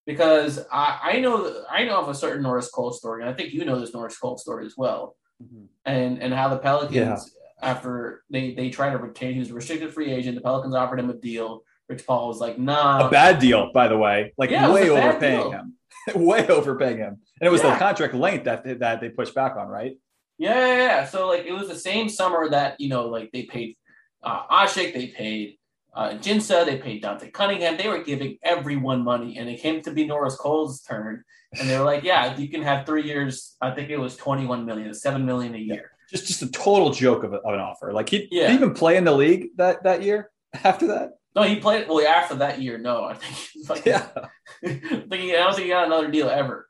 because 0.05 0.59
I, 0.71 0.99
I 1.03 1.19
know 1.19 1.63
I 1.69 1.83
know 1.83 1.99
of 1.99 2.09
a 2.09 2.15
certain 2.15 2.43
Norris 2.43 2.69
Cole 2.69 2.91
story, 2.91 3.21
and 3.21 3.29
I 3.29 3.33
think 3.33 3.53
you 3.53 3.65
know 3.65 3.79
this 3.79 3.93
Norris 3.93 4.17
Cole 4.17 4.37
story 4.37 4.65
as 4.65 4.75
well, 4.77 5.15
mm-hmm. 5.41 5.65
and 5.85 6.21
and 6.21 6.33
how 6.33 6.49
the 6.49 6.57
Pelicans 6.57 6.93
yeah. 6.93 7.17
after 7.61 8.23
they 8.29 8.53
they 8.53 8.69
tried 8.69 8.91
to 8.91 8.97
retain 8.97 9.33
he 9.33 9.39
was 9.39 9.51
a 9.51 9.53
restricted 9.53 9.93
free 9.93 10.11
agent, 10.11 10.35
the 10.35 10.41
Pelicans 10.41 10.75
offered 10.75 10.99
him 10.99 11.09
a 11.09 11.13
deal. 11.13 11.63
Rich 11.89 12.05
Paul 12.07 12.29
was 12.29 12.39
like, 12.39 12.57
nah. 12.57 13.07
a 13.07 13.11
bad 13.11 13.39
deal, 13.39 13.71
by 13.73 13.89
the 13.89 13.97
way, 13.97 14.33
like 14.37 14.49
Yeah, 14.49 14.71
way 14.71 14.89
overpaying 14.89 15.39
deal. 15.39 15.51
him, 15.51 15.75
way 16.15 16.47
overpaying 16.47 16.97
him, 16.97 17.19
and 17.39 17.47
it 17.47 17.51
was 17.51 17.61
the 17.61 17.75
contract 17.75 18.13
length 18.13 18.45
that 18.45 18.79
that 18.79 19.01
they 19.01 19.09
pushed 19.09 19.35
back 19.35 19.57
on, 19.57 19.67
right? 19.67 19.97
Yeah, 20.37 20.55
yeah, 20.55 20.77
yeah. 20.77 21.05
So 21.05 21.27
like 21.27 21.45
it 21.45 21.51
was 21.51 21.67
the 21.67 21.75
same 21.75 22.09
summer 22.09 22.49
that 22.49 22.79
you 22.79 22.89
know, 22.89 23.07
like 23.07 23.31
they 23.31 23.43
paid 23.43 23.77
uh, 24.23 24.47
Asik, 24.47 24.93
they 24.93 25.07
paid 25.07 25.57
uh, 25.93 26.09
Ajinca, 26.11 26.65
they 26.65 26.77
paid 26.77 27.01
Dante 27.01 27.29
Cunningham. 27.31 27.77
They 27.77 27.87
were 27.89 28.03
giving 28.03 28.37
everyone 28.43 29.03
money, 29.03 29.37
and 29.37 29.49
it 29.49 29.61
came 29.61 29.81
to 29.83 29.91
be 29.91 30.05
Norris 30.07 30.35
Cole's 30.35 30.81
turn, 30.81 31.23
and 31.59 31.69
they 31.69 31.77
were 31.77 31.83
like, 31.85 32.03
"Yeah, 32.03 32.37
you 32.37 32.47
can 32.47 32.61
have 32.61 32.85
three 32.85 33.03
years. 33.03 33.55
I 33.61 33.71
think 33.71 33.89
it 33.89 33.97
was 33.97 34.15
twenty-one 34.15 34.65
million, 34.65 34.93
seven 34.93 35.25
million 35.25 35.53
a 35.55 35.59
year." 35.59 35.91
Just 36.09 36.27
just 36.27 36.41
a 36.41 36.51
total 36.51 36.91
joke 36.91 37.23
of, 37.23 37.33
a, 37.33 37.37
of 37.37 37.53
an 37.53 37.59
offer. 37.59 37.91
Like 37.93 38.09
he 38.09 38.27
Yeah. 38.31 38.49
he 38.49 38.55
even 38.55 38.73
play 38.73 38.97
in 38.97 39.03
the 39.05 39.11
league 39.13 39.49
that 39.57 39.83
that 39.83 40.01
year 40.03 40.29
after 40.63 40.87
that. 40.87 41.11
No, 41.35 41.43
he 41.43 41.57
played. 41.57 41.87
Well, 41.87 42.05
after 42.05 42.35
that 42.35 42.61
year, 42.61 42.77
no, 42.77 43.05
I 43.05 43.13
think. 43.13 43.69
Like, 43.69 43.85
Yeah, 43.85 44.07
I 44.63 44.67
think 44.67 45.13
he- 45.13 45.35
I 45.35 45.39
don't 45.39 45.53
think 45.55 45.65
he 45.65 45.69
got 45.71 45.87
another 45.87 46.09
deal 46.11 46.29
ever. 46.29 46.67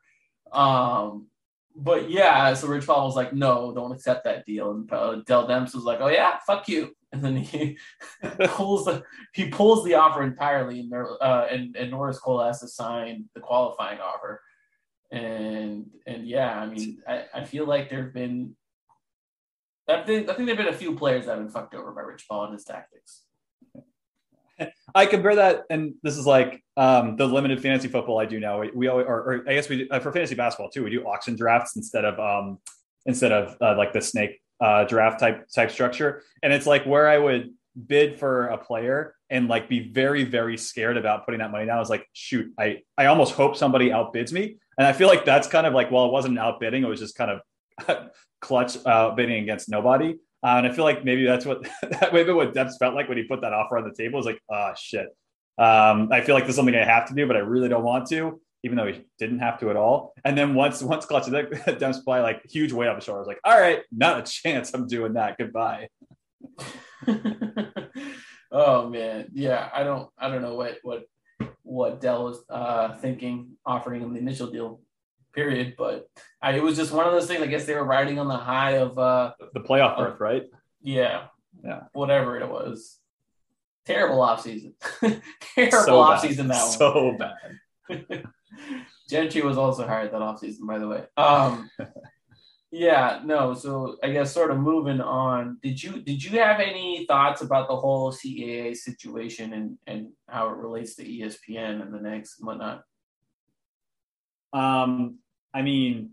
Um, 0.52 1.26
but 1.74 2.10
yeah, 2.10 2.52
so 2.54 2.68
Rich 2.68 2.86
Paul 2.86 3.06
was 3.06 3.16
like, 3.16 3.32
"No, 3.32 3.72
don't 3.74 3.92
accept 3.92 4.24
that 4.24 4.44
deal." 4.46 4.70
And 4.72 4.92
uh, 4.92 5.16
Dell 5.26 5.48
Demps 5.48 5.74
was 5.74 5.84
like, 5.84 6.00
"Oh 6.00 6.08
yeah, 6.08 6.38
fuck 6.46 6.68
you." 6.68 6.94
And 7.12 7.22
then 7.22 7.36
he 7.36 7.78
pulls 8.44 8.86
the 8.86 9.02
he 9.34 9.48
pulls 9.48 9.84
the 9.84 9.94
offer 9.94 10.22
entirely, 10.22 10.80
and 10.80 10.90
there 10.90 11.22
uh, 11.22 11.46
and 11.50 11.76
and 11.76 11.90
Norris 11.90 12.18
Cole 12.18 12.42
has 12.42 12.60
to 12.60 12.68
sign 12.68 13.28
the 13.34 13.40
qualifying 13.40 14.00
offer. 14.00 14.40
And 15.10 15.90
and 16.06 16.26
yeah, 16.26 16.58
I 16.58 16.66
mean, 16.66 17.02
I, 17.06 17.24
I 17.34 17.44
feel 17.44 17.66
like 17.66 17.90
there've 17.90 18.14
been. 18.14 18.56
I 19.88 20.02
think 20.02 20.30
I 20.30 20.34
think 20.34 20.46
there've 20.46 20.58
been 20.58 20.68
a 20.68 20.72
few 20.72 20.94
players 20.94 21.26
that 21.26 21.32
have 21.32 21.40
been 21.40 21.50
fucked 21.50 21.74
over 21.74 21.92
by 21.92 22.02
Rich 22.02 22.26
Paul 22.28 22.44
and 22.44 22.54
his 22.54 22.64
tactics. 22.64 23.22
I 24.94 25.06
compare 25.06 25.36
that, 25.36 25.64
and 25.70 25.94
this 26.02 26.16
is 26.16 26.26
like 26.26 26.62
um, 26.76 27.16
the 27.16 27.26
limited 27.26 27.60
fantasy 27.62 27.88
football 27.88 28.18
I 28.18 28.26
do 28.26 28.40
now. 28.40 28.60
We, 28.60 28.70
we 28.74 28.88
always, 28.88 29.06
or, 29.06 29.16
or 29.20 29.44
I 29.48 29.54
guess 29.54 29.68
we 29.68 29.78
do, 29.78 29.88
uh, 29.90 30.00
for 30.00 30.12
fantasy 30.12 30.34
basketball 30.34 30.70
too. 30.70 30.84
We 30.84 30.90
do 30.90 31.04
auction 31.04 31.36
drafts 31.36 31.76
instead 31.76 32.04
of 32.04 32.18
um, 32.18 32.58
instead 33.06 33.32
of 33.32 33.56
uh, 33.60 33.76
like 33.76 33.92
the 33.92 34.00
snake 34.00 34.41
uh, 34.62 34.84
draft 34.84 35.20
type 35.20 35.48
type 35.54 35.70
structure, 35.70 36.22
and 36.42 36.52
it's 36.52 36.66
like 36.66 36.84
where 36.84 37.08
I 37.08 37.18
would 37.18 37.52
bid 37.86 38.18
for 38.18 38.46
a 38.46 38.58
player 38.58 39.14
and 39.30 39.48
like 39.48 39.68
be 39.68 39.80
very 39.80 40.24
very 40.24 40.56
scared 40.56 40.96
about 40.96 41.24
putting 41.24 41.40
that 41.40 41.50
money 41.50 41.66
down. 41.66 41.76
I 41.76 41.80
was 41.80 41.90
like, 41.90 42.06
shoot, 42.12 42.52
I 42.58 42.82
I 42.96 43.06
almost 43.06 43.34
hope 43.34 43.56
somebody 43.56 43.90
outbids 43.90 44.32
me, 44.32 44.56
and 44.78 44.86
I 44.86 44.92
feel 44.92 45.08
like 45.08 45.24
that's 45.24 45.48
kind 45.48 45.66
of 45.66 45.74
like 45.74 45.90
well, 45.90 46.06
it 46.06 46.12
wasn't 46.12 46.38
outbidding; 46.38 46.84
it 46.84 46.88
was 46.88 47.00
just 47.00 47.16
kind 47.16 47.30
of 47.30 48.10
Klutch 48.40 48.76
uh, 48.86 49.10
bidding 49.10 49.42
against 49.42 49.68
nobody. 49.68 50.16
Uh, 50.44 50.56
and 50.58 50.66
I 50.66 50.72
feel 50.72 50.84
like 50.84 51.04
maybe 51.04 51.24
that's 51.24 51.46
what 51.46 51.62
that 51.82 52.12
maybe 52.12 52.32
what 52.32 52.54
Demps 52.54 52.78
felt 52.78 52.94
like 52.94 53.08
when 53.08 53.18
he 53.18 53.24
put 53.24 53.40
that 53.42 53.52
offer 53.52 53.78
on 53.78 53.84
the 53.84 53.94
table 53.94 54.16
was 54.16 54.26
like, 54.26 54.40
ah, 54.50 54.74
shit. 54.74 55.06
Um, 55.58 56.08
I 56.10 56.22
feel 56.22 56.34
like 56.34 56.44
this 56.44 56.50
is 56.50 56.56
something 56.56 56.74
I 56.74 56.84
have 56.84 57.06
to 57.08 57.14
do, 57.14 57.26
but 57.26 57.36
I 57.36 57.40
really 57.40 57.68
don't 57.68 57.84
want 57.84 58.08
to, 58.08 58.40
even 58.64 58.76
though 58.76 58.86
he 58.86 59.04
didn't 59.18 59.40
have 59.40 59.58
to 59.60 59.70
at 59.70 59.76
all. 59.76 60.12
And 60.24 60.36
then 60.38 60.54
once 60.54 60.82
once 60.82 61.04
Klutch 61.06 61.24
Demps 61.26 62.04
play 62.04 62.20
like 62.20 62.42
huge 62.48 62.72
weight 62.72 62.94
his 62.94 63.04
shoulder, 63.04 63.18
I 63.18 63.22
was 63.22 63.28
like, 63.28 63.40
all 63.44 63.58
right, 63.58 63.80
not 63.90 64.18
a 64.20 64.22
chance. 64.22 64.72
I'm 64.74 64.86
doing 64.86 65.14
that. 65.14 65.36
Goodbye. 65.38 65.88
oh 68.52 68.88
man, 68.88 69.28
yeah. 69.32 69.68
I 69.72 69.82
don't 69.84 70.08
I 70.18 70.28
don't 70.28 70.42
know 70.42 70.54
what 70.54 70.78
what 70.82 71.04
what 71.62 72.00
Dell 72.00 72.24
was 72.24 72.44
uh, 72.50 72.94
thinking 72.96 73.52
offering 73.64 74.02
him 74.02 74.12
the 74.12 74.20
initial 74.20 74.48
deal, 74.48 74.80
period. 75.32 75.74
But 75.76 76.06
I, 76.40 76.52
it 76.52 76.62
was 76.62 76.76
just 76.76 76.92
one 76.92 77.06
of 77.06 77.12
those 77.12 77.26
things. 77.26 77.42
I 77.42 77.46
guess 77.46 77.64
they 77.64 77.74
were 77.74 77.84
riding 77.84 78.18
on 78.18 78.28
the 78.28 78.36
high 78.36 78.72
of 78.78 78.98
uh, 78.98 79.32
The 79.54 79.60
playoff 79.60 79.96
berth, 79.96 80.20
right? 80.20 80.44
yeah, 80.82 81.24
Yeah. 81.64 81.82
whatever 81.92 82.38
it 82.38 82.48
was. 82.48 82.98
Terrible 83.84 84.18
offseason. 84.18 84.74
Terrible 85.54 85.82
So 85.84 85.92
offseason 86.04 86.48
that 86.48 86.62
one. 86.62 86.70
So 86.72 87.16
bad. 87.18 88.24
Gentry 89.08 89.42
was 89.42 89.58
also 89.58 89.86
hired 89.86 90.12
that 90.12 90.20
offseason, 90.20 90.66
by 90.66 90.78
the 90.78 90.88
way. 90.88 91.04
Um, 91.16 91.70
yeah, 92.70 93.20
no. 93.24 93.52
So 93.54 93.96
I 94.02 94.10
guess 94.10 94.32
sort 94.32 94.50
of 94.50 94.58
moving 94.58 95.00
on. 95.00 95.58
Did 95.62 95.82
you 95.82 96.00
did 96.00 96.24
you 96.24 96.38
have 96.38 96.60
any 96.60 97.04
thoughts 97.06 97.42
about 97.42 97.68
the 97.68 97.76
whole 97.76 98.12
CAA 98.12 98.74
situation 98.74 99.52
and 99.52 99.78
and 99.86 100.08
how 100.28 100.48
it 100.48 100.56
relates 100.56 100.96
to 100.96 101.04
ESPN 101.04 101.82
and 101.82 101.92
the 101.92 102.00
Knicks 102.00 102.38
and 102.38 102.46
whatnot? 102.46 102.82
Um, 104.52 105.18
I 105.52 105.62
mean, 105.62 106.12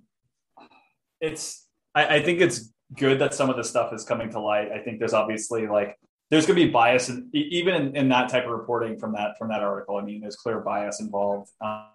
it's. 1.22 1.66
I, 1.96 2.18
I 2.18 2.24
think 2.24 2.42
it's 2.42 2.72
good 2.94 3.20
that 3.20 3.34
some 3.34 3.50
of 3.50 3.56
this 3.56 3.70
stuff 3.70 3.94
is 3.94 4.04
coming 4.04 4.30
to 4.32 4.40
light. 4.40 4.72
I 4.72 4.80
think 4.80 5.00
there's 5.00 5.14
obviously 5.14 5.68
like 5.68 5.98
there's 6.30 6.46
going 6.46 6.60
to 6.60 6.66
be 6.66 6.72
bias, 6.72 7.10
in, 7.10 7.30
even 7.34 7.74
in, 7.74 7.96
in 7.96 8.10
that 8.10 8.30
type 8.30 8.46
of 8.46 8.52
reporting 8.52 8.98
from 8.98 9.14
that 9.14 9.38
from 9.38 9.48
that 9.50 9.62
article. 9.62 9.98
I 9.98 10.04
mean, 10.04 10.22
there's 10.22 10.36
clear 10.36 10.60
bias 10.60 11.00
involved. 11.00 11.50
Um, 11.62 11.86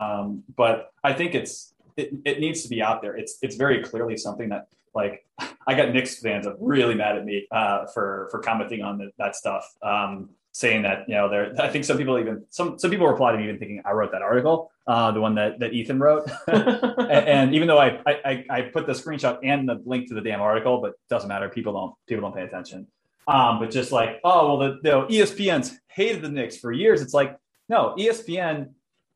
um, 0.00 0.44
but 0.56 0.92
I 1.02 1.12
think 1.12 1.34
it's 1.34 1.74
it, 1.96 2.12
it 2.24 2.40
needs 2.40 2.62
to 2.62 2.68
be 2.68 2.80
out 2.82 3.02
there. 3.02 3.16
It's 3.16 3.38
it's 3.42 3.56
very 3.56 3.82
clearly 3.82 4.16
something 4.16 4.48
that 4.50 4.68
like 4.94 5.26
I 5.66 5.74
got 5.74 5.92
Knicks 5.92 6.20
fans 6.20 6.46
really 6.60 6.94
mad 6.94 7.16
at 7.16 7.24
me 7.24 7.46
uh, 7.50 7.86
for 7.86 8.28
for 8.30 8.40
commenting 8.40 8.82
on 8.82 8.98
the, 8.98 9.10
that 9.18 9.36
stuff, 9.36 9.64
um, 9.82 10.30
saying 10.52 10.82
that 10.82 11.08
you 11.08 11.14
know 11.14 11.28
there. 11.28 11.54
I 11.60 11.68
think 11.68 11.84
some 11.84 11.98
people 11.98 12.18
even 12.18 12.44
some 12.50 12.78
some 12.78 12.90
people 12.90 13.06
reply 13.06 13.32
to 13.32 13.38
me 13.38 13.44
even 13.44 13.58
thinking 13.58 13.82
I 13.84 13.92
wrote 13.92 14.12
that 14.12 14.22
article, 14.22 14.70
uh, 14.86 15.10
the 15.10 15.20
one 15.20 15.34
that 15.34 15.58
that 15.58 15.72
Ethan 15.72 15.98
wrote, 15.98 16.30
and, 16.46 17.10
and 17.10 17.54
even 17.54 17.68
though 17.68 17.78
I, 17.78 18.00
I 18.06 18.44
I 18.48 18.60
put 18.62 18.86
the 18.86 18.92
screenshot 18.92 19.38
and 19.42 19.68
the 19.68 19.82
link 19.84 20.08
to 20.08 20.14
the 20.14 20.22
damn 20.22 20.40
article, 20.40 20.80
but 20.80 20.90
it 20.90 21.08
doesn't 21.10 21.28
matter. 21.28 21.48
People 21.48 21.72
don't 21.72 21.94
people 22.06 22.22
don't 22.22 22.34
pay 22.34 22.44
attention. 22.44 22.86
Um, 23.26 23.58
but 23.58 23.70
just 23.70 23.92
like 23.92 24.20
oh 24.24 24.56
well, 24.56 24.58
the, 24.58 24.78
the 24.82 25.14
ESPN's 25.14 25.78
hated 25.88 26.22
the 26.22 26.30
Knicks 26.30 26.56
for 26.56 26.72
years. 26.72 27.02
It's 27.02 27.12
like 27.12 27.38
no, 27.68 27.94
ESPN 27.98 28.70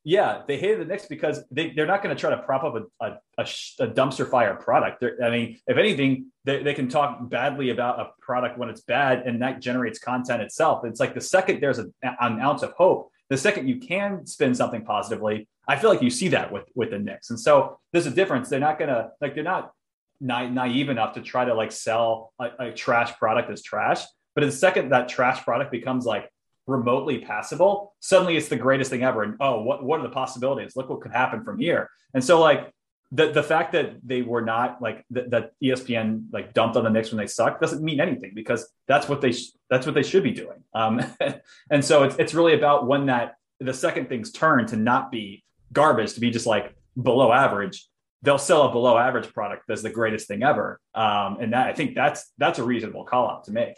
yeah, 0.04 0.42
they 0.48 0.56
hated 0.56 0.80
the 0.80 0.84
Knicks 0.84 1.06
because 1.06 1.44
they, 1.50 1.70
they're 1.70 1.86
not 1.86 2.02
going 2.02 2.14
to 2.14 2.20
try 2.20 2.30
to 2.30 2.42
prop 2.42 2.64
up 2.64 2.74
a, 2.74 3.04
a, 3.04 3.10
a, 3.38 3.42
a 3.42 3.88
dumpster 3.88 4.28
fire 4.28 4.54
product. 4.54 5.00
They're, 5.00 5.16
I 5.22 5.30
mean, 5.30 5.58
if 5.66 5.76
anything, 5.76 6.26
they, 6.44 6.62
they 6.62 6.74
can 6.74 6.88
talk 6.88 7.28
badly 7.28 7.70
about 7.70 8.00
a 8.00 8.10
product 8.20 8.58
when 8.58 8.68
it's 8.68 8.80
bad 8.80 9.26
and 9.26 9.40
that 9.42 9.60
generates 9.60 9.98
content 9.98 10.42
itself. 10.42 10.84
It's 10.84 11.00
like 11.00 11.14
the 11.14 11.20
second 11.20 11.60
there's 11.60 11.78
a, 11.78 11.86
an 12.02 12.40
ounce 12.40 12.62
of 12.62 12.72
hope, 12.72 13.10
the 13.30 13.38
second 13.38 13.68
you 13.68 13.78
can 13.78 14.26
spin 14.26 14.54
something 14.54 14.84
positively, 14.84 15.48
I 15.68 15.76
feel 15.76 15.90
like 15.90 16.02
you 16.02 16.10
see 16.10 16.28
that 16.28 16.52
with, 16.52 16.64
with 16.74 16.90
the 16.90 16.98
Knicks. 16.98 17.30
And 17.30 17.38
so 17.38 17.78
there's 17.92 18.06
a 18.06 18.10
difference. 18.10 18.48
They're 18.48 18.58
not 18.58 18.78
going 18.78 18.90
to, 18.90 19.10
like, 19.20 19.34
they're 19.34 19.44
not 19.44 19.72
na- 20.20 20.48
naive 20.48 20.88
enough 20.88 21.14
to 21.14 21.20
try 21.20 21.44
to 21.44 21.54
like 21.54 21.72
sell 21.72 22.32
a, 22.40 22.48
a 22.58 22.72
trash 22.72 23.16
product 23.18 23.50
as 23.50 23.62
trash. 23.62 24.02
But 24.34 24.44
the 24.44 24.52
second 24.52 24.90
that 24.90 25.08
trash 25.08 25.44
product 25.44 25.70
becomes 25.70 26.06
like 26.06 26.30
remotely 26.66 27.18
passable, 27.18 27.94
suddenly 28.00 28.36
it's 28.36 28.48
the 28.48 28.56
greatest 28.56 28.90
thing 28.90 29.02
ever. 29.02 29.22
And 29.22 29.36
oh, 29.40 29.62
what 29.62 29.84
what 29.84 30.00
are 30.00 30.02
the 30.02 30.14
possibilities? 30.14 30.76
Look 30.76 30.88
what 30.88 31.00
could 31.00 31.12
happen 31.12 31.44
from 31.44 31.58
here. 31.58 31.90
And 32.14 32.22
so 32.22 32.40
like 32.40 32.72
the 33.12 33.30
the 33.30 33.42
fact 33.42 33.72
that 33.72 33.96
they 34.02 34.22
were 34.22 34.40
not 34.40 34.80
like 34.80 35.04
th- 35.12 35.28
that 35.30 35.52
ESPN 35.62 36.24
like 36.32 36.54
dumped 36.54 36.76
on 36.76 36.84
the 36.84 36.90
Knicks 36.90 37.10
when 37.10 37.18
they 37.18 37.26
suck 37.26 37.60
doesn't 37.60 37.82
mean 37.82 38.00
anything 38.00 38.32
because 38.34 38.68
that's 38.88 39.08
what 39.08 39.20
they 39.20 39.32
sh- 39.32 39.52
that's 39.68 39.86
what 39.86 39.94
they 39.94 40.02
should 40.02 40.22
be 40.22 40.32
doing. 40.32 40.64
Um, 40.74 41.02
and 41.70 41.84
so 41.84 42.04
it's 42.04 42.16
it's 42.16 42.34
really 42.34 42.54
about 42.54 42.86
when 42.86 43.06
that 43.06 43.34
the 43.60 43.74
second 43.74 44.08
things 44.08 44.32
turn 44.32 44.66
to 44.66 44.76
not 44.76 45.12
be 45.12 45.44
garbage 45.72 46.14
to 46.14 46.20
be 46.20 46.30
just 46.30 46.46
like 46.46 46.74
below 47.00 47.32
average. 47.32 47.86
They'll 48.22 48.38
sell 48.38 48.62
a 48.62 48.72
below 48.72 48.96
average 48.96 49.32
product 49.32 49.64
that's 49.66 49.82
the 49.82 49.90
greatest 49.90 50.28
thing 50.28 50.42
ever. 50.42 50.80
Um, 50.94 51.38
and 51.40 51.52
that 51.52 51.66
I 51.66 51.74
think 51.74 51.94
that's 51.94 52.32
that's 52.38 52.58
a 52.58 52.64
reasonable 52.64 53.04
call 53.04 53.28
out 53.28 53.44
to 53.44 53.52
make. 53.52 53.74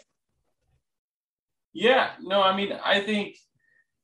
Yeah, 1.75 2.11
no, 2.21 2.41
I 2.41 2.55
mean, 2.55 2.71
I 2.71 3.01
think, 3.01 3.35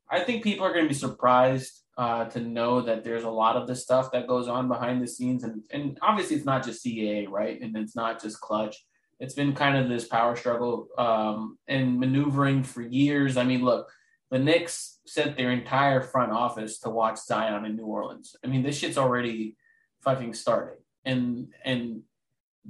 I 0.09 0.19
think 0.19 0.43
people 0.43 0.65
are 0.65 0.73
going 0.73 0.83
to 0.83 0.89
be 0.89 0.93
surprised 0.93 1.81
uh, 1.97 2.25
to 2.25 2.41
know 2.41 2.81
that 2.81 3.05
there's 3.05 3.23
a 3.23 3.29
lot 3.29 3.55
of 3.55 3.65
the 3.65 3.75
stuff 3.75 4.11
that 4.11 4.27
goes 4.27 4.49
on 4.49 4.67
behind 4.67 5.01
the 5.01 5.07
scenes, 5.07 5.45
and 5.45 5.63
and 5.71 5.97
obviously 6.01 6.35
it's 6.35 6.45
not 6.45 6.65
just 6.65 6.85
CAA, 6.85 7.29
right? 7.29 7.61
And 7.61 7.75
it's 7.77 7.95
not 7.95 8.21
just 8.21 8.41
Klutch. 8.41 8.75
It's 9.21 9.33
been 9.33 9.53
kind 9.53 9.77
of 9.77 9.87
this 9.87 10.05
power 10.05 10.35
struggle 10.35 10.89
um, 10.97 11.57
and 11.67 11.97
maneuvering 11.97 12.63
for 12.63 12.81
years. 12.81 13.37
I 13.37 13.45
mean, 13.45 13.63
look, 13.63 13.89
the 14.31 14.39
Knicks 14.39 14.99
sent 15.05 15.37
their 15.37 15.51
entire 15.51 16.01
front 16.01 16.33
office 16.33 16.79
to 16.79 16.89
watch 16.89 17.19
Zion 17.19 17.63
in 17.63 17.77
New 17.77 17.85
Orleans. 17.85 18.35
I 18.43 18.47
mean, 18.47 18.63
this 18.63 18.79
shit's 18.79 18.97
already 18.97 19.55
fucking 20.01 20.33
started, 20.33 20.79
and 21.05 21.53
and 21.63 22.01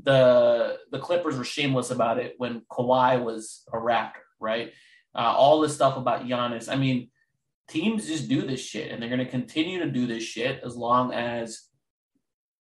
the 0.03 0.77
the 0.91 0.99
Clippers 0.99 1.37
were 1.37 1.43
shameless 1.43 1.89
about 1.89 2.19
it 2.19 2.35
when 2.37 2.61
Kawhi 2.71 3.23
was 3.23 3.63
a 3.73 3.77
Raptor, 3.77 4.21
right? 4.39 4.73
Uh, 5.13 5.33
all 5.35 5.59
this 5.59 5.75
stuff 5.75 5.97
about 5.97 6.25
Giannis. 6.25 6.71
I 6.71 6.75
mean, 6.75 7.09
teams 7.67 8.07
just 8.07 8.29
do 8.29 8.41
this 8.43 8.63
shit, 8.63 8.91
and 8.91 9.01
they're 9.01 9.09
going 9.09 9.23
to 9.23 9.29
continue 9.29 9.79
to 9.79 9.89
do 9.89 10.07
this 10.07 10.23
shit 10.23 10.61
as 10.63 10.75
long 10.75 11.13
as 11.13 11.67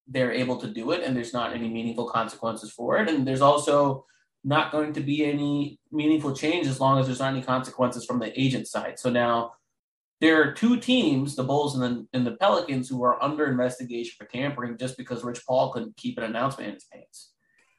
they're 0.07 0.33
able 0.33 0.57
to 0.59 0.69
do 0.69 0.93
it, 0.93 1.03
and 1.05 1.17
there's 1.17 1.35
not 1.35 1.55
any 1.55 1.69
meaningful 1.69 2.09
consequences 2.09 2.73
for 2.73 2.99
it. 2.99 3.09
And 3.09 3.27
there's 3.27 3.43
also 3.43 4.07
not 4.45 4.73
going 4.73 4.93
to 4.95 5.01
be 5.01 5.25
any 5.25 5.79
meaningful 5.93 6.35
change 6.35 6.67
as 6.67 6.81
long 6.81 6.99
as 6.99 7.07
there's 7.07 7.19
not 7.19 7.35
any 7.35 7.43
consequences 7.43 8.05
from 8.05 8.19
the 8.19 8.39
agent 8.41 8.67
side. 8.67 8.99
So 8.99 9.11
now 9.11 9.53
there 10.21 10.43
are 10.43 10.53
two 10.53 10.79
teams, 10.79 11.37
the 11.37 11.45
Bulls 11.45 11.77
and 11.77 11.83
the, 11.83 12.07
and 12.13 12.27
the 12.27 12.37
Pelicans, 12.37 12.89
who 12.89 13.03
are 13.05 13.23
under 13.23 13.47
investigation 13.47 14.15
for 14.19 14.27
tampering 14.27 14.79
just 14.79 14.97
because 14.97 15.23
Rich 15.23 15.45
Paul 15.47 15.73
couldn't 15.73 15.97
keep 15.97 16.19
an 16.19 16.25
announcement 16.25 16.69
in 16.69 16.75
his 16.75 16.85
pants. 16.85 17.33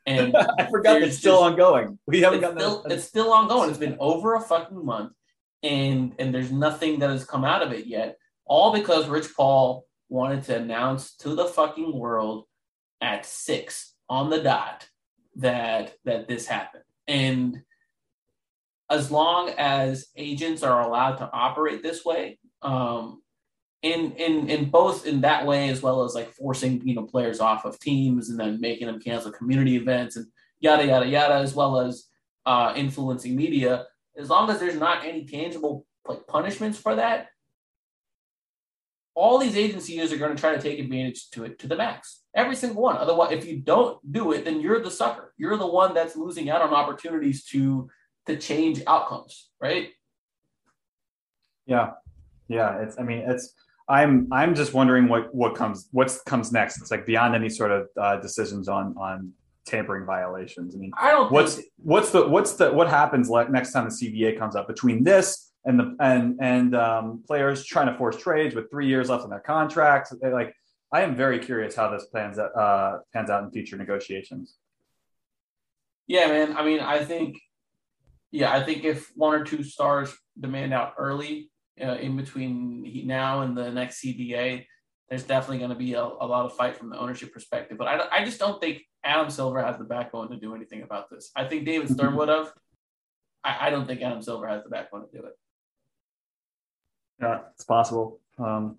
And 0.10 0.36
I 0.60 0.66
forgot 0.70 1.02
it's 1.02 1.18
still 1.18 1.40
just- 1.42 1.44
ongoing. 1.52 2.00
We 2.08 2.22
haven't 2.22 2.40
it's 2.40 2.48
gotten 2.48 2.60
still, 2.60 2.84
that. 2.84 2.92
it's 2.92 3.04
still 3.04 3.32
ongoing. 3.34 3.70
It's 3.70 3.80
been 3.80 3.98
over 4.00 4.36
a 4.36 4.42
fucking 4.42 4.84
month. 4.86 5.14
and 5.64 6.14
and 6.20 6.34
there's 6.34 6.52
nothing 6.52 7.00
that 7.00 7.10
has 7.10 7.26
come 7.26 7.46
out 7.46 7.62
of 7.62 7.72
it 7.72 7.86
yet. 7.86 8.18
All 8.46 8.74
because 8.74 9.08
Rich 9.08 9.36
Paul 9.36 9.86
wanted 10.10 10.44
to 10.46 10.56
announce 10.58 11.16
to 11.18 11.36
the 11.36 11.46
fucking 11.46 11.98
world 11.98 12.46
at 13.02 13.26
six 13.26 13.94
on 14.10 14.30
the 14.30 14.42
dot 14.42 14.88
that 15.36 15.94
that 16.06 16.28
this 16.28 16.48
happened. 16.48 16.84
And 17.08 17.62
as 18.90 19.12
long 19.12 19.50
as 19.58 20.08
agents 20.16 20.64
are 20.64 20.82
allowed 20.82 21.18
to 21.18 21.30
operate 21.32 21.84
this 21.84 22.04
way, 22.04 22.40
um, 22.64 23.22
in 23.82 24.12
in 24.14 24.50
in 24.50 24.70
both 24.70 25.06
in 25.06 25.22
that 25.22 25.46
way 25.46 25.70
as 25.70 25.82
well 25.82 26.04
as 26.04 26.14
like 26.14 26.34
forcing 26.34 26.86
you 26.86 26.96
know 26.96 27.04
players 27.04 27.40
off 27.40 27.66
of 27.66 27.80
teams 27.80 28.30
and 28.30 28.40
then 28.40 28.60
making 28.60 28.88
them 28.88 29.00
cancel 29.00 29.32
community 29.32 29.78
events 29.78 30.18
and 30.18 30.28
yada 30.60 30.86
yada 30.86 31.08
yada, 31.08 31.36
as 31.36 31.56
well 31.56 31.80
as 31.80 32.06
uh, 32.46 32.74
influencing 32.76 33.36
media. 33.36 33.86
As 34.18 34.30
long 34.30 34.50
as 34.50 34.60
there's 34.60 34.76
not 34.76 35.06
any 35.06 35.26
tangible 35.26 35.86
like 36.06 36.28
punishments 36.28 36.78
for 36.78 36.96
that, 36.96 37.28
all 39.16 39.38
these 39.38 39.56
agencies 39.58 40.12
are 40.12 40.18
going 40.18 40.36
to 40.36 40.40
try 40.40 40.56
to 40.56 40.62
take 40.62 40.80
advantage 40.80 41.30
to 41.32 41.44
it 41.46 41.60
to 41.60 41.68
the 41.68 41.76
max. 41.76 42.22
Every 42.36 42.56
single 42.56 42.82
one. 42.82 42.98
Otherwise, 42.98 43.32
if 43.32 43.46
you 43.46 43.58
don't 43.60 44.00
do 44.12 44.32
it, 44.34 44.46
then 44.46 44.62
you're 44.62 44.82
the 44.82 44.92
sucker. 44.92 45.34
You're 45.38 45.58
the 45.58 45.68
one 45.68 45.94
that's 45.94 46.16
losing 46.16 46.50
out 46.50 46.62
on 46.62 46.74
opportunities 46.74 47.46
to 47.46 47.90
to 48.28 48.38
change 48.38 48.82
outcomes, 48.86 49.50
right? 49.62 49.90
Yeah, 51.66 51.92
yeah. 52.48 52.82
It's. 52.82 53.00
I 53.00 53.04
mean, 53.04 53.24
it's. 53.28 53.54
I'm. 53.90 54.28
I'm 54.32 54.54
just 54.54 54.74
wondering 54.74 55.08
what 55.08 55.34
what 55.34 55.56
comes. 55.56 55.90
What 55.92 56.16
comes 56.26 56.52
next? 56.52 56.80
It's 56.80 56.92
like 56.92 57.06
beyond 57.06 57.36
any 57.36 57.50
sort 57.50 57.72
of 57.72 57.88
uh, 58.00 58.18
decisions 58.18 58.68
on 58.68 58.96
on 58.98 59.34
tampering 59.66 60.06
violations. 60.06 60.76
I 60.76 60.78
mean, 60.78 60.92
I 60.98 61.12
don't. 61.12 61.32
what's 61.32 61.56
think, 61.56 61.68
what's 61.78 62.12
the 62.12 62.28
what's 62.28 62.54
the 62.54 62.72
what 62.72 62.88
happens 62.88 63.30
like 63.30 63.50
next 63.50 63.72
time 63.72 63.86
the 63.86 63.92
CBA 63.92 64.38
comes 64.38 64.56
up 64.56 64.68
between 64.68 65.04
this 65.04 65.52
and 65.66 65.80
the 65.80 65.96
and 66.00 66.38
and 66.40 66.76
um, 66.76 67.24
players 67.26 67.66
trying 67.66 67.88
to 67.88 67.98
force 67.98 68.18
trades 68.18 68.54
with 68.54 68.70
three 68.70 68.88
years 68.88 69.10
left 69.10 69.24
on 69.24 69.30
their 69.32 69.40
contracts? 69.40 70.14
Like, 70.22 70.54
I 70.94 71.02
am 71.02 71.16
very 71.16 71.40
curious 71.40 71.76
how 71.76 71.90
this 71.90 72.06
plans 72.06 72.38
uh, 72.38 73.00
pans 73.14 73.30
out 73.30 73.44
in 73.44 73.52
future 73.52 73.78
negotiations. 73.78 74.56
yeah, 76.08 76.28
man. 76.28 76.56
I 76.58 76.64
mean, 76.64 76.80
I 76.80 77.04
think. 77.04 77.38
Yeah, 78.32 78.54
I 78.54 78.62
think 78.62 78.84
if 78.84 79.12
one 79.16 79.34
or 79.34 79.44
two 79.44 79.64
stars 79.64 80.16
demand 80.40 80.72
out 80.72 80.94
early, 81.00 81.50
uh, 81.82 81.96
in 81.96 82.18
between 82.18 83.06
now 83.06 83.42
and 83.42 83.56
the 83.56 83.72
next 83.72 84.04
CBA, 84.04 84.66
there's 85.10 85.24
definitely 85.24 85.58
going 85.60 85.72
to 85.72 85.76
be 85.76 85.94
a, 85.94 86.04
a 86.04 86.28
lot 86.28 86.46
of 86.46 86.56
fight 86.56 86.78
from 86.78 86.90
the 86.90 86.98
ownership 86.98 87.34
perspective. 87.34 87.78
But 87.78 87.88
I, 87.88 88.20
I 88.20 88.26
just 88.26 88.40
don't 88.40 88.62
think 88.62 88.84
Adam 89.04 89.30
Silver 89.30 89.64
has 89.64 89.78
the 89.78 89.84
backbone 89.84 90.30
to 90.30 90.38
do 90.38 90.56
anything 90.56 90.84
about 90.84 91.10
this. 91.10 91.32
I 91.36 91.46
think 91.46 91.66
David 91.66 91.90
Stern 91.90 92.16
would 92.16 92.30
have. 92.30 92.54
I, 93.44 93.68
I 93.68 93.70
don't 93.70 93.88
think 93.88 94.02
Adam 94.02 94.22
Silver 94.22 94.48
has 94.48 94.64
the 94.64 94.70
backbone 94.70 95.10
to 95.10 95.18
do 95.18 95.26
it. 95.26 95.34
Yeah, 97.22 97.40
it's 97.54 97.66
possible. 97.66 98.20
Um, 98.38 98.78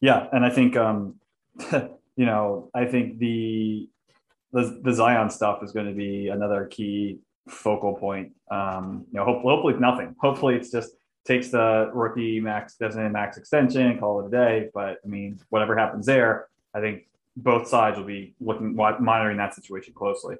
yeah, 0.00 0.28
and 0.32 0.44
I 0.44 0.50
think 0.50 0.76
um, 0.76 1.16
you 1.72 2.26
know, 2.26 2.70
I 2.74 2.84
think 2.86 3.18
the, 3.18 3.88
the 4.52 4.80
the 4.82 4.92
Zion 4.92 5.30
stuff 5.30 5.62
is 5.62 5.72
going 5.72 5.86
to 5.86 5.94
be 5.94 6.28
another 6.28 6.66
key 6.66 7.18
focal 7.48 7.94
point. 7.94 8.32
Um, 8.50 9.06
you 9.12 9.18
know, 9.18 9.24
hopefully, 9.24 9.54
hopefully 9.54 9.74
nothing. 9.78 10.14
Hopefully, 10.20 10.54
it's 10.54 10.70
just 10.70 10.92
takes 11.26 11.50
the 11.50 11.90
rookie 11.92 12.40
max 12.40 12.76
designated 12.76 13.12
max 13.12 13.36
extension, 13.36 13.98
call 13.98 14.20
it 14.20 14.28
a 14.28 14.30
day. 14.30 14.70
But 14.72 14.98
I 15.04 15.08
mean, 15.08 15.40
whatever 15.50 15.76
happens 15.76 16.06
there, 16.06 16.48
I 16.74 16.80
think 16.80 17.08
both 17.36 17.68
sides 17.68 17.98
will 17.98 18.04
be 18.04 18.34
looking 18.40 18.74
monitoring 18.74 19.36
that 19.38 19.54
situation 19.54 19.92
closely. 19.94 20.36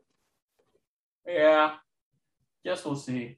Yeah, 1.26 1.74
guess 2.64 2.84
we'll 2.84 2.96
see. 2.96 3.36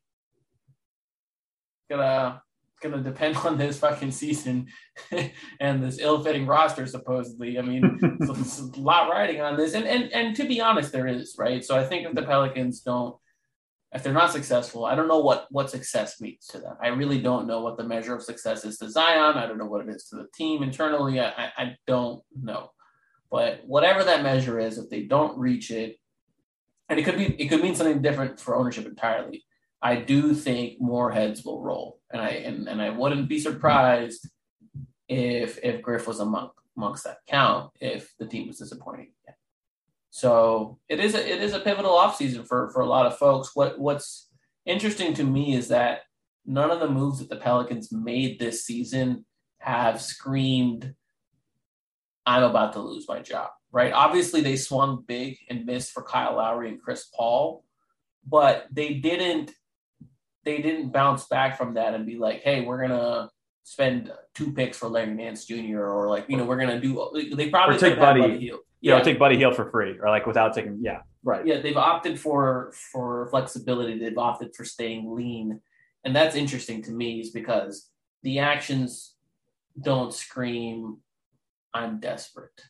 Gonna 1.90 2.42
gonna 2.82 3.02
depend 3.02 3.36
on 3.44 3.58
this 3.58 3.78
fucking 3.78 4.12
season 4.12 4.68
and 5.60 5.82
this 5.82 5.98
ill-fitting 5.98 6.46
roster. 6.46 6.86
Supposedly, 6.86 7.58
I 7.58 7.62
mean, 7.62 7.84
a 8.22 8.80
lot 8.80 9.10
riding 9.10 9.40
on 9.40 9.56
this, 9.56 9.74
and 9.74 9.86
and 9.86 10.12
and 10.12 10.36
to 10.36 10.44
be 10.44 10.60
honest, 10.60 10.92
there 10.92 11.06
is 11.06 11.34
right. 11.38 11.64
So 11.64 11.76
I 11.76 11.84
think 11.84 12.06
if 12.06 12.14
the 12.14 12.22
Pelicans 12.22 12.80
don't, 12.80 13.16
if 13.94 14.02
they're 14.02 14.12
not 14.12 14.32
successful, 14.32 14.84
I 14.84 14.94
don't 14.94 15.08
know 15.08 15.20
what 15.20 15.46
what 15.50 15.70
success 15.70 16.20
means 16.20 16.46
to 16.48 16.58
them. 16.58 16.76
I 16.82 16.88
really 16.88 17.20
don't 17.20 17.46
know 17.46 17.62
what 17.62 17.78
the 17.78 17.84
measure 17.84 18.14
of 18.14 18.22
success 18.22 18.64
is 18.64 18.76
to 18.78 18.90
Zion. 18.90 19.36
I 19.36 19.46
don't 19.46 19.58
know 19.58 19.66
what 19.66 19.86
it 19.86 19.94
is 19.94 20.04
to 20.06 20.16
the 20.16 20.28
team 20.34 20.62
internally. 20.62 21.20
I 21.20 21.28
I, 21.28 21.52
I 21.56 21.76
don't 21.86 22.22
know, 22.40 22.72
but 23.30 23.62
whatever 23.64 24.04
that 24.04 24.22
measure 24.22 24.58
is, 24.58 24.76
if 24.76 24.90
they 24.90 25.04
don't 25.04 25.38
reach 25.38 25.70
it, 25.70 25.96
and 26.88 26.98
it 26.98 27.04
could 27.04 27.16
be 27.16 27.26
it 27.40 27.48
could 27.48 27.62
mean 27.62 27.74
something 27.74 28.02
different 28.02 28.38
for 28.38 28.56
ownership 28.56 28.86
entirely. 28.86 29.44
I 29.80 29.96
do 29.96 30.34
think 30.34 30.80
more 30.80 31.10
heads 31.10 31.44
will 31.44 31.62
roll, 31.62 32.00
and 32.10 32.20
I 32.20 32.30
and, 32.30 32.68
and 32.68 32.82
I 32.82 32.90
wouldn't 32.90 33.28
be 33.28 33.38
surprised 33.38 34.28
if 35.08 35.58
if 35.62 35.80
Griff 35.80 36.06
was 36.06 36.20
among 36.20 36.50
amongst 36.76 37.04
that 37.04 37.18
count 37.26 37.70
if 37.80 38.14
the 38.18 38.26
team 38.26 38.48
was 38.48 38.58
disappointing. 38.58 39.12
So 40.10 40.78
it 40.88 41.00
is 41.00 41.14
a 41.14 41.32
it 41.32 41.42
is 41.42 41.52
a 41.52 41.60
pivotal 41.60 41.92
offseason 41.92 42.46
for 42.46 42.70
for 42.70 42.80
a 42.80 42.86
lot 42.86 43.06
of 43.06 43.18
folks. 43.18 43.54
What 43.54 43.78
what's 43.78 44.28
interesting 44.66 45.14
to 45.14 45.24
me 45.24 45.54
is 45.54 45.68
that 45.68 46.00
none 46.46 46.70
of 46.70 46.80
the 46.80 46.88
moves 46.88 47.18
that 47.18 47.28
the 47.28 47.36
Pelicans 47.36 47.92
made 47.92 48.38
this 48.38 48.64
season 48.64 49.26
have 49.58 50.00
screamed, 50.00 50.94
"I'm 52.26 52.42
about 52.42 52.72
to 52.74 52.80
lose 52.80 53.06
my 53.08 53.20
job." 53.20 53.50
Right? 53.70 53.92
Obviously, 53.92 54.40
they 54.40 54.56
swung 54.56 55.04
big 55.06 55.36
and 55.50 55.66
missed 55.66 55.92
for 55.92 56.02
Kyle 56.02 56.36
Lowry 56.36 56.70
and 56.70 56.80
Chris 56.80 57.06
Paul, 57.14 57.64
but 58.26 58.66
they 58.72 58.94
didn't 58.94 59.52
they 60.44 60.62
didn't 60.62 60.90
bounce 60.90 61.26
back 61.26 61.58
from 61.58 61.74
that 61.74 61.94
and 61.94 62.06
be 62.06 62.16
like, 62.16 62.40
"Hey, 62.40 62.62
we're 62.62 62.80
gonna 62.80 63.30
spend 63.64 64.10
two 64.34 64.52
picks 64.54 64.78
for 64.78 64.88
Larry 64.88 65.12
Nance 65.12 65.44
Jr." 65.44 65.80
or 65.82 66.08
like, 66.08 66.24
you 66.28 66.38
know, 66.38 66.44
we're 66.44 66.58
gonna 66.58 66.80
do. 66.80 67.10
They 67.34 67.50
probably 67.50 67.76
Or 67.76 67.78
take 67.78 67.98
had 67.98 68.16
Buddy. 68.16 68.50
You 68.80 68.92
know, 68.92 69.02
take 69.02 69.18
Buddy 69.18 69.36
Hield 69.36 69.56
for 69.56 69.70
free 69.70 69.98
or 69.98 70.08
like 70.08 70.26
without 70.26 70.54
taking. 70.54 70.78
Yeah, 70.82 71.00
right. 71.24 71.44
yeah, 71.44 71.60
they've 71.60 71.76
opted 71.76 72.18
for 72.20 72.72
for 72.92 73.28
flexibility. 73.30 73.98
They've 73.98 74.16
opted 74.16 74.54
for 74.54 74.64
staying 74.64 75.14
lean, 75.14 75.60
and 76.04 76.14
that's 76.14 76.36
interesting 76.36 76.82
to 76.82 76.92
me, 76.92 77.20
is 77.20 77.30
because 77.30 77.90
the 78.22 78.38
actions 78.38 79.14
don't 79.80 80.14
scream, 80.14 80.98
"I'm 81.74 81.98
desperate." 81.98 82.60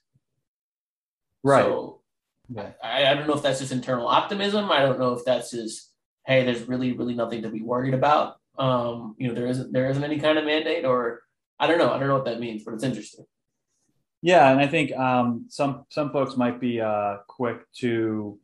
Right. 1.43 1.65
So 1.65 2.01
Yeah. 2.49 2.71
I, 2.83 3.07
I 3.07 3.15
don't 3.15 3.27
know 3.27 3.35
if 3.35 3.43
that's 3.43 3.61
just 3.61 3.73
internal 3.73 4.09
optimism. 4.09 4.71
I 4.71 4.81
don't 4.81 4.99
know 4.99 5.13
if 5.13 5.25
that's 5.25 5.51
just, 5.51 5.93
hey, 6.27 6.45
there's 6.45 6.63
really, 6.67 6.93
really 6.93 7.15
nothing 7.15 7.43
to 7.43 7.51
be 7.51 7.63
worried 7.63 7.95
about. 7.95 8.37
Um, 8.59 9.15
you 9.19 9.29
know, 9.29 9.35
there 9.35 9.47
isn't 9.47 9.73
there 9.73 9.91
isn't 9.91 10.03
any 10.03 10.19
kind 10.19 10.39
of 10.39 10.45
mandate, 10.45 10.85
or 10.85 11.23
I 11.61 11.67
don't 11.67 11.79
know. 11.79 11.93
I 11.93 11.99
don't 11.99 12.09
know 12.09 12.15
what 12.15 12.25
that 12.25 12.41
means, 12.41 12.65
but 12.65 12.75
it's 12.75 12.85
interesting. 12.85 13.25
Yeah, 14.23 14.51
and 14.51 14.61
I 14.61 14.67
think 14.67 14.93
um, 14.97 15.47
some 15.49 15.85
some 15.91 16.11
folks 16.11 16.37
might 16.37 16.61
be 16.61 16.81
uh, 16.81 17.19
quick 17.29 17.61
to 17.79 18.39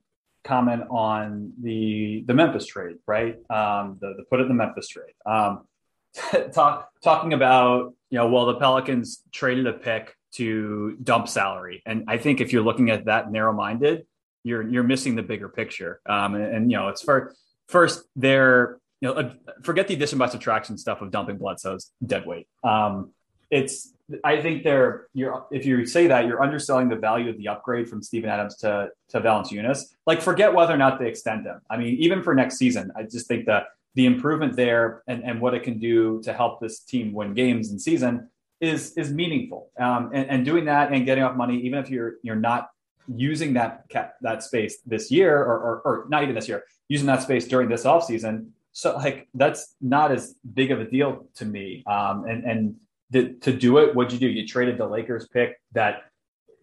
comment 0.45 0.85
on 0.91 1.53
the 1.61 2.23
the 2.27 2.35
Memphis 2.35 2.67
trade, 2.67 2.97
right? 3.07 3.35
Um, 3.51 3.99
the, 4.01 4.15
the 4.17 4.25
put 4.31 4.41
it 4.41 4.43
in 4.45 4.49
the 4.49 4.55
Memphis 4.55 4.89
trade. 4.89 5.15
Um, 5.27 5.67
talk 6.53 6.91
talking 7.03 7.33
about 7.33 7.95
you 8.11 8.19
know, 8.19 8.29
well, 8.29 8.47
the 8.47 8.55
Pelicans 8.55 9.23
traded 9.33 9.67
a 9.67 9.73
pick 9.73 10.15
to 10.35 10.97
dump 11.03 11.29
salary, 11.29 11.83
and 11.87 12.05
I 12.07 12.19
think 12.19 12.41
if 12.41 12.53
you're 12.53 12.63
looking 12.63 12.91
at 12.91 13.07
that 13.07 13.33
narrow 13.33 13.53
minded, 13.53 14.07
you're 14.45 14.63
you're 14.63 14.85
missing 14.85 15.17
the 15.17 15.23
bigger 15.23 15.49
picture. 15.49 16.01
Um, 16.09 16.37
and, 16.37 16.45
and 16.45 16.71
you 16.71 16.77
know, 16.77 16.89
it's 16.89 17.03
for 17.03 17.35
first 17.67 18.05
they're 18.15 18.79
you 19.01 19.09
know, 19.09 19.15
uh, 19.15 19.35
forget 19.63 19.89
the 19.89 19.95
addition 19.95 20.19
by 20.19 20.29
subtraction 20.29 20.79
stuff 20.79 21.03
of 21.03 21.11
dumping 21.11 21.37
blood 21.37 21.57
Bledsoe's 21.63 21.91
dead 22.05 22.27
weight. 22.27 22.47
Um, 22.63 23.13
it's 23.51 23.93
I 24.23 24.41
think 24.43 24.65
they're 24.65 25.07
you're 25.15 25.47
if 25.51 25.65
you 25.65 25.87
say 25.87 26.07
that 26.09 26.27
you're 26.27 26.43
underselling 26.43 26.89
the 26.89 26.97
value 26.97 27.31
of 27.31 27.39
the 27.39 27.49
upgrade 27.49 27.89
from 27.89 28.03
Steven 28.03 28.29
Adams 28.29 28.57
to 28.59 28.91
to 29.11 29.21
Valanciunas. 29.21 29.85
Like 30.07 30.21
forget 30.21 30.53
whether 30.53 30.75
or 30.75 30.77
not 30.77 30.99
they 30.99 31.09
extend 31.09 31.47
him. 31.47 31.61
I 31.71 31.77
mean, 31.77 31.97
even 31.99 32.23
for 32.23 32.35
next 32.35 32.59
season, 32.59 32.93
I 32.97 33.05
just 33.05 33.27
think 33.27 33.47
that 33.47 33.69
the 33.95 34.07
improvement 34.07 34.57
there 34.57 35.03
and, 35.07 35.25
and 35.25 35.41
what 35.41 35.55
it 35.55 35.63
can 35.63 35.79
do 35.79 36.21
to 36.23 36.33
help 36.33 36.61
this 36.61 36.81
team 36.81 37.13
win 37.13 37.33
games 37.33 37.71
in 37.71 37.79
season 37.79 38.29
is 38.61 38.93
is 38.97 39.13
meaningful. 39.13 39.71
Um, 39.79 40.11
and, 40.13 40.29
and 40.29 40.45
doing 40.45 40.67
that 40.67 40.93
and 40.93 41.05
getting 41.07 41.25
off 41.25 41.37
money, 41.37 41.59
even 41.61 41.79
if 41.79 41.91
you're 41.91 42.15
you're 42.23 42.37
not 42.37 42.71
using 43.15 43.55
that 43.55 43.89
cap, 43.89 44.15
that 44.23 44.43
space 44.43 44.79
this 44.87 45.11
year 45.11 45.39
or, 45.39 45.59
or 45.59 45.83
or 45.85 46.07
not 46.09 46.23
even 46.23 46.35
this 46.35 46.49
year, 46.49 46.65
using 46.89 47.07
that 47.07 47.23
space 47.23 47.47
during 47.47 47.69
this 47.69 47.85
offseason. 47.85 48.49
So 48.73 48.97
like 48.97 49.29
that's 49.35 49.77
not 49.81 50.11
as 50.11 50.35
big 50.53 50.73
of 50.73 50.81
a 50.81 50.85
deal 50.85 51.27
to 51.37 51.45
me. 51.45 51.85
Um, 51.87 52.25
and 52.25 52.45
and 52.45 52.77
the, 53.11 53.35
to 53.43 53.53
do 53.53 53.79
it, 53.79 53.95
what'd 53.95 54.13
you 54.13 54.19
do? 54.19 54.29
You 54.29 54.47
traded 54.47 54.79
the 54.79 54.87
Lakers 54.87 55.29
pick 55.29 55.61
that 55.73 56.05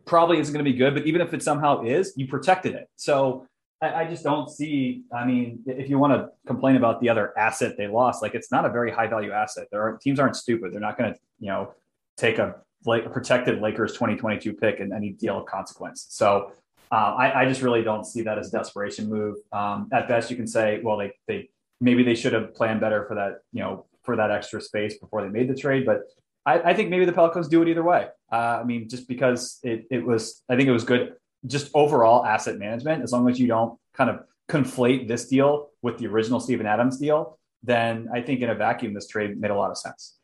probably 0.06 0.40
isn't 0.40 0.54
going 0.54 0.66
to 0.66 0.70
be 0.70 0.78
good, 0.78 0.94
but 0.94 1.06
even 1.06 1.22
if 1.22 1.34
it 1.34 1.44
somehow 1.44 1.84
is, 1.84 2.14
you 2.16 2.28
protected 2.28 2.74
it. 2.74 2.90
So 2.96 3.48
I, 3.82 4.02
I 4.02 4.06
just 4.06 4.24
don't 4.24 4.50
see. 4.50 5.04
I 5.14 5.26
mean, 5.26 5.64
if 5.66 5.90
you 5.90 5.98
want 5.98 6.14
to 6.14 6.30
complain 6.46 6.76
about 6.76 7.02
the 7.02 7.10
other 7.10 7.38
asset 7.38 7.76
they 7.78 7.88
lost, 7.88 8.22
like 8.22 8.36
it's 8.36 8.52
not 8.52 8.66
a 8.66 8.70
very 8.70 8.92
high 8.92 9.08
value 9.08 9.32
asset. 9.32 9.68
There 9.72 9.82
are 9.82 9.98
teams 9.98 10.20
aren't 10.20 10.36
stupid. 10.36 10.74
They're 10.74 10.80
not 10.80 10.98
going 10.98 11.14
to 11.14 11.20
you 11.40 11.48
know 11.48 11.74
take 12.18 12.38
a 12.38 12.56
like 12.86 13.06
a 13.06 13.10
protected 13.10 13.62
Lakers 13.62 13.94
2022 13.94 14.54
pick 14.54 14.80
in 14.80 14.92
any 14.92 15.12
deal 15.12 15.38
of 15.38 15.46
consequence. 15.46 16.08
So 16.10 16.52
uh, 16.92 16.96
I, 16.96 17.42
I 17.42 17.46
just 17.46 17.62
really 17.62 17.84
don't 17.84 18.06
see 18.06 18.22
that 18.24 18.38
as 18.38 18.50
a 18.50 18.52
desperation 18.52 19.08
move. 19.08 19.38
Um, 19.52 19.88
at 19.94 20.08
best, 20.08 20.30
you 20.30 20.36
can 20.36 20.48
say, 20.48 20.82
well, 20.84 20.98
they 20.98 21.14
they 21.28 21.50
maybe 21.80 22.04
they 22.04 22.16
should 22.16 22.34
have 22.34 22.54
planned 22.54 22.82
better 22.82 23.06
for 23.06 23.16
that 23.16 23.40
you 23.52 23.62
know 23.62 23.86
for 24.04 24.16
that 24.16 24.32
extra 24.32 24.62
space 24.62 24.98
before 24.98 25.22
they 25.22 25.30
made 25.30 25.48
the 25.48 25.56
trade. 25.56 25.86
But 25.86 26.02
I, 26.46 26.72
I 26.72 26.74
think 26.74 26.90
maybe 26.90 27.06
the 27.06 27.14
Pelicans 27.14 27.48
do 27.48 27.62
it 27.62 27.68
either 27.68 27.84
way. 27.84 28.08
Uh, 28.32 28.60
I 28.62 28.64
mean, 28.64 28.90
just 28.90 29.08
because 29.08 29.60
it, 29.64 29.86
it 29.92 30.06
was, 30.06 30.44
I 30.50 30.56
think 30.56 30.68
it 30.68 30.72
was 30.72 30.84
good, 30.84 31.14
just 31.46 31.70
overall 31.74 32.26
asset 32.26 32.58
management. 32.58 33.04
As 33.04 33.12
long 33.12 33.30
as 33.30 33.40
you 33.40 33.48
don't 33.48 33.78
kind 33.94 34.10
of 34.10 34.24
conflate 34.50 35.08
this 35.08 35.28
deal 35.28 35.70
with 35.82 35.98
the 35.98 36.08
original 36.08 36.40
Steven 36.40 36.66
Adams 36.66 36.98
deal, 36.98 37.38
then 37.64 38.10
I 38.14 38.22
think 38.22 38.42
in 38.42 38.50
a 38.50 38.56
vacuum, 38.56 38.94
this 38.94 39.08
trade 39.08 39.40
made 39.40 39.52
a 39.52 39.56
lot 39.56 39.72
of 39.72 39.78
sense. 39.78 40.18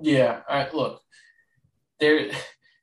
Yeah. 0.00 0.40
Look, 0.72 1.00
there. 1.98 2.30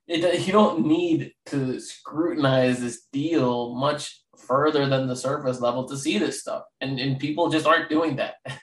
It, 0.07 0.47
you 0.47 0.53
don't 0.53 0.85
need 0.87 1.33
to 1.47 1.81
scrutinize 1.81 2.79
this 2.79 3.01
deal 3.11 3.75
much 3.75 4.23
further 4.37 4.87
than 4.87 5.07
the 5.07 5.17
surface 5.17 5.59
level 5.59 5.85
to 5.89 5.97
see 5.97 6.17
this 6.17 6.39
stuff, 6.39 6.63
and 6.79 6.97
and 6.97 7.19
people 7.19 7.49
just 7.49 7.67
aren't 7.67 7.89
doing 7.89 8.15
that. 8.15 8.35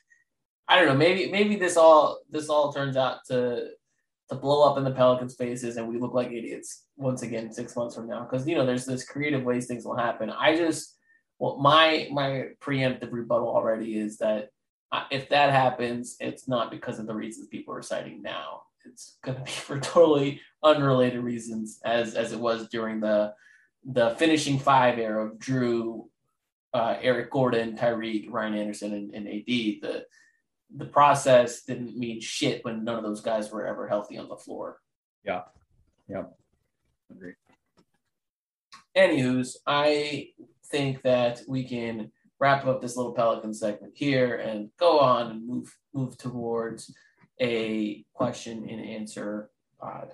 I 0.69 0.77
don't 0.77 0.89
know. 0.89 0.97
Maybe 0.97 1.31
maybe 1.31 1.57
this 1.57 1.77
all 1.77 2.21
this 2.31 2.49
all 2.49 2.73
turns 2.73 2.97
out 2.97 3.19
to 3.29 3.71
to 4.31 4.35
blow 4.35 4.69
up 4.69 4.79
in 4.79 4.85
the 4.85 4.91
Pelicans' 4.91 5.35
faces, 5.35 5.77
and 5.77 5.89
we 5.89 5.99
look 5.99 6.15
like 6.15 6.29
idiots 6.29 6.85
once 6.97 7.23
again 7.23 7.53
six 7.53 7.77
months 7.77 7.95
from 7.95 8.09
now. 8.09 8.27
Because 8.29 8.47
you 8.47 8.55
know, 8.55 8.65
there's 8.65 8.87
this 8.87 9.05
creative 9.05 9.45
ways 9.45 9.67
things 9.67 9.85
will 9.85 9.97
happen. 9.97 10.31
I 10.31 10.57
just 10.57 10.97
well, 11.39 11.59
my 11.59 12.09
my 12.11 12.49
preemptive 12.61 13.13
rebuttal 13.13 13.49
already 13.49 13.99
is 13.99 14.19
that 14.19 14.49
uh, 14.93 15.05
if 15.11 15.29
that 15.29 15.51
happens, 15.53 16.17
it's 16.21 16.49
not 16.49 16.71
because 16.71 16.99
of 16.99 17.07
the 17.07 17.15
reasons 17.15 17.49
people 17.49 17.75
are 17.75 17.83
citing 17.83 18.23
now. 18.23 18.63
It's 18.85 19.17
going 19.25 19.39
to 19.39 19.45
be 19.45 19.51
for 19.67 19.79
totally 19.81 20.41
unrelated 20.63 21.23
reasons, 21.23 21.81
as 21.85 22.15
as 22.15 22.33
it 22.33 22.41
was 22.41 22.69
during 22.69 23.01
the 23.01 23.35
the 23.85 24.15
finishing 24.19 24.59
five 24.59 24.99
era 24.99 25.27
of 25.27 25.39
Jrue, 25.39 26.09
uh, 26.73 26.97
Eric 27.03 27.31
Gordon, 27.31 27.77
Tyreke, 27.77 28.31
Ryan 28.31 28.55
Anderson, 28.55 28.95
and, 28.95 29.15
and 29.15 29.29
AD. 29.29 29.45
The 29.47 30.05
the 30.75 30.87
process 30.87 31.63
didn't 31.63 31.97
mean 31.97 32.21
shit 32.21 32.65
when 32.65 32.85
none 32.85 32.97
of 32.97 33.05
those 33.05 33.21
guys 33.21 33.51
were 33.51 33.67
ever 33.67 33.89
healthy 33.89 34.19
on 34.19 34.29
the 34.29 34.37
floor. 34.37 34.81
Yeah. 35.25 35.43
Yeah. 36.09 36.25
Agree. 37.11 37.35
Anywho's, 38.97 39.57
I 39.67 40.31
think 40.67 41.03
that 41.03 41.43
we 41.49 41.65
can 41.65 42.11
wrap 42.41 42.67
up 42.67 42.81
this 42.81 42.97
little 42.97 43.13
Pelican 43.13 43.55
segment 43.55 43.93
here 43.97 44.37
and 44.37 44.71
go 44.79 44.99
on 44.99 45.31
and 45.31 45.47
move 45.47 45.77
move 45.93 46.19
towards 46.19 46.93
a 47.41 48.05
question 48.13 48.69
and 48.69 48.81
answer 48.85 49.51
pod. 49.81 50.13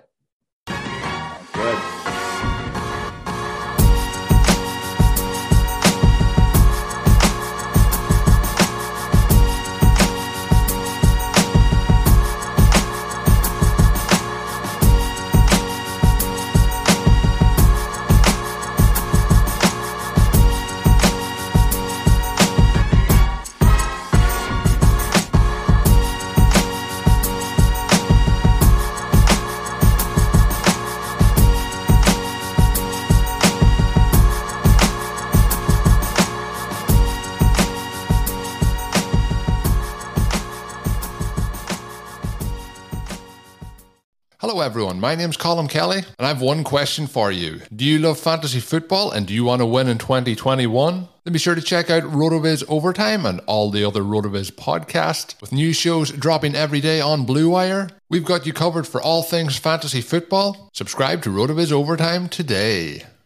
Everyone. 44.61 44.99
My 44.99 45.15
name's 45.15 45.37
Colin 45.37 45.67
Kelly, 45.67 45.97
and 45.97 46.05
I 46.19 46.27
have 46.27 46.41
one 46.41 46.63
question 46.63 47.07
for 47.07 47.31
you. 47.31 47.61
Do 47.75 47.83
you 47.83 47.99
love 47.99 48.19
fantasy 48.19 48.59
football 48.59 49.11
and 49.11 49.25
do 49.25 49.33
you 49.33 49.43
want 49.43 49.61
to 49.61 49.65
win 49.65 49.87
in 49.87 49.97
2021? 49.97 51.07
Then 51.23 51.33
be 51.33 51.39
sure 51.39 51.55
to 51.55 51.61
check 51.61 51.89
out 51.89 52.03
RotoViz 52.03 52.63
Overtime 52.67 53.25
and 53.25 53.41
all 53.47 53.71
the 53.71 53.83
other 53.83 54.01
RotoViz 54.01 54.51
podcasts 54.51 55.39
with 55.41 55.51
new 55.51 55.73
shows 55.73 56.11
dropping 56.11 56.55
every 56.55 56.79
day 56.79 57.01
on 57.01 57.25
Blue 57.25 57.49
Wire. 57.49 57.89
We've 58.09 58.25
got 58.25 58.45
you 58.45 58.53
covered 58.53 58.87
for 58.87 59.01
all 59.01 59.23
things 59.23 59.57
fantasy 59.57 60.01
football. 60.01 60.69
Subscribe 60.73 61.21
to 61.23 61.29
RotoViz 61.29 61.71
Overtime 61.71 62.29
today. 62.29 63.03